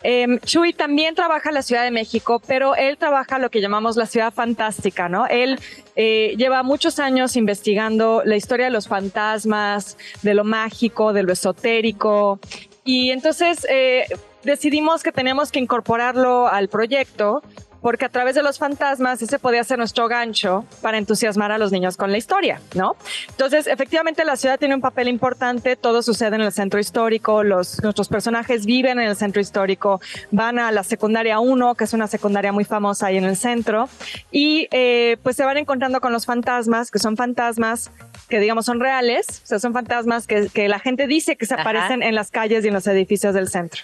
Eh, 0.04 0.40
Chuy 0.46 0.74
también 0.74 1.16
trabaja 1.16 1.50
en 1.50 1.56
la 1.56 1.62
Ciudad 1.62 1.84
de 1.84 1.92
México, 1.92 2.42
pero 2.46 2.76
él 2.76 2.98
trabaja 2.98 3.40
lo 3.40 3.50
que 3.50 3.62
llamamos 3.62 3.98
la 3.98 4.06
ciudad 4.06 4.34
fantástica, 4.34 5.10
¿no? 5.10 5.28
Él 5.28 5.60
eh, 5.96 6.36
lleva 6.38 6.64
muchos 6.64 7.00
años 7.00 7.36
investigando 7.36 8.22
la 8.24 8.36
historia 8.36 8.66
de 8.66 8.72
los 8.72 8.88
fantasmas, 8.88 9.98
de 10.22 10.34
lo 10.34 10.44
mágico, 10.44 11.14
de 11.14 11.24
lo 11.24 11.34
esotérico. 11.34 12.40
Y 12.84 13.12
entonces 13.12 13.66
eh, 13.70 14.06
decidimos 14.44 15.04
que 15.04 15.12
teníamos 15.12 15.52
que 15.52 15.60
incorporarlo 15.60 16.48
al 16.48 16.70
proyecto 16.70 17.42
porque 17.88 18.04
a 18.04 18.10
través 18.10 18.36
de 18.36 18.44
los 18.44 18.60
fantasmas 18.60 19.22
ese 19.22 19.40
podía 19.40 19.64
ser 19.64 19.78
nuestro 19.78 20.10
gancho 20.10 20.66
para 20.82 20.98
entusiasmar 20.98 21.54
a 21.54 21.58
los 21.58 21.72
niños 21.72 21.96
con 21.96 22.12
la 22.12 22.18
historia, 22.18 22.60
¿no? 22.76 22.98
Entonces, 23.30 23.66
efectivamente, 23.66 24.26
la 24.26 24.36
ciudad 24.36 24.60
tiene 24.60 24.76
un 24.76 24.82
papel 24.82 25.08
importante, 25.08 25.78
todo 25.78 26.02
sucede 26.02 26.36
en 26.36 26.42
el 26.42 26.52
centro 26.52 26.82
histórico, 26.82 27.44
los, 27.44 27.82
nuestros 27.82 28.10
personajes 28.10 28.66
viven 28.66 29.00
en 29.00 29.08
el 29.08 29.16
centro 29.16 29.40
histórico, 29.40 30.02
van 30.32 30.60
a 30.60 30.70
la 30.74 30.84
secundaria 30.84 31.40
1, 31.40 31.76
que 31.76 31.86
es 31.86 31.94
una 31.94 32.08
secundaria 32.08 32.52
muy 32.52 32.66
famosa 32.66 33.08
ahí 33.08 33.16
en 33.16 33.24
el 33.24 33.38
centro, 33.38 33.88
y 34.32 34.68
eh, 34.72 35.16
pues 35.24 35.38
se 35.38 35.46
van 35.46 35.56
encontrando 35.56 36.02
con 36.02 36.12
los 36.12 36.26
fantasmas, 36.26 36.92
que 36.92 37.00
son 37.00 37.16
fantasmas 37.16 37.90
que 38.28 38.42
digamos 38.42 38.66
son 38.66 38.82
reales, 38.82 39.44
o 39.46 39.48
sea, 39.48 39.60
son 39.60 39.72
fantasmas 39.72 40.28
que, 40.28 40.50
que 40.50 40.68
la 40.68 40.80
gente 40.80 41.08
dice 41.08 41.38
que 41.38 41.46
se 41.46 41.54
aparecen 41.54 42.04
en 42.04 42.16
las 42.16 42.32
calles 42.32 42.66
y 42.66 42.68
en 42.68 42.74
los 42.74 42.86
edificios 42.86 43.34
del 43.34 43.48
centro. 43.48 43.84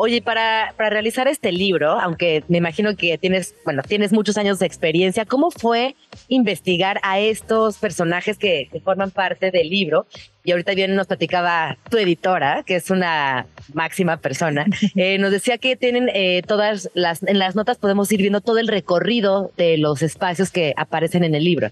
Oye, 0.00 0.22
para, 0.22 0.74
para 0.76 0.90
realizar 0.90 1.26
este 1.26 1.50
libro, 1.50 1.98
aunque 1.98 2.44
me 2.46 2.58
imagino 2.58 2.94
que 2.94 3.18
tienes, 3.18 3.56
bueno, 3.64 3.82
tienes 3.82 4.12
muchos 4.12 4.38
años 4.38 4.60
de 4.60 4.66
experiencia, 4.66 5.24
¿cómo 5.24 5.50
fue 5.50 5.96
investigar 6.28 7.00
a 7.02 7.18
estos 7.18 7.78
personajes 7.78 8.38
que, 8.38 8.70
forman 8.84 9.10
parte 9.10 9.50
del 9.50 9.68
libro? 9.68 10.06
Y 10.44 10.52
ahorita 10.52 10.74
bien 10.74 10.94
nos 10.94 11.06
platicaba 11.06 11.76
tu 11.90 11.98
editora, 11.98 12.62
que 12.64 12.76
es 12.76 12.90
una 12.90 13.46
máxima 13.74 14.16
persona, 14.16 14.66
eh, 14.96 15.18
nos 15.18 15.30
decía 15.30 15.58
que 15.58 15.76
tienen 15.76 16.08
eh, 16.14 16.42
todas 16.46 16.90
las, 16.94 17.22
en 17.22 17.38
las 17.38 17.56
notas 17.56 17.78
podemos 17.78 18.10
ir 18.12 18.20
viendo 18.20 18.40
todo 18.40 18.58
el 18.58 18.68
recorrido 18.68 19.50
de 19.56 19.78
los 19.78 20.02
espacios 20.02 20.50
que 20.50 20.74
aparecen 20.76 21.24
en 21.24 21.34
el 21.34 21.44
libro. 21.44 21.70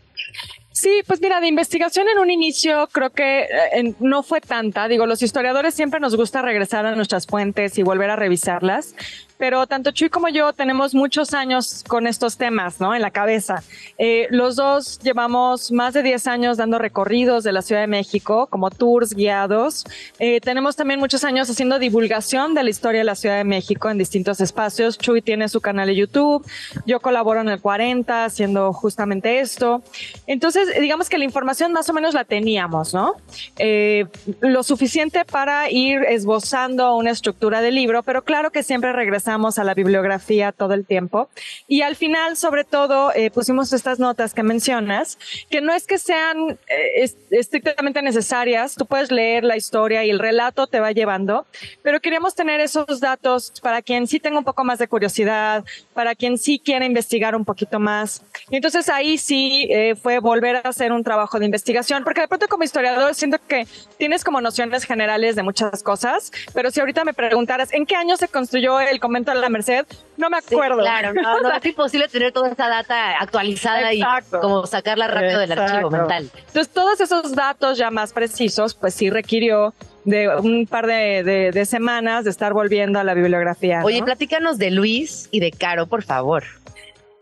Sí, 0.77 1.01
pues 1.07 1.23
mira, 1.23 1.41
de 1.41 1.47
investigación 1.47 2.07
en 2.07 2.19
un 2.19 2.31
inicio 2.31 2.87
creo 2.93 3.09
que 3.09 3.45
eh, 3.45 3.95
no 3.99 4.23
fue 4.23 4.43
tanta. 4.43 4.89
Digo, 4.89 5.07
los 5.07 5.23
historiadores 5.23 5.73
siempre 5.73 6.01
nos 6.01 6.14
gusta 6.14 6.43
regresar 6.43 6.85
a 6.85 6.95
nuestras 6.95 7.27
fuentes 7.27 7.79
y 7.79 7.83
volver 7.83 8.11
a 8.11 8.17
revisarlas 8.17 8.95
pero 9.39 9.66
tanto 9.66 9.91
Chuy 9.91 10.09
como 10.09 10.28
yo 10.28 10.53
tenemos 10.53 10.95
muchos 10.95 11.34
años 11.34 11.84
con 11.87 12.07
estos 12.07 12.37
temas, 12.37 12.80
¿no? 12.80 12.95
En 12.95 13.03
la 13.03 13.11
cabeza. 13.11 13.62
Eh, 13.99 14.26
los 14.30 14.57
dos 14.57 14.99
llevamos 15.01 15.70
más 15.72 15.95
de 15.95 16.03
10 16.03 16.26
años 16.26 16.57
dando 16.57 16.78
recorridos 16.78 17.45
de 17.45 17.53
la 17.53 17.62
Ciudad 17.62 17.82
de 17.82 17.87
México, 17.87 18.47
como 18.49 18.70
tours 18.70 19.14
guiados. 19.14 19.84
Eh, 20.18 20.41
tenemos 20.41 20.76
también 20.76 21.01
muchos 21.01 21.24
años 21.24 21.51
haciendo 21.51 21.78
divulgación 21.78 22.55
de 22.55 22.64
la 22.64 22.70
historia 22.70 23.01
de 23.01 23.05
la 23.05 23.14
Ciudad 23.14 23.37
de 23.37 23.45
México 23.45 23.91
en 23.91 23.99
distintos 23.99 24.41
espacios. 24.41 24.97
Chuy 24.99 25.20
tiene 25.20 25.49
su 25.49 25.61
canal 25.61 25.89
de 25.89 25.97
YouTube, 25.97 26.47
yo 26.87 27.01
colaboro 27.01 27.41
en 27.41 27.49
el 27.49 27.61
40 27.61 28.24
haciendo 28.24 28.72
justamente 28.72 29.41
esto. 29.41 29.82
Entonces, 30.26 30.68
digamos 30.80 31.09
que 31.11 31.18
la 31.18 31.24
información 31.24 31.72
más 31.72 31.89
o 31.91 31.93
menos 31.93 32.14
la 32.14 32.24
teníamos, 32.24 32.95
¿no? 32.95 33.14
Eh, 33.59 34.07
lo 34.41 34.62
suficiente 34.62 35.24
para 35.24 35.70
ir 35.70 36.03
esbozando 36.09 36.97
una 36.97 37.11
estructura 37.11 37.61
del 37.61 37.74
libro, 37.74 38.03
pero 38.03 38.24
claro 38.24 38.51
que 38.51 38.62
siempre 38.62 38.93
regresamos 38.93 39.26
a 39.29 39.64
la 39.64 39.74
bibliografía 39.74 40.53
todo 40.53 40.74
el 40.74 40.87
tiempo. 40.87 41.29
Y 41.66 41.83
al 41.83 41.97
final, 41.97 42.37
sobre 42.37 42.64
todo, 42.64 43.12
eh, 43.14 43.31
pusimos 43.31 43.72
estas 43.72 43.99
notas 43.99 44.35
que 44.35 44.43
mencionas, 44.43 45.18
que 45.51 45.61
no 45.61 45.74
es 45.74 45.87
que 45.87 45.99
sean 45.99 46.59
eh, 46.68 47.11
estrictamente 47.31 48.03
necesarias, 48.03 48.74
tú 48.77 48.87
puedes 48.87 49.11
leer 49.11 49.45
la 49.45 49.57
historia 49.57 50.05
y 50.05 50.11
el 50.11 50.18
relato 50.18 50.66
te 50.66 50.81
va 50.81 50.93
llevando, 50.93 51.47
pero 51.83 52.01
queríamos 52.01 52.35
tener 52.35 52.61
esos 52.61 53.01
datos 53.01 53.53
para 53.61 53.83
quien 53.83 54.07
sí 54.07 54.20
tenga 54.20 54.39
un 54.39 54.45
poco 54.45 54.64
más 54.64 54.79
de 54.79 54.87
curiosidad, 54.87 55.64
para 55.93 56.14
quien 56.14 56.39
sí 56.39 56.59
quiera 56.59 56.85
investigar 56.85 57.35
un 57.35 57.45
poquito 57.45 57.81
más. 57.81 58.22
Y 58.51 58.57
entonces 58.57 58.89
ahí 58.89 59.18
sí 59.18 59.66
eh, 59.70 59.97
fue 59.97 60.20
volver 60.20 60.57
a 60.57 60.61
hacer 60.61 60.93
un 60.93 61.03
trabajo 61.03 61.39
de 61.39 61.47
investigación, 61.47 62.05
porque 62.05 62.20
de 62.20 62.29
pronto 62.29 62.47
como 62.49 62.62
historiador 62.62 63.14
siento 63.14 63.39
que 63.49 63.66
tienes 63.99 64.22
como 64.22 64.41
nociones 64.41 64.85
generales 64.85 65.35
de 65.37 65.43
muchas 65.43 65.83
cosas, 65.83 66.31
pero 66.55 66.70
si 66.70 66.81
ahorita 66.81 67.05
me 67.05 67.12
preguntaras, 67.12 67.72
¿en 67.72 67.87
qué 67.87 67.97
año 67.97 68.16
se 68.16 68.29
construyó 68.29 68.81
el 68.81 69.01
a 69.27 69.35
la 69.35 69.49
Merced, 69.49 69.87
no 70.17 70.31
me 70.31 70.39
acuerdo. 70.39 70.79
claro, 70.79 71.12
no, 71.14 71.41
no 71.41 71.53
es 71.53 71.64
imposible 71.67 72.09
tener 72.09 72.33
toda 72.33 72.49
esa 72.51 72.69
data 72.69 73.19
actualizada 73.19 73.93
y 73.93 74.03
como 74.41 74.67
sacarla 74.67 75.09
rápido 75.09 75.41
del 75.41 75.53
archivo 75.53 75.91
mental. 75.91 76.31
Entonces, 76.35 76.69
todos 76.69 77.01
esos 77.01 77.35
datos 77.35 77.79
ya 77.79 77.91
más 77.91 78.12
precisos, 78.12 78.75
pues 78.75 78.95
sí 78.95 79.11
requirió 79.11 79.75
de 80.05 80.29
un 80.29 80.67
par 80.67 80.87
de, 80.87 81.51
de, 81.53 81.67
semanas 81.67 82.25
de 82.25 82.31
estar 82.31 82.53
volviendo 82.53 82.99
a 82.99 83.05
la 83.05 83.14
bibliografía. 83.14 83.83
Oye, 83.85 84.03
platícanos 84.03 84.57
de 84.57 84.71
Luis 84.71 85.29
y 85.33 85.41
de 85.41 85.51
Caro, 85.51 85.87
por 85.87 86.03
favor. 86.03 86.45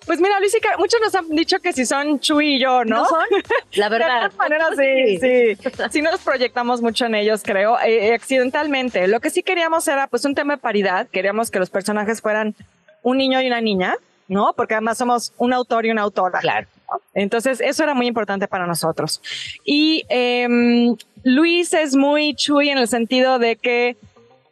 Pues 0.06 0.20
mira, 0.20 0.38
Luis 0.40 0.54
y 0.54 0.60
Caro, 0.60 0.78
muchos 0.78 1.00
nos 1.00 1.14
han 1.14 1.28
dicho 1.30 1.58
que 1.60 1.72
si 1.72 1.86
son 1.86 2.20
Chuy 2.20 2.56
y 2.56 2.60
yo, 2.60 2.84
¿no? 2.84 3.02
¿No 3.02 3.06
son? 3.06 3.24
La 3.74 3.88
De 3.88 3.98
verdad. 3.98 4.22
alguna 4.24 4.36
manera 4.36 4.66
sí, 4.76 5.18
sí. 5.18 5.70
Sí 5.90 6.02
nos 6.02 6.20
proyectamos 6.20 6.82
mucho 6.82 7.06
en 7.06 7.14
ellos, 7.14 7.42
creo, 7.42 7.78
eh, 7.80 8.12
accidentalmente. 8.14 9.08
Lo 9.08 9.20
que 9.20 9.30
sí 9.30 9.42
queríamos 9.42 9.88
era 9.88 10.06
pues 10.06 10.24
un 10.24 10.34
tema 10.34 10.56
de 10.56 10.60
paridad. 10.60 11.08
Queríamos 11.08 11.50
que 11.50 11.58
los 11.58 11.70
personajes 11.70 12.20
fueran 12.20 12.54
un 13.02 13.16
niño 13.18 13.40
y 13.40 13.46
una 13.46 13.60
niña, 13.60 13.94
¿no? 14.28 14.52
Porque 14.54 14.74
además 14.74 14.98
somos 14.98 15.32
un 15.38 15.52
autor 15.52 15.86
y 15.86 15.90
una 15.90 16.02
autora. 16.02 16.40
Claro. 16.40 16.66
Entonces, 17.14 17.60
eso 17.60 17.82
era 17.82 17.94
muy 17.94 18.06
importante 18.06 18.46
para 18.46 18.66
nosotros. 18.66 19.20
Y 19.64 20.04
em, 20.08 20.96
Luis 21.22 21.72
es 21.72 21.96
muy 21.96 22.34
Chuy 22.34 22.68
en 22.68 22.78
el 22.78 22.88
sentido 22.88 23.38
de 23.38 23.56
que 23.56 23.96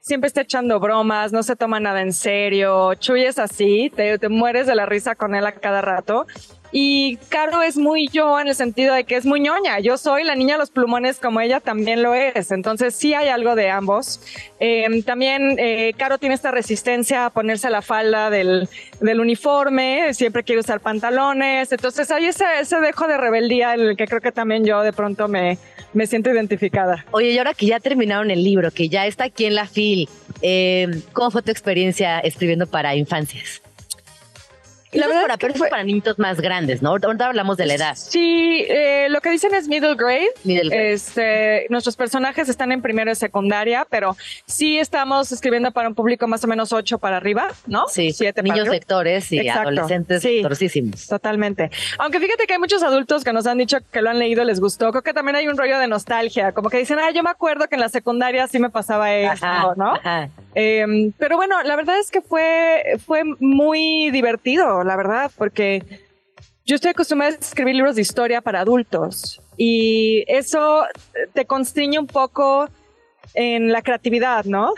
siempre 0.02 0.26
está 0.26 0.42
echando 0.42 0.78
bromas, 0.80 1.32
no 1.32 1.42
se 1.42 1.56
toma 1.56 1.80
nada 1.80 2.02
en 2.02 2.12
serio. 2.12 2.94
Chuy 2.94 3.24
es 3.24 3.38
así, 3.38 3.90
te, 3.94 4.18
te 4.18 4.28
mueres 4.28 4.66
de 4.66 4.74
la 4.74 4.84
risa 4.84 5.14
con 5.14 5.34
él 5.34 5.46
a 5.46 5.52
cada 5.52 5.80
rato. 5.80 6.26
Y 6.72 7.18
Caro 7.28 7.62
es 7.62 7.76
muy 7.76 8.08
yo 8.08 8.40
en 8.40 8.48
el 8.48 8.54
sentido 8.54 8.94
de 8.94 9.04
que 9.04 9.16
es 9.16 9.26
muy 9.26 9.40
ñoña. 9.40 9.78
Yo 9.80 9.98
soy 9.98 10.24
la 10.24 10.34
niña 10.34 10.54
de 10.54 10.60
los 10.60 10.70
plumones 10.70 11.20
como 11.20 11.40
ella 11.40 11.60
también 11.60 12.02
lo 12.02 12.14
es. 12.14 12.50
Entonces 12.50 12.94
sí 12.94 13.12
hay 13.12 13.28
algo 13.28 13.54
de 13.54 13.68
ambos. 13.68 14.20
Eh, 14.58 15.02
también 15.04 15.56
eh, 15.58 15.92
Caro 15.98 16.16
tiene 16.16 16.34
esta 16.34 16.50
resistencia 16.50 17.26
a 17.26 17.30
ponerse 17.30 17.68
la 17.68 17.82
falda 17.82 18.30
del, 18.30 18.68
uniforme. 19.02 20.14
Siempre 20.14 20.44
quiere 20.44 20.60
usar 20.60 20.80
pantalones. 20.80 21.70
Entonces 21.72 22.10
hay 22.10 22.26
ese, 22.26 22.44
ese 22.60 22.80
dejo 22.80 23.06
de 23.06 23.18
rebeldía 23.18 23.74
en 23.74 23.80
el 23.80 23.96
que 23.96 24.06
creo 24.06 24.22
que 24.22 24.32
también 24.32 24.64
yo 24.64 24.80
de 24.80 24.94
pronto 24.94 25.28
me, 25.28 25.58
me 25.92 26.06
siento 26.06 26.30
identificada. 26.30 27.04
Oye, 27.10 27.32
y 27.32 27.38
ahora 27.38 27.52
que 27.52 27.66
ya 27.66 27.80
terminaron 27.80 28.30
el 28.30 28.42
libro, 28.42 28.70
que 28.70 28.88
ya 28.88 29.06
está 29.06 29.24
aquí 29.24 29.44
en 29.44 29.54
la 29.54 29.66
FIL, 29.66 30.08
eh, 30.40 31.02
¿cómo 31.12 31.30
fue 31.30 31.42
tu 31.42 31.50
experiencia 31.50 32.18
escribiendo 32.20 32.66
para 32.66 32.96
infancias? 32.96 33.62
La 34.92 35.06
verdad 35.06 35.22
para, 35.22 35.36
pero 35.38 35.54
fue- 35.54 35.66
es 35.68 35.70
para 35.70 35.84
niños 35.84 36.18
más 36.18 36.40
grandes, 36.40 36.82
¿no? 36.82 36.90
Ahorita 36.90 37.26
hablamos 37.26 37.56
de 37.56 37.66
la 37.66 37.74
edad. 37.74 37.94
Sí, 37.96 38.64
eh, 38.68 39.06
lo 39.10 39.20
que 39.20 39.30
dicen 39.30 39.54
es 39.54 39.68
middle 39.68 39.94
grade. 39.94 40.28
Middle 40.44 40.68
grade. 40.68 40.92
Este, 40.92 41.66
nuestros 41.70 41.96
personajes 41.96 42.48
están 42.48 42.72
en 42.72 42.82
primero 42.82 43.10
y 43.10 43.14
secundaria, 43.14 43.86
pero 43.88 44.16
sí 44.46 44.78
estamos 44.78 45.32
escribiendo 45.32 45.70
para 45.72 45.88
un 45.88 45.94
público 45.94 46.26
más 46.28 46.44
o 46.44 46.46
menos 46.46 46.72
ocho 46.72 46.98
para 46.98 47.16
arriba, 47.16 47.48
¿no? 47.66 47.88
Sí, 47.88 48.12
Siete 48.12 48.42
para 48.42 48.44
niños 48.44 48.60
arriba. 48.68 48.74
lectores 48.74 49.32
y 49.32 49.38
Exacto. 49.40 49.60
adolescentes 49.68 50.22
Sí. 50.22 50.34
lectorcísimos. 50.36 51.06
Totalmente. 51.06 51.70
Aunque 51.98 52.20
fíjate 52.20 52.46
que 52.46 52.52
hay 52.54 52.58
muchos 52.58 52.82
adultos 52.82 53.24
que 53.24 53.32
nos 53.32 53.46
han 53.46 53.58
dicho 53.58 53.78
que 53.90 54.02
lo 54.02 54.10
han 54.10 54.18
leído, 54.18 54.44
les 54.44 54.60
gustó. 54.60 54.90
Creo 54.90 55.02
que 55.02 55.14
también 55.14 55.36
hay 55.36 55.48
un 55.48 55.56
rollo 55.56 55.78
de 55.78 55.86
nostalgia, 55.88 56.52
como 56.52 56.68
que 56.70 56.78
dicen, 56.78 56.98
ah, 56.98 57.10
yo 57.10 57.22
me 57.22 57.30
acuerdo 57.30 57.66
que 57.68 57.76
en 57.76 57.80
la 57.80 57.88
secundaria 57.88 58.46
sí 58.46 58.58
me 58.58 58.70
pasaba 58.70 59.12
esto, 59.14 59.46
Ajá, 59.46 59.72
¿no? 59.76 59.94
ajá. 59.94 60.28
Eh, 60.54 61.10
pero 61.18 61.36
bueno, 61.36 61.62
la 61.62 61.76
verdad 61.76 61.98
es 61.98 62.10
que 62.10 62.20
fue, 62.20 62.98
fue 63.06 63.22
muy 63.40 64.10
divertido, 64.10 64.81
la 64.84 64.96
verdad, 64.96 65.30
porque 65.36 65.82
yo 66.64 66.76
estoy 66.76 66.90
acostumbrada 66.90 67.34
a 67.34 67.38
escribir 67.38 67.74
libros 67.74 67.96
de 67.96 68.02
historia 68.02 68.40
para 68.40 68.60
adultos 68.60 69.40
y 69.56 70.24
eso 70.28 70.84
te 71.34 71.44
constriñe 71.44 71.98
un 71.98 72.06
poco 72.06 72.68
en 73.34 73.72
la 73.72 73.82
creatividad, 73.82 74.44
¿no? 74.44 74.74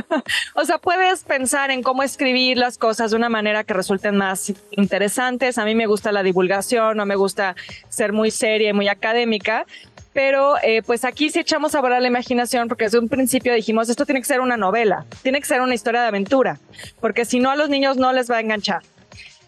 o 0.54 0.64
sea, 0.64 0.78
puedes 0.78 1.24
pensar 1.24 1.70
en 1.70 1.82
cómo 1.82 2.02
escribir 2.02 2.56
las 2.56 2.78
cosas 2.78 3.10
de 3.10 3.16
una 3.16 3.28
manera 3.28 3.64
que 3.64 3.74
resulten 3.74 4.16
más 4.16 4.52
interesantes. 4.70 5.58
A 5.58 5.64
mí 5.64 5.74
me 5.74 5.86
gusta 5.86 6.12
la 6.12 6.22
divulgación, 6.22 6.96
no 6.96 7.06
me 7.06 7.16
gusta 7.16 7.56
ser 7.88 8.12
muy 8.12 8.30
seria 8.30 8.70
y 8.70 8.72
muy 8.72 8.88
académica. 8.88 9.66
Pero 10.12 10.54
eh, 10.62 10.82
pues 10.82 11.04
aquí 11.04 11.28
sí 11.28 11.40
echamos 11.40 11.74
a 11.74 11.82
volar 11.82 12.00
la 12.00 12.08
imaginación 12.08 12.68
porque 12.68 12.84
desde 12.84 12.98
un 12.98 13.08
principio 13.08 13.52
dijimos, 13.52 13.90
esto 13.90 14.06
tiene 14.06 14.22
que 14.22 14.26
ser 14.26 14.40
una 14.40 14.56
novela, 14.56 15.04
tiene 15.22 15.40
que 15.40 15.46
ser 15.46 15.60
una 15.60 15.74
historia 15.74 16.00
de 16.00 16.06
aventura, 16.06 16.58
porque 17.02 17.26
si 17.26 17.38
no 17.38 17.50
a 17.50 17.56
los 17.56 17.68
niños 17.68 17.98
no 17.98 18.10
les 18.14 18.30
va 18.30 18.38
a 18.38 18.40
enganchar. 18.40 18.82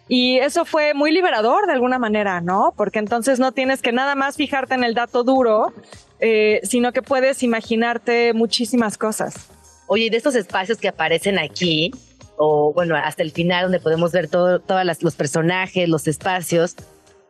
Y 0.08 0.38
eso 0.38 0.64
fue 0.64 0.94
muy 0.94 1.12
liberador 1.12 1.66
de 1.66 1.72
alguna 1.72 1.98
manera, 1.98 2.40
¿no? 2.40 2.72
Porque 2.76 2.98
entonces 2.98 3.38
no 3.38 3.52
tienes 3.52 3.82
que 3.82 3.92
nada 3.92 4.14
más 4.14 4.36
fijarte 4.36 4.74
en 4.74 4.82
el 4.82 4.94
dato 4.94 5.22
duro, 5.22 5.72
eh, 6.20 6.60
sino 6.64 6.92
que 6.92 7.02
puedes 7.02 7.42
imaginarte 7.42 8.32
muchísimas 8.32 8.96
cosas. 8.96 9.48
Oye, 9.86 10.04
y 10.04 10.10
de 10.10 10.16
estos 10.16 10.34
espacios 10.34 10.78
que 10.78 10.88
aparecen 10.88 11.38
aquí, 11.38 11.92
o 12.38 12.72
bueno, 12.72 12.96
hasta 12.96 13.22
el 13.22 13.32
final 13.32 13.64
donde 13.64 13.80
podemos 13.80 14.12
ver 14.12 14.28
todo, 14.28 14.60
todos 14.60 14.84
los 15.02 15.14
personajes, 15.14 15.88
los 15.88 16.08
espacios, 16.08 16.74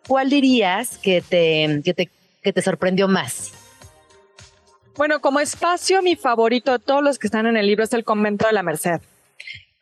¿cuál 0.07 0.31
dirías 0.31 0.99
que 0.99 1.21
te, 1.21 1.81
que 1.85 1.95
te, 1.95 2.11
que 2.43 2.53
te 2.53 2.63
sorprendió 2.63 3.09
más? 3.09 3.53
Bueno, 4.97 5.21
como 5.21 5.41
espacio, 5.41 6.03
mi 6.03 6.17
favorito 6.17 6.73
de 6.73 6.79
todos 6.81 7.03
los 7.03 7.19
que 7.19 7.29
están 7.29 7.47
en 7.47 7.57
el 7.57 7.67
libro 7.67 7.85
es 7.85 7.93
el 7.93 8.05
convento 8.05 8.47
de 8.47 8.53
la 8.53 8.65
Merced, 8.65 9.01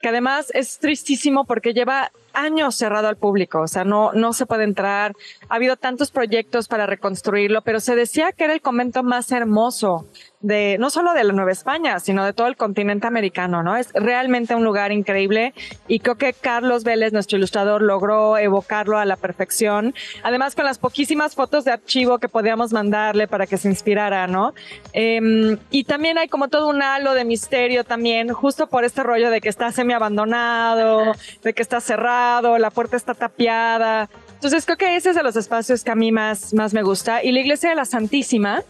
que 0.00 0.08
además 0.08 0.50
es 0.52 0.78
tristísimo 0.78 1.44
porque 1.46 1.72
lleva 1.72 2.12
años 2.36 2.76
cerrado 2.76 3.08
al 3.08 3.16
público, 3.16 3.62
o 3.62 3.68
sea, 3.68 3.84
no, 3.84 4.12
no 4.12 4.32
se 4.32 4.46
puede 4.46 4.64
entrar. 4.64 5.14
Ha 5.48 5.54
habido 5.56 5.76
tantos 5.76 6.10
proyectos 6.10 6.68
para 6.68 6.86
reconstruirlo, 6.86 7.62
pero 7.62 7.80
se 7.80 7.96
decía 7.96 8.32
que 8.32 8.44
era 8.44 8.54
el 8.54 8.60
convento 8.60 9.02
más 9.02 9.32
hermoso 9.32 10.06
de, 10.40 10.76
no 10.78 10.90
solo 10.90 11.12
de 11.12 11.24
la 11.24 11.32
Nueva 11.32 11.52
España, 11.52 11.98
sino 12.00 12.24
de 12.24 12.32
todo 12.32 12.46
el 12.46 12.56
continente 12.56 13.06
americano, 13.06 13.62
¿no? 13.62 13.76
Es 13.76 13.92
realmente 13.94 14.54
un 14.54 14.64
lugar 14.64 14.92
increíble 14.92 15.54
y 15.88 16.00
creo 16.00 16.16
que 16.16 16.32
Carlos 16.32 16.84
Vélez, 16.84 17.12
nuestro 17.12 17.38
ilustrador, 17.38 17.82
logró 17.82 18.38
evocarlo 18.38 18.98
a 18.98 19.04
la 19.04 19.16
perfección. 19.16 19.94
Además, 20.22 20.54
con 20.54 20.64
las 20.64 20.78
poquísimas 20.78 21.34
fotos 21.34 21.64
de 21.64 21.72
archivo 21.72 22.18
que 22.18 22.28
podíamos 22.28 22.72
mandarle 22.72 23.26
para 23.26 23.46
que 23.46 23.56
se 23.56 23.68
inspirara, 23.68 24.26
¿no? 24.26 24.54
Em, 24.92 25.58
y 25.70 25.84
también 25.84 26.18
hay 26.18 26.28
como 26.28 26.48
todo 26.48 26.68
un 26.68 26.82
halo 26.82 27.14
de 27.14 27.24
misterio 27.24 27.84
también, 27.84 28.28
justo 28.32 28.66
por 28.66 28.84
este 28.84 29.02
rollo 29.02 29.30
de 29.30 29.40
que 29.40 29.48
está 29.48 29.72
semi 29.72 29.94
abandonado, 29.94 31.14
de 31.42 31.52
que 31.54 31.62
está 31.62 31.80
cerrado, 31.80 32.58
la 32.58 32.70
puerta 32.70 32.96
está 32.96 33.14
tapiada. 33.14 34.08
Entonces 34.36 34.64
creo 34.66 34.76
que 34.76 34.96
ese 34.96 35.10
es 35.10 35.16
de 35.16 35.22
los 35.22 35.34
espacios 35.34 35.82
que 35.82 35.90
a 35.90 35.94
mí 35.94 36.12
más, 36.12 36.54
más 36.54 36.72
me 36.74 36.82
gusta. 36.82 37.22
Y 37.24 37.32
la 37.32 37.40
iglesia 37.40 37.70
de 37.70 37.74
la 37.74 37.84
Santísima, 37.84 38.62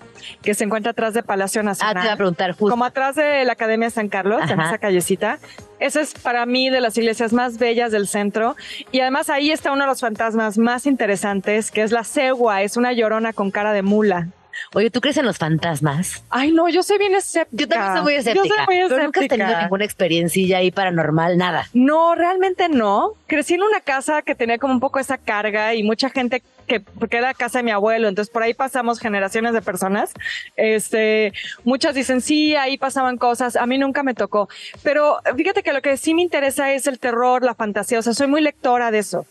que 0.43 0.55
se 0.55 0.65
encuentra 0.65 0.93
atrás 0.93 1.13
de 1.13 1.23
Palacio 1.23 1.61
Ah, 1.61 1.65
Nacional. 1.65 1.95
te 2.03 2.07
iba 2.07 2.13
a 2.13 2.17
preguntar 2.17 2.53
justo. 2.53 2.69
Como 2.71 2.85
atrás 2.85 3.17
de 3.17 3.45
la 3.45 3.53
Academia 3.53 3.91
San 3.91 4.09
Carlos, 4.09 4.41
en 4.51 4.61
esa 4.61 4.79
callecita. 4.79 5.39
Esa 5.79 6.01
es 6.01 6.15
para 6.15 6.47
mí 6.47 6.71
de 6.71 6.81
las 6.81 6.97
iglesias 6.97 7.33
más 7.33 7.59
bellas 7.59 7.93
del 7.93 8.07
centro. 8.09 8.57
Y 8.93 9.01
además 9.01 9.29
ahí 9.29 9.51
está 9.51 9.73
uno 9.73 9.83
de 9.83 9.89
los 9.89 10.01
fantasmas 10.01 10.57
más 10.57 10.87
interesantes, 10.87 11.71
que 11.71 11.83
es 11.83 11.93
la 11.93 12.05
cegua. 12.05 12.63
Es 12.63 12.77
una 12.77 12.93
llorona 12.93 13.33
con 13.33 13.51
cara 13.51 13.73
de 13.73 13.83
mula. 13.83 14.29
Oye, 14.75 14.91
¿tú 14.91 15.01
crees 15.01 15.17
en 15.17 15.27
los 15.27 15.39
fantasmas? 15.39 16.25
Ay, 16.31 16.53
no, 16.53 16.69
yo 16.69 16.83
soy 16.83 16.99
bien 16.99 17.15
escéptica. 17.15 17.57
Yo 17.63 17.69
también 17.69 17.93
soy 17.95 18.03
muy 18.03 18.13
Yo 18.15 18.19
escéptica. 18.21 18.49
soy 18.49 18.67
muy 18.67 18.89
Pero 18.89 19.03
nunca 19.05 19.21
has 19.21 19.29
tenido 19.29 19.47
escéptica. 19.47 19.63
ninguna 19.63 19.85
experiencia 19.85 20.59
ahí 20.59 20.71
paranormal, 20.71 21.37
nada. 21.39 21.69
No, 21.75 22.15
realmente 22.15 22.69
no. 22.69 23.13
Crecí 23.27 23.55
en 23.55 23.63
una 23.63 23.81
casa 23.81 24.23
que 24.23 24.35
tenía 24.35 24.59
como 24.59 24.73
un 24.75 24.81
poco 24.81 24.99
esa 24.99 25.19
carga 25.19 25.75
y 25.75 25.83
mucha 25.83 26.11
gente 26.11 26.43
que, 26.67 26.81
porque 26.81 27.19
era 27.19 27.33
casa 27.33 27.59
de 27.59 27.63
mi 27.65 27.71
abuelo, 27.71 28.09
entonces 28.09 28.33
por 28.33 28.43
ahí 28.43 28.53
pasamos 28.55 28.99
generaciones 28.99 29.53
de 29.53 29.63
personas. 29.63 30.13
Este, 30.57 31.33
muchas 31.65 31.95
dicen, 31.95 32.21
sí, 32.21 32.57
ahí 32.57 32.77
pasaban 32.77 33.19
cosas. 33.19 33.57
A 33.57 33.67
mí 33.67 33.79
nunca 33.79 34.03
me 34.03 34.15
tocó. 34.15 34.49
Pero 34.83 35.19
fíjate 35.37 35.63
que 35.63 35.73
lo 35.73 35.81
que 35.83 35.97
sí 35.97 36.15
me 36.15 36.23
interesa 36.23 36.73
es 36.73 36.87
el 36.87 36.99
terror, 36.99 37.43
la 37.45 37.55
fantasía. 37.55 37.99
O 37.99 38.03
sea, 38.03 38.15
soy 38.15 38.27
muy 38.27 38.41
lectora 38.41 38.91
de 38.91 38.99
eso. 38.99 39.27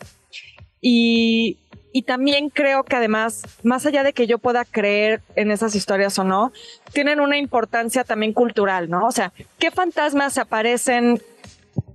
Y, 0.80 1.58
y 1.92 2.02
también 2.02 2.50
creo 2.50 2.84
que 2.84 2.96
además, 2.96 3.42
más 3.62 3.86
allá 3.86 4.02
de 4.02 4.12
que 4.12 4.26
yo 4.26 4.38
pueda 4.38 4.64
creer 4.64 5.22
en 5.34 5.50
esas 5.50 5.74
historias 5.74 6.18
o 6.18 6.24
no, 6.24 6.52
tienen 6.92 7.20
una 7.20 7.38
importancia 7.38 8.04
también 8.04 8.32
cultural, 8.32 8.90
¿no? 8.90 9.06
O 9.06 9.12
sea, 9.12 9.32
¿qué 9.58 9.70
fantasmas 9.70 10.38
aparecen 10.38 11.22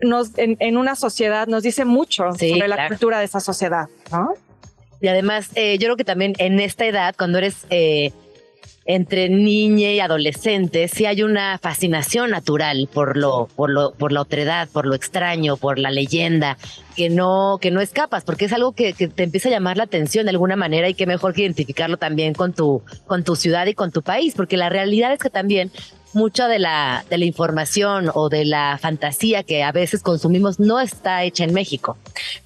nos, 0.02 0.38
en, 0.38 0.58
en 0.60 0.78
una 0.78 0.96
sociedad? 0.96 1.48
Nos 1.48 1.64
dice 1.64 1.86
mucho 1.86 2.32
Sí, 2.34 2.52
sobre 2.52 2.68
la 2.68 2.88
cultura 2.88 3.20
de 3.20 3.26
esa 3.26 3.40
sociedad, 3.40 3.88
¿no? 4.12 4.34
Y 5.02 5.08
además, 5.08 5.50
eh, 5.56 5.78
yo 5.80 5.88
creo 5.88 5.98
que 5.98 6.04
también 6.04 6.34
en 6.38 6.60
esta 6.60 6.86
edad, 6.86 7.16
cuando 7.18 7.40
eres 7.40 7.66
eh, 7.70 8.12
entre 8.86 9.30
niña 9.30 9.92
y 9.92 10.00
adolescente, 10.00 10.88
sí 10.88 11.06
hay 11.06 11.24
una 11.24 11.60
fascinación 11.60 12.32
natural 12.32 12.90
por 12.92 13.16
lo, 13.16 13.48
por 13.56 13.70
lo, 13.70 13.92
por 13.94 14.12
la 14.12 14.22
otredad, 14.22 14.68
por 14.70 14.86
lo 14.86 14.96
extraño, 14.96 15.56
por 15.56 15.78
la 15.78 15.92
leyenda, 15.92 16.58
que 16.96 17.10
no, 17.10 17.60
que 17.62 17.72
no 17.72 17.80
escapas, 17.80 18.24
porque 18.24 18.46
es 18.46 18.54
algo 18.54 18.72
que, 18.74 18.94
que 18.94 19.08
te 19.08 19.24
empieza 19.24 19.50
a 19.50 19.52
llamar 19.52 19.78
la 19.78 19.84
atención 19.84 20.26
de 20.26 20.32
alguna 20.32 20.56
manera 20.56 20.90
y 20.90 20.94
que 20.94 21.06
mejor 21.06 21.34
que 21.34 21.42
identificarlo 21.42 21.98
también 21.98 22.34
con 22.34 22.54
tu, 22.54 22.82
con 23.06 23.24
tu 23.24 23.36
ciudad 23.36 23.68
y 23.68 23.76
con 23.76 23.92
tu 23.92 24.02
país, 24.02 24.34
porque 24.36 24.58
la 24.58 24.70
realidad 24.70 25.14
es 25.14 25.20
que 25.20 25.30
también 25.30 25.72
mucha 26.14 26.48
de 26.48 26.60
la, 26.60 27.04
de 27.10 27.18
la 27.18 27.26
información 27.26 28.12
o 28.14 28.30
de 28.30 28.46
la 28.46 28.78
fantasía 28.82 29.44
que 29.44 29.64
a 29.64 29.72
veces 29.72 30.04
consumimos 30.04 30.60
no 30.60 30.80
está 30.80 31.24
hecha 31.24 31.44
en 31.44 31.54
México. 31.54 31.98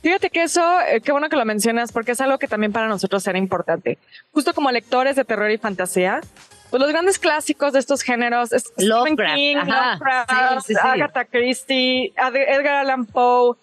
Fíjate 0.01 0.29
que 0.29 0.43
eso, 0.43 0.61
eh, 0.81 1.01
qué 1.01 1.11
bueno 1.11 1.29
que 1.29 1.35
lo 1.35 1.45
mencionas, 1.45 1.91
porque 1.91 2.11
es 2.11 2.21
algo 2.21 2.37
que 2.37 2.47
también 2.47 2.71
para 2.71 2.87
nosotros 2.87 3.25
era 3.27 3.37
importante. 3.37 3.97
Justo 4.31 4.53
como 4.53 4.71
lectores 4.71 5.15
de 5.15 5.25
terror 5.25 5.49
y 5.51 5.57
fantasía, 5.57 6.21
pues 6.69 6.81
los 6.81 6.89
grandes 6.89 7.19
clásicos 7.19 7.73
de 7.73 7.79
estos 7.79 8.01
géneros 8.01 8.49
Lovecraft, 8.77 9.35
King. 9.35 9.55
Lovecraft, 9.57 10.29
Sí, 10.65 10.73
sí, 10.73 10.73
sí. 10.73 10.87
Agatha 10.87 11.25
Christie, 11.25 12.13
Edgar 12.17 12.75
Allan 12.75 13.05
Poe. 13.05 13.55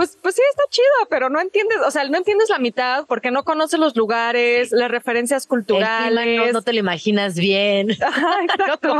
Pues, 0.00 0.16
pues 0.22 0.34
sí, 0.34 0.40
está 0.50 0.62
chido, 0.70 0.86
pero 1.10 1.28
no 1.28 1.42
entiendes, 1.42 1.76
o 1.86 1.90
sea, 1.90 2.08
no 2.08 2.16
entiendes 2.16 2.48
la 2.48 2.58
mitad 2.58 3.04
porque 3.06 3.30
no 3.30 3.42
conoces 3.42 3.78
los 3.78 3.94
lugares, 3.96 4.72
las 4.72 4.90
referencias 4.90 5.46
culturales. 5.46 6.38
no, 6.38 6.52
no 6.52 6.62
te 6.62 6.72
lo 6.72 6.78
imaginas 6.78 7.34
bien. 7.34 7.90
Ajá, 8.02 8.38
exacto. 8.42 8.94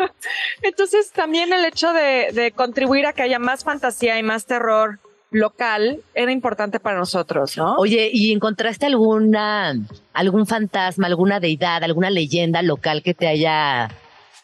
Entonces 0.62 1.12
también 1.12 1.52
el 1.52 1.66
hecho 1.66 1.92
de, 1.92 2.30
de 2.32 2.50
contribuir 2.50 3.04
a 3.04 3.12
que 3.12 3.20
haya 3.20 3.38
más 3.38 3.62
fantasía 3.62 4.18
y 4.18 4.22
más 4.22 4.46
terror 4.46 5.00
local 5.32 6.00
era 6.14 6.32
importante 6.32 6.80
para 6.80 6.98
nosotros, 6.98 7.58
¿no? 7.58 7.74
Oye, 7.76 8.08
¿y 8.10 8.32
encontraste 8.32 8.86
alguna, 8.86 9.74
algún 10.14 10.46
fantasma, 10.46 11.08
alguna 11.08 11.40
deidad, 11.40 11.84
alguna 11.84 12.08
leyenda 12.08 12.62
local 12.62 13.02
que 13.02 13.12
te 13.12 13.28
haya 13.28 13.90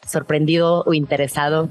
sorprendido 0.07 0.82
o 0.84 0.93
interesado? 0.93 1.70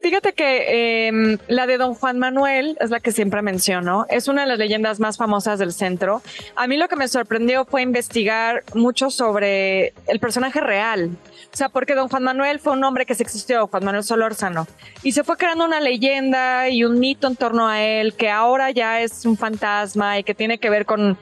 Fíjate 0.00 0.32
que 0.32 1.08
em, 1.08 1.36
la 1.46 1.66
de 1.66 1.76
Don 1.76 1.94
Juan 1.94 2.18
Manuel 2.18 2.74
es 2.80 2.88
la 2.88 3.00
que 3.00 3.12
siempre 3.12 3.42
menciono. 3.42 4.06
Es 4.08 4.28
una 4.28 4.42
de 4.42 4.48
las 4.48 4.58
leyendas 4.58 4.98
más 4.98 5.18
famosas 5.18 5.58
del 5.58 5.74
centro. 5.74 6.22
A 6.56 6.66
mí 6.66 6.78
lo 6.78 6.88
que 6.88 6.96
me 6.96 7.06
sorprendió 7.06 7.66
fue 7.66 7.82
investigar 7.82 8.64
mucho 8.74 9.10
sobre 9.10 9.92
el 10.06 10.18
personaje 10.18 10.58
real. 10.60 11.10
O 11.52 11.56
sea, 11.56 11.68
porque 11.68 11.94
Don 11.94 12.08
Juan 12.08 12.22
Manuel 12.22 12.60
fue 12.60 12.72
un 12.72 12.82
hombre 12.82 13.04
que 13.04 13.14
se 13.14 13.22
existió, 13.22 13.66
Juan 13.66 13.84
Manuel 13.84 14.02
Solórzano. 14.02 14.66
Y 15.02 15.12
se 15.12 15.22
fue 15.22 15.36
creando 15.36 15.66
una 15.66 15.80
leyenda 15.80 16.70
y 16.70 16.82
un 16.84 16.98
mito 16.98 17.26
en 17.26 17.36
torno 17.36 17.68
a 17.68 17.82
él, 17.82 18.14
que 18.14 18.30
ahora 18.30 18.70
ya 18.70 19.02
es 19.02 19.26
un 19.26 19.36
fantasma 19.36 20.18
y 20.18 20.24
que 20.24 20.34
tiene 20.34 20.58
que 20.58 20.70
ver 20.70 20.86
con 20.86 21.18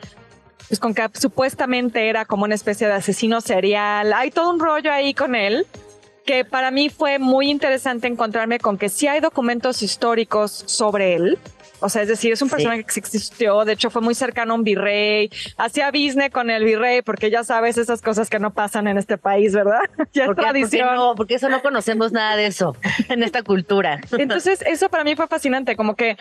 pues 0.69 0.79
con 0.81 0.93
que 0.95 1.09
supuestamente 1.15 2.11
era 2.11 2.27
como 2.27 2.45
una 2.45 2.55
especie 2.55 2.87
de 2.87 2.93
asesino 2.93 3.41
serial. 3.41 4.13
Hay 4.13 4.31
todo 4.31 4.51
un 4.51 4.61
rollo 4.61 4.93
ahí 4.93 5.15
con 5.15 5.35
él 5.35 5.67
que 6.29 6.45
para 6.45 6.71
mí 6.71 6.91
fue 6.91 7.19
muy 7.19 7.49
interesante 7.49 8.07
encontrarme 8.07 8.59
con 8.59 8.77
que 8.77 8.91
sí 8.91 9.07
hay 9.07 9.19
documentos 9.19 9.83
históricos 9.83 10.63
sobre 10.67 11.15
él. 11.15 11.39
O 11.81 11.89
sea, 11.89 12.03
es 12.03 12.09
decir, 12.09 12.35
es 12.35 12.43
un 12.43 12.51
personaje 12.51 12.85
que 12.85 13.01
existió, 13.01 13.65
de 13.65 13.73
hecho 13.73 13.89
fue 13.89 14.03
muy 14.03 14.15
cercano 14.15 14.53
a 14.53 14.57
un 14.57 14.63
virrey, 14.63 15.31
hacía 15.57 15.91
business 15.91 16.31
con 16.31 16.51
el 16.51 16.65
virrey, 16.65 17.01
porque 17.01 17.31
ya 17.31 17.45
sabes 17.45 17.79
esas 17.79 18.03
cosas 18.03 18.29
que 18.29 18.39
no 18.39 18.53
pasan 18.53 18.89
en 18.89 18.99
este 18.99 19.17
país, 19.17 19.55
¿verdad? 19.55 19.81
ya 20.13 20.27
es 20.27 20.37
tradición. 20.37 20.97
no, 20.97 21.15
porque 21.15 21.37
eso 21.37 21.49
no 21.49 21.63
conocemos 21.63 22.13
nada 22.13 22.37
de 22.37 22.45
eso 22.45 22.77
en 23.09 23.23
esta 23.23 23.43
cultura. 23.43 23.99
Entonces, 24.13 24.61
eso 24.67 24.91
para 24.91 25.05
mí 25.05 25.17
fue 25.17 25.29
fascinante, 25.29 25.77
como 25.77 25.97
que, 25.97 26.19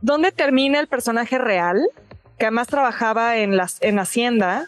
¿dónde 0.00 0.32
termina 0.32 0.80
el 0.80 0.88
personaje 0.88 1.38
real? 1.38 1.80
Que 2.40 2.46
además 2.46 2.66
trabajaba 2.66 3.36
en, 3.36 3.56
las, 3.56 3.80
en 3.82 4.00
Hacienda, 4.00 4.66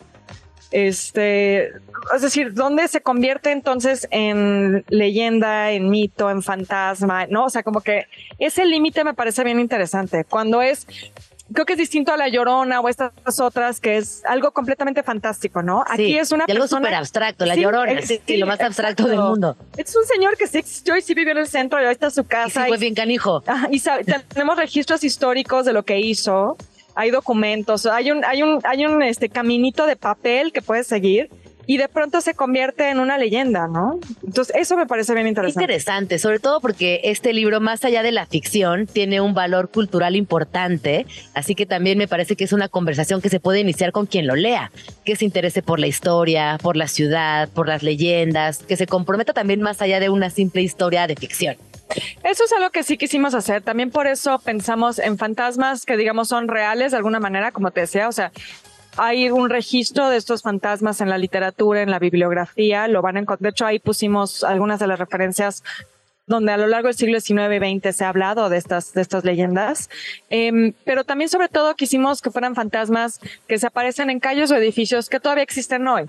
este, 0.75 1.69
es 1.69 2.23
decir, 2.23 2.53
¿dónde 2.53 2.89
se 2.89 3.01
convierte 3.01 3.53
entonces 3.53 4.09
en 4.11 4.85
leyenda, 4.89 5.71
en 5.71 5.89
mito, 5.89 6.31
en 6.31 6.43
fantasma? 6.43 7.27
¿No? 7.29 7.45
O 7.45 7.51
sea, 7.51 7.63
como 7.63 7.81
que 7.81 8.07
ese 8.41 8.67
límite 8.67 9.05
me 9.05 9.15
parece 9.15 9.45
bien 9.45 9.61
interesante. 9.61 10.25
Cuando 10.25 10.63
es 10.63 10.89
creo 11.53 11.65
que 11.65 11.75
es 11.75 11.79
distinto 11.79 12.13
a 12.13 12.17
la 12.17 12.29
llorona 12.29 12.81
o 12.81 12.89
estas 12.89 13.13
otras, 13.39 13.79
que 13.79 13.99
es 13.99 14.25
algo 14.25 14.51
completamente 14.51 15.05
fantástico, 15.05 15.63
¿no? 15.63 15.85
Aquí 15.89 16.19
es 16.19 16.33
una 16.33 16.45
y 16.49 16.51
algo 16.51 16.67
súper 16.67 16.95
abstracto, 16.95 17.47
la 17.47 17.55
llorona, 17.55 17.93
es, 17.93 18.21
sí, 18.27 18.37
lo 18.37 18.47
más 18.47 18.61
abstracto 18.61 19.07
del 19.07 19.21
mundo. 19.21 19.57
Es 19.77 19.95
un 19.95 20.05
señor 20.05 20.37
que 20.37 20.49
sí 20.49 20.59
existió 20.59 20.97
y 20.97 21.03
sí 21.03 21.15
vivió 21.15 21.33
en 21.33 21.39
el 21.39 21.47
centro 21.47 21.81
y 21.81 21.85
ahí 21.85 21.93
está 21.93 22.11
su 22.11 22.25
casa. 22.25 22.63
Y 22.63 22.63
sí 22.65 22.69
fue 22.69 22.79
bien 22.79 22.95
canijo. 22.95 23.45
y 23.71 23.81
tenemos 23.81 24.57
registros 24.57 25.05
históricos 25.05 25.67
de 25.67 25.73
lo 25.73 25.85
que 25.85 26.01
hizo 26.01 26.57
hay 26.95 27.11
documentos, 27.11 27.87
hay 27.87 28.11
un, 28.11 28.25
hay 28.25 28.43
un, 28.43 28.61
hay 28.65 28.87
un 28.87 29.03
este 29.03 29.29
caminito 29.29 29.87
de 29.87 29.97
papel 29.97 30.53
que 30.53 30.63
puedes 30.63 30.87
seguir 30.87 31.31
y 31.67 31.79
de 31.79 31.89
pronto 31.89 32.21
se 32.21 32.35
convierte 32.35 32.91
en 32.91 33.01
una 33.01 33.19
leyenda, 33.19 33.67
¿no? 33.69 33.99
Entonces, 34.25 34.55
eso 34.59 34.77
me 34.77 34.87
parece 34.87 35.15
bien 35.15 35.27
interesante. 35.27 35.63
Interesante, 35.63 36.19
sobre 36.19 36.39
todo 36.39 36.61
porque 36.61 37.01
este 37.05 37.33
libro, 37.33 37.61
más 37.61 37.85
allá 37.85 38.03
de 38.03 38.13
la 38.13 38.27
ficción, 38.27 38.87
tiene 38.87 39.21
un 39.21 39.35
valor 39.35 39.71
cultural 39.71 40.17
importante, 40.17 41.07
así 41.33 41.55
que 41.55 41.67
también 41.67 41.99
me 41.99 42.09
parece 42.09 42.37
que 42.37 42.45
es 42.45 42.53
una 42.53 42.69
conversación 42.69 43.21
que 43.21 43.29
se 43.29 43.41
puede 43.41 43.61
iniciar 43.61 43.93
con 43.93 44.07
quien 44.07 44.27
lo 44.27 44.35
lea, 44.35 44.71
que 45.05 45.17
se 45.17 45.25
interese 45.25 45.63
por 45.63 45.81
la 45.81 45.87
historia, 45.87 46.59
por 46.63 46.77
la 46.77 46.89
ciudad, 46.89 47.49
por 47.49 47.69
las 47.69 47.83
leyendas, 47.83 48.59
que 48.59 48.77
se 48.77 48.87
comprometa 48.87 49.33
también 49.33 49.63
más 49.63 49.81
allá 49.81 50.01
de 50.01 50.11
una 50.11 50.31
simple 50.31 50.63
historia 50.63 51.07
de 51.07 51.17
ficción. 51.17 51.57
Eso 52.23 52.45
es 52.45 52.53
algo 52.53 52.71
que 52.71 52.83
sí 52.83 52.97
quisimos 52.97 53.35
hacer. 53.35 53.63
También 53.63 53.91
por 53.91 54.07
eso 54.07 54.39
pensamos 54.39 54.99
en 54.99 55.19
fantasmas 55.19 55.85
que 55.85 55.97
digamos 55.97 56.29
son 56.29 56.49
reales 56.49 56.93
de 56.93 56.97
alguna 56.97 57.21
manera, 57.21 57.53
como 57.53 57.71
te 57.71 57.81
decía, 57.81 58.09
o 58.09 58.13
sea, 58.13 58.33
hay 58.97 59.31
un 59.31 59.51
registro 59.51 60.09
de 60.09 60.17
estos 60.17 60.43
fantasmas 60.43 61.01
en 61.01 61.11
la 61.11 61.19
literatura, 61.19 61.83
en 61.83 61.91
la 61.91 61.99
bibliografía, 61.99 62.89
lo 62.89 63.03
van 63.03 63.17
a 63.17 63.21
encontrar. 63.21 63.43
De 63.43 63.51
hecho, 63.51 63.67
ahí 63.67 63.79
pusimos 63.79 64.45
algunas 64.45 64.79
de 64.79 64.87
las 64.87 64.99
referencias 64.99 65.63
donde 66.27 66.53
a 66.53 66.57
lo 66.57 66.67
largo 66.67 66.89
del 66.89 66.97
siglo 66.97 67.21
XIX 67.21 67.53
y 67.53 67.79
XX 67.79 67.97
se 67.97 68.05
ha 68.05 68.09
hablado 68.09 68.49
de 68.49 68.57
estas, 68.57 68.95
de 68.95 69.03
estas 69.03 69.25
leyendas. 69.25 69.91
Em, 70.31 70.73
pero 70.85 71.05
también, 71.05 71.29
sobre 71.29 71.49
todo, 71.49 71.75
quisimos 71.75 72.23
que 72.23 72.31
fueran 72.31 72.55
fantasmas 72.55 73.21
que 73.47 73.59
se 73.59 73.67
aparecen 73.67 74.11
en 74.11 74.21
calles 74.21 74.51
o 74.51 74.57
edificios 74.57 75.11
que 75.11 75.21
todavía 75.21 75.43
existen 75.43 75.87
hoy 75.87 76.07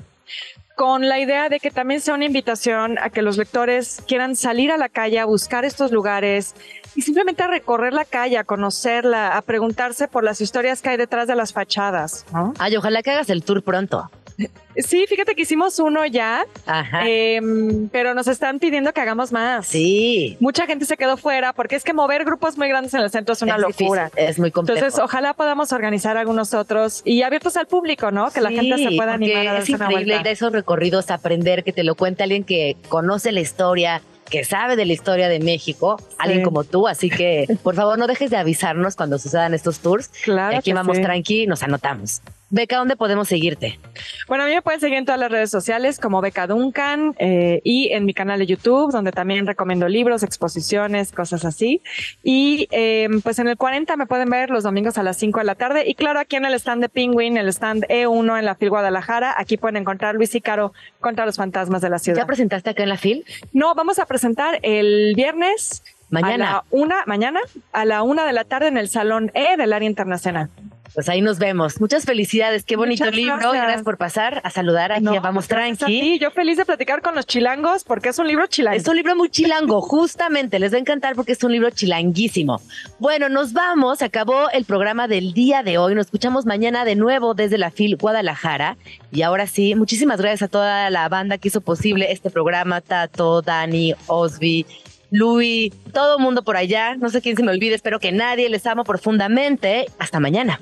con 0.76 1.08
la 1.08 1.20
idea 1.20 1.50
de 1.50 1.60
que 1.60 1.72
también 1.72 2.02
sea 2.02 2.14
una 2.14 2.26
invitación 2.26 2.98
a 3.00 3.10
que 3.10 3.22
los 3.22 3.38
lectores 3.38 4.04
quieran 4.08 4.36
salir 4.36 4.72
a 4.72 4.78
la 4.78 4.90
calle 4.90 5.20
a 5.20 5.26
buscar 5.26 5.64
estos 5.64 5.92
lugares 5.92 6.54
y 6.96 7.02
simplemente 7.02 7.44
a 7.44 7.48
recorrer 7.48 7.94
la 7.94 8.06
calle, 8.06 8.38
a 8.38 8.44
conocerla, 8.44 9.38
a 9.38 9.42
preguntarse 9.42 10.08
por 10.08 10.24
las 10.24 10.42
historias 10.42 10.82
que 10.82 10.90
hay 10.90 10.98
detrás 10.98 11.28
de 11.28 11.36
las 11.36 11.54
fachadas. 11.54 12.26
Ay, 12.60 12.76
ojalá 12.76 13.02
que 13.04 13.12
hagas 13.12 13.30
el 13.30 13.44
tour 13.44 13.64
pronto. 13.64 14.10
Sí, 14.78 15.06
fíjate 15.08 15.36
que 15.36 15.44
hicimos 15.44 15.80
uno 15.80 16.06
ya, 16.06 16.46
em, 17.06 17.88
pero 17.90 18.14
nos 18.14 18.28
están 18.28 18.60
pidiendo 18.60 18.92
que 18.94 19.00
hagamos 19.00 19.32
más. 19.32 19.68
Sí. 19.68 20.36
Mucha 20.42 20.66
gente 20.66 20.86
se 20.86 20.98
quedó 20.98 21.16
fuera 21.16 21.54
porque 21.54 21.76
es 21.76 21.84
que 21.84 21.94
mover 21.94 22.26
grupos 22.26 22.58
muy 22.58 22.68
grandes 22.68 22.94
en 22.94 23.02
el 23.02 23.10
centro 23.10 23.34
es 23.34 23.42
una 23.42 23.58
locura. 23.58 24.12
es 24.16 24.38
muy 24.38 24.52
complejo. 24.52 24.80
Entonces, 24.80 25.00
ojalá 25.02 25.34
podamos 25.34 25.72
organizar 25.72 26.18
algunos 26.18 26.54
otros 26.54 27.02
y 27.06 27.22
abiertos 27.22 27.56
al 27.56 27.68
público, 27.68 28.12
¿no? 28.12 28.30
Que 28.32 28.42
la 28.42 28.50
gente 28.50 28.78
se 28.78 28.96
pueda 28.96 29.14
animar 29.14 29.48
a 29.48 29.54
darse 29.54 29.74
Es 29.74 29.80
increíble 29.80 30.18
ir 30.20 30.28
a 30.28 30.32
esos 30.32 30.52
recorridos, 30.52 31.10
aprender, 31.10 31.64
que 31.64 31.72
te 31.72 31.84
lo 31.84 31.96
cuente 31.96 32.24
alguien 32.24 32.44
que 32.44 32.76
conoce 32.90 33.32
la 33.32 33.40
historia, 33.40 34.02
que 34.30 34.44
sabe 34.44 34.76
de 34.76 34.86
la 34.86 34.94
historia 34.94 35.30
de 35.30 35.40
México, 35.40 35.98
alguien 36.18 36.44
como 36.44 36.64
tú. 36.66 36.88
Así 36.88 37.10
que, 37.10 37.46
por 37.64 37.76
favor, 37.76 37.98
no 37.98 38.08
dejes 38.08 38.30
de 38.30 38.38
avisarnos 38.38 38.96
cuando 38.96 39.20
sucedan 39.20 39.54
estos 39.54 39.80
tours. 39.80 40.10
Claro. 40.26 40.58
Aquí 40.58 40.74
vamos 40.74 41.00
tranqui, 41.00 41.46
nos 41.46 41.62
anotamos. 41.62 42.22
Beca, 42.52 42.78
¿dónde 42.78 42.96
podemos 42.96 43.28
seguirte? 43.28 43.80
Bueno, 44.28 44.44
a 44.44 44.48
mí 44.48 44.54
me 44.54 44.62
pueden 44.62 44.80
seguir 44.80 44.98
en 44.98 45.06
todas 45.06 45.20
las 45.20 45.32
redes 45.32 45.50
sociales 45.50 46.00
como 46.00 46.22
Beca 46.22 46.46
Duncan 46.46 47.16
eh, 47.18 47.60
y 47.64 47.92
en 47.92 48.06
mi 48.06 48.14
canal 48.14 48.40
de 48.40 48.46
YouTube, 48.46 48.92
donde 48.92 49.12
también 49.12 49.48
recomiendo 49.48 49.88
libros, 49.88 50.22
exposiciones, 50.22 51.12
cosas 51.12 51.44
así. 51.44 51.82
Y 52.24 52.68
eh, 52.72 53.10
pues 53.24 53.40
en 53.40 53.48
el 53.48 53.58
40 53.58 53.98
me 53.98 54.06
pueden 54.06 54.30
ver 54.30 54.52
los 54.52 54.64
domingos 54.64 54.98
a 55.00 55.04
las 55.04 55.18
5 55.18 55.40
de 55.40 55.46
la 55.46 55.56
tarde. 55.56 55.88
Y 55.88 55.96
claro, 55.96 56.20
aquí 56.20 56.36
en 56.36 56.46
el 56.46 56.54
stand 56.54 56.84
de 56.84 56.90
Penguin, 56.90 57.38
el 57.38 57.48
stand 57.50 57.86
E1 57.90 58.40
en 58.40 58.46
la 58.46 58.56
FIL 58.56 58.70
Guadalajara, 58.70 59.34
aquí 59.38 59.58
pueden 59.58 59.78
encontrar 59.78 60.14
Luis 60.14 60.36
y 60.36 60.42
Caro 60.42 60.72
contra 61.00 61.26
los 61.26 61.38
fantasmas 61.38 61.82
de 61.82 61.90
la 61.90 61.98
ciudad. 61.98 62.20
¿Ya 62.20 62.28
presentaste 62.28 62.70
acá 62.70 62.84
en 62.84 62.90
la 62.90 62.98
FIL? 62.98 63.26
No, 63.54 63.74
vamos 63.74 63.98
a 63.98 64.06
presentar 64.06 64.60
el 64.62 65.14
viernes. 65.16 65.84
Mañana. 66.12 66.50
A 66.50 66.54
la 66.54 66.64
una, 66.70 67.04
mañana, 67.08 67.40
a 67.74 67.84
la 67.84 68.04
una 68.04 68.26
de 68.26 68.34
la 68.34 68.44
tarde 68.44 68.68
en 68.68 68.78
el 68.78 68.90
Salón 68.90 69.32
E 69.34 69.58
del 69.58 69.74
Área 69.74 69.90
Internacional. 69.90 70.52
Pues 70.96 71.10
ahí 71.10 71.20
nos 71.20 71.40
vemos. 71.40 71.82
Muchas 71.82 72.06
felicidades. 72.06 72.64
Qué 72.64 72.78
bonito 72.78 73.12
libro. 73.12 73.52
Gracias. 73.52 73.84
por 73.84 73.98
pasar 73.98 74.42
a 74.46 74.50
saludar 74.50 74.94
aquí 74.94 75.06
a 75.08 75.20
Vamos 75.20 75.50
Tranqui. 75.50 75.86
Sí, 75.86 76.20
yo 76.20 76.32
feliz 76.32 76.56
de 76.56 76.64
platicar 76.64 77.02
con 77.02 77.16
los 77.16 77.26
chilangos 77.26 77.84
porque 77.84 78.10
es 78.10 78.18
un 78.18 78.28
libro 78.28 78.48
chilango. 78.48 78.78
Es 78.78 78.88
un 78.88 78.96
libro 78.96 79.14
muy 79.14 79.30
chilango, 79.30 79.82
justamente. 79.82 80.58
Les 80.58 80.72
va 80.72 80.78
a 80.78 80.80
encantar 80.80 81.16
porque 81.16 81.34
es 81.34 81.44
un 81.44 81.52
libro 81.52 81.70
chilanguísimo. 81.70 82.62
Bueno, 82.98 83.28
nos 83.28 83.52
vamos. 83.52 84.02
Acabó 84.02 84.50
el 84.52 84.64
programa 84.64 85.10
del 85.10 85.34
día 85.34 85.64
de 85.64 85.78
hoy. 85.78 85.96
Nos 85.96 86.06
escuchamos 86.06 86.46
mañana 86.46 86.86
de 86.86 86.96
nuevo 86.96 87.34
desde 87.34 87.58
la 87.58 87.72
FIL 87.72 87.98
Guadalajara. 87.98 88.78
Y 89.12 89.24
ahora 89.24 89.48
sí, 89.48 89.76
muchísimas 89.76 90.22
gracias 90.22 90.44
a 90.44 90.48
toda 90.48 90.90
la 90.90 91.10
banda 91.10 91.38
que 91.38 91.50
hizo 91.50 91.60
posible 91.60 92.14
este 92.14 92.30
programa. 92.30 92.80
Tato, 92.80 93.42
Dani, 93.42 93.96
Osby, 94.08 94.66
Luis, 95.12 95.74
todo 95.92 96.20
mundo 96.20 96.42
por 96.44 96.56
allá. 96.56 96.96
No 96.96 97.10
sé 97.10 97.22
quién 97.22 97.36
se 97.36 97.44
me 97.44 97.52
olvide. 97.52 97.76
Espero 97.76 98.00
que 98.00 98.14
nadie 98.14 98.50
les 98.50 98.66
amo 98.66 98.86
profundamente. 98.86 99.88
Hasta 100.00 100.22
mañana. 100.22 100.62